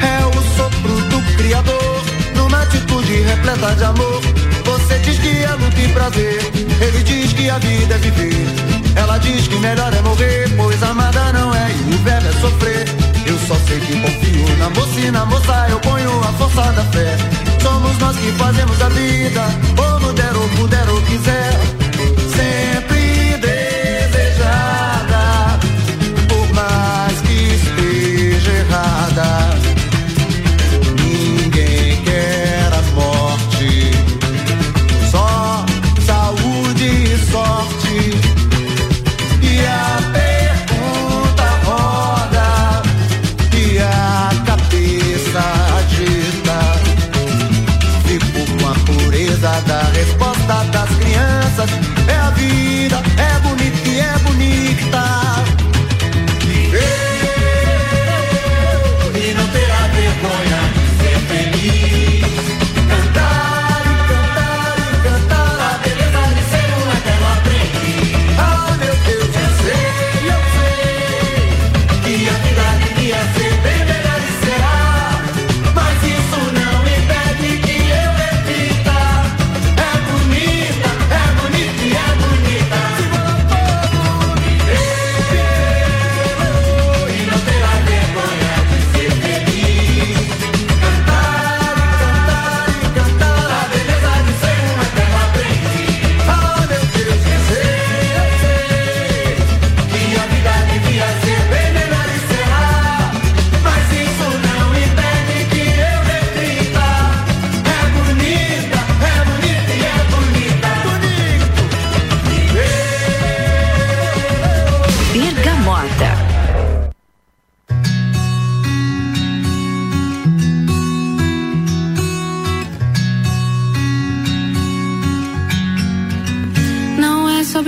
É 0.00 0.26
o 0.26 0.56
sopro 0.56 0.94
do 1.08 1.36
Criador, 1.36 2.02
numa 2.36 2.62
atitude 2.62 3.22
repleta 3.22 3.74
de 3.74 3.84
amor. 3.84 4.20
Você 4.64 4.98
diz 4.98 5.18
que 5.18 5.28
é 5.28 5.52
luta 5.52 5.80
e 5.80 5.88
prazer, 5.88 6.40
ele 6.80 7.02
diz 7.02 7.32
que 7.32 7.48
a 7.48 7.58
vida 7.58 7.94
é 7.94 7.98
viver. 7.98 8.46
Ela 8.94 9.18
diz 9.18 9.48
que 9.48 9.58
melhor 9.58 9.92
é 9.94 10.02
morrer, 10.02 10.50
pois 10.56 10.82
amada 10.82 11.32
não 11.32 11.54
é 11.54 11.70
e 11.70 11.94
o 11.94 11.98
verbo 11.98 12.28
é 12.28 12.32
sofrer. 12.40 12.88
Eu 13.26 13.38
só 13.38 13.54
sei 13.66 13.80
que 13.80 14.00
confio 14.00 14.56
na 14.58 14.68
moça 14.70 15.00
e 15.00 15.10
na 15.10 15.24
moça 15.24 15.66
eu 15.70 15.80
ponho 15.80 16.20
a 16.20 16.32
força 16.32 16.72
da 16.72 16.84
fé. 16.84 17.16
Somos 17.62 17.96
nós 17.98 18.16
que 18.16 18.32
fazemos 18.32 18.82
a 18.82 18.88
vida, 18.90 19.44
ou 19.78 20.00
no 20.00 20.12
der 20.12 20.36
ou 20.36 20.48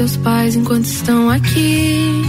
Seus 0.00 0.16
pais 0.16 0.56
enquanto 0.56 0.86
estão 0.86 1.28
aqui. 1.28 2.22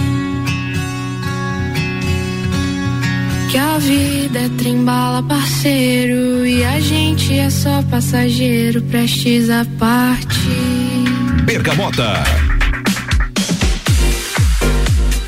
Que 3.49 3.57
a 3.57 3.77
vida 3.77 4.39
é 4.39 4.49
trembala, 4.57 5.23
parceiro, 5.23 6.45
e 6.45 6.65
a 6.65 6.81
gente 6.81 7.37
é 7.39 7.49
só 7.49 7.81
passageiro, 7.83 8.81
prestes 8.81 9.49
a 9.49 9.65
partir. 9.79 11.05
Bergamota. 11.45 12.11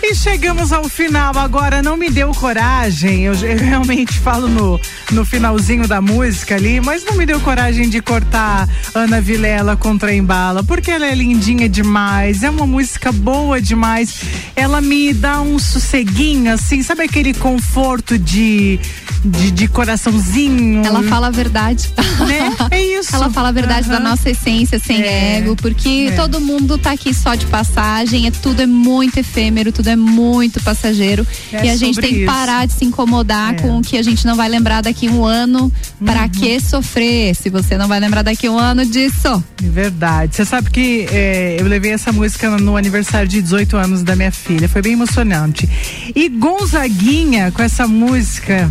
E 0.04 0.14
chegamos 0.14 0.74
ao 0.74 0.84
final. 0.89 1.38
Agora 1.38 1.82
não 1.82 1.96
me 1.96 2.10
deu 2.10 2.32
coragem. 2.32 3.22
Eu, 3.22 3.36
eu 3.36 3.58
realmente 3.58 4.20
falo 4.20 4.50
no, 4.50 4.78
no 5.14 5.24
finalzinho 5.24 5.88
da 5.88 6.01
música 6.01 6.55
ali, 6.55 6.82
mas 6.82 7.03
não 7.05 7.14
me 7.16 7.26
deu 7.26 7.39
coragem 7.39 7.88
de 7.88 8.01
cortar 8.01 8.68
Ana 8.95 9.22
Vilela 9.22 9.76
contra 9.78 10.14
Embala, 10.14 10.64
porque 10.64 10.89
ela 10.89 11.05
é 11.05 11.14
lindinha 11.14 11.70
demais. 11.70 12.43
É 12.43 12.49
uma 12.49 12.66
música 12.66 13.11
boa 13.11 13.61
demais. 13.61 14.16
Ela 14.55 14.82
me 14.82 15.14
dá 15.14 15.39
um 15.41 15.59
sosseguinho, 15.59 16.51
assim, 16.51 16.82
sabe 16.82 17.03
aquele 17.03 17.34
conforto 17.34 18.18
de, 18.18 18.80
de, 19.24 19.51
de 19.51 19.68
coraçãozinho? 19.68 20.84
Ela 20.86 21.03
fala 21.03 21.28
a 21.28 21.32
verdade. 21.32 21.89
Né? 22.28 22.51
É 22.72 22.82
isso. 22.99 23.16
Ela 23.16 23.30
fala 23.30 23.49
a 23.49 23.51
verdade 23.51 23.88
da 23.89 23.95
Aham. 23.97 24.03
nossa 24.09 24.30
essência, 24.30 24.80
sem 24.80 25.01
É, 25.01 25.38
ego, 25.38 25.55
porque 25.55 26.07
é. 26.09 26.16
todo 26.16 26.39
mundo 26.41 26.78
tá 26.78 26.91
aqui 26.91 27.14
só 27.14 27.36
de 27.36 27.45
passagem, 27.47 28.28
é 28.28 28.32
tudo 28.32 28.61
é 28.61 28.66
muito 28.66 29.18
efêmero, 29.18 29.72
tudo 29.72 29.89
é 29.89 29.95
muito 29.95 30.61
passageiro. 30.61 31.26
É 31.51 31.66
e 31.66 31.70
a 31.70 31.76
gente 31.76 31.99
tem 31.99 32.09
que 32.09 32.16
isso. 32.18 32.26
parar 32.26 32.66
de 32.66 32.74
se 32.74 32.86
incomodar 32.86 33.53
É. 33.53 33.57
com 33.57 33.78
o 33.78 33.82
que 33.82 33.97
a 33.97 34.03
gente 34.03 34.26
não 34.26 34.36
vai 34.36 34.47
lembrar 34.49 34.82
daqui 34.82 35.03
um 35.10 35.26
ano. 35.26 35.72
Pra 36.04 36.24
Uhum. 36.24 36.30
que 36.30 36.60
sofrer? 36.60 37.36
Se 37.36 37.49
você 37.49 37.78
não 37.78 37.88
vai 37.88 37.99
lembrar 37.99 38.22
daqui 38.22 38.47
um 38.49 38.58
ano 38.58 38.86
disso. 38.86 39.43
É 39.64 39.70
Verdade. 39.70 40.36
Você 40.36 40.45
sabe 40.45 40.70
que 40.70 41.08
é, 41.12 41.58
eu 41.60 41.68
levei 41.68 41.91
essa 41.91 42.12
música 42.12 42.49
no 42.58 42.76
aniversário 42.78 43.28
de 43.28 43.41
18 43.41 43.78
anos 43.78 44.04
da 44.04 44.16
minha 44.16 44.32
filha. 44.32 44.68
Foi 44.68 44.82
bem 44.82 44.93
emocionante. 44.93 45.68
E 46.16 46.30
Gonzaguinha 46.30 47.51
com 47.51 47.62
essa 47.62 47.88
música 47.88 48.70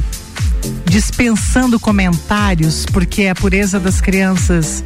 dispensando 0.87 1.79
comentários, 1.81 2.87
porque 2.93 3.23
é 3.23 3.31
a 3.31 3.35
pureza 3.35 3.81
das 3.81 4.01
crianças. 4.01 4.85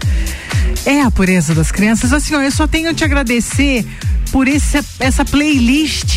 É 0.84 1.02
a 1.02 1.10
pureza 1.10 1.54
das 1.54 1.70
crianças. 1.72 2.12
Assim, 2.12 2.34
ó, 2.34 2.40
eu 2.40 2.50
só 2.52 2.66
tenho 2.66 2.90
a 2.90 2.94
te 2.94 3.04
agradecer 3.04 3.84
por 4.30 4.48
esse, 4.48 4.78
essa 5.00 5.24
playlist 5.24 6.16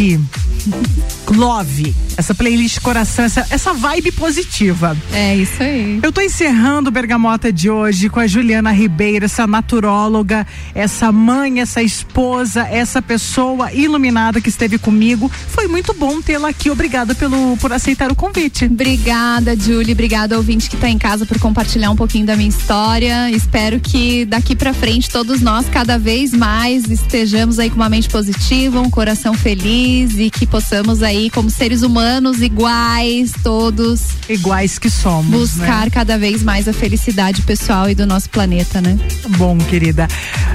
Love, 1.30 1.94
essa 2.18 2.34
playlist 2.34 2.80
coração, 2.80 3.26
essa, 3.26 3.46
essa 3.50 3.74
vibe 3.74 4.12
positiva. 4.12 4.98
É 5.14 5.36
isso 5.36 5.62
aí. 5.62 6.00
Eu 6.02 6.12
tô 6.12 6.22
encerrando 6.22 6.90
o 6.90 6.92
Bergamota 6.92 7.52
de 7.52 7.70
hoje 7.70 8.10
com 8.10 8.20
a 8.20 8.28
Juliana 8.28 8.72
Ribeiro, 8.72 9.26
essa 9.26 9.46
naturóloga, 9.46 10.46
essa 10.74 11.12
mãe, 11.12 11.60
essa 11.60 11.82
esposa, 11.82 12.68
essa 12.70 13.02
pessoa 13.02 13.72
iluminada 13.74 14.42
que 14.42 14.50
esteve 14.50 14.78
comigo. 14.78 15.30
Foi 15.48 15.68
muito 15.68 15.94
bom 15.94 16.22
tê-la 16.22 16.50
aqui. 16.50 16.70
Obrigada 16.70 17.14
pelo, 17.14 17.58
por 17.58 17.72
aceitar 17.74 18.12
o 18.12 18.16
convite. 18.16 18.66
Obrigada, 18.66 19.56
Julie. 19.56 19.94
Obrigada, 19.94 20.38
ouvinte 20.38 20.70
que 20.70 20.78
tá 20.78 20.90
em 20.90 20.98
casa, 20.98 21.26
por 21.26 21.40
compartilhar 21.40 21.92
um 21.92 21.96
pouquinho 21.96 22.26
da 22.26 22.36
minha 22.36 22.50
história. 22.50 23.30
Espero 23.32 23.80
que 23.80 24.26
daqui 24.26 24.56
pra 24.56 24.74
frente 24.74 25.10
todos 25.10 25.42
nós, 25.42 25.68
cada 25.70 25.98
vez 25.98 26.34
mais, 26.34 26.90
estejamos 26.90 27.60
aí 27.60 27.70
com 27.70 27.76
uma 27.76 27.90
mente 27.90 28.10
positiva, 28.10 28.80
um 28.80 28.90
coração 28.90 29.34
feliz 29.34 30.18
e 30.18 30.30
que 30.30 30.46
possamos 30.46 31.02
aí, 31.04 31.19
como 31.28 31.50
seres 31.50 31.82
humanos 31.82 32.40
iguais, 32.40 33.32
todos. 33.42 34.02
Iguais 34.30 34.78
que 34.78 34.92
somos. 34.92 35.32
Buscar 35.32 35.86
né? 35.86 35.90
cada 35.90 36.20
vez 36.20 36.44
mais 36.44 36.68
a 36.68 36.74
felicidade 36.74 37.42
pessoal 37.42 37.90
e 37.90 37.96
do 37.96 38.06
nosso 38.06 38.30
planeta, 38.30 38.80
né? 38.80 39.00
Bom, 39.38 39.58
querida. 39.58 40.08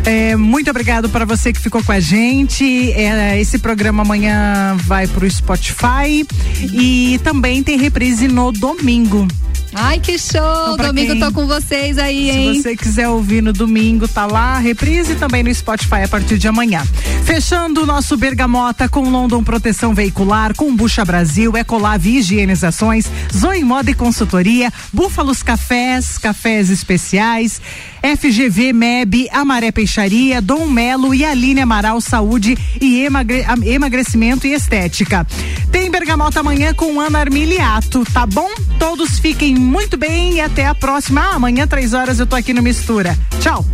É, 0.04 0.36
muito 0.36 0.70
obrigado 0.70 1.08
para 1.08 1.24
você 1.24 1.52
que 1.52 1.60
ficou 1.60 1.82
com 1.82 1.90
a 1.90 1.98
gente. 1.98 2.92
É, 2.92 3.40
esse 3.40 3.58
programa 3.58 4.02
amanhã 4.04 4.76
vai 4.84 5.08
pro 5.08 5.28
Spotify 5.28 6.24
e 6.72 7.18
também 7.24 7.64
tem 7.64 7.76
reprise 7.76 8.28
no 8.28 8.52
domingo. 8.52 9.26
Ai, 9.74 9.98
que 9.98 10.18
show! 10.18 10.74
Então, 10.74 10.86
Domingo 10.88 11.12
quem- 11.12 11.20
tô 11.20 11.32
com 11.32 11.46
vocês 11.46 11.98
aí, 11.98 12.30
hein? 12.30 12.54
Se 12.54 12.62
você 12.62 12.76
quiser 12.76 13.08
ouvir 13.08 13.42
no 13.42 13.52
domingo, 13.52 14.06
tá 14.06 14.24
lá, 14.26 14.58
reprise 14.58 15.16
também 15.16 15.42
no 15.42 15.52
Spotify 15.54 16.02
a 16.04 16.08
partir 16.08 16.38
de 16.38 16.46
amanhã. 16.46 16.82
Fechando 17.24 17.82
o 17.82 17.86
nosso 17.86 18.16
Bergamota 18.16 18.88
com 18.88 19.08
London 19.08 19.42
Proteção 19.42 19.92
Veicular, 19.94 20.54
com 20.54 20.74
Bucha 20.74 21.04
Brasil, 21.04 21.56
Ecolave 21.56 22.18
Higienizações, 22.18 23.06
Zoe 23.34 23.64
Moda 23.64 23.90
e 23.90 23.94
Consultoria, 23.94 24.72
Búfalos 24.92 25.42
Cafés, 25.42 26.18
Cafés 26.18 26.70
Especiais, 26.70 27.60
FGV 28.02 28.72
MEB, 28.72 29.28
Amaré 29.32 29.72
Peixaria, 29.72 30.40
Dom 30.40 30.66
Melo 30.66 31.14
e 31.14 31.24
Aline 31.24 31.62
Amaral 31.62 32.00
Saúde 32.00 32.56
e 32.80 33.00
emagre- 33.00 33.44
Emagrecimento 33.64 34.46
e 34.46 34.52
Estética. 34.52 35.26
Tem 35.72 35.90
Bergamota 35.90 36.40
amanhã 36.40 36.72
com 36.74 37.00
Ana 37.00 37.20
Armiliato, 37.20 38.04
tá 38.12 38.24
bom? 38.26 38.48
Todos 38.78 39.18
fiquem 39.18 39.54
muito 39.64 39.96
bem 39.96 40.34
e 40.34 40.40
até 40.40 40.66
a 40.66 40.74
próxima. 40.74 41.20
Ah, 41.22 41.34
amanhã, 41.34 41.66
três 41.66 41.94
horas, 41.94 42.18
eu 42.18 42.26
tô 42.26 42.36
aqui 42.36 42.52
no 42.52 42.62
Mistura. 42.62 43.18
Tchau. 43.40 43.64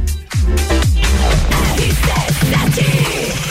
RC7 1.76 3.49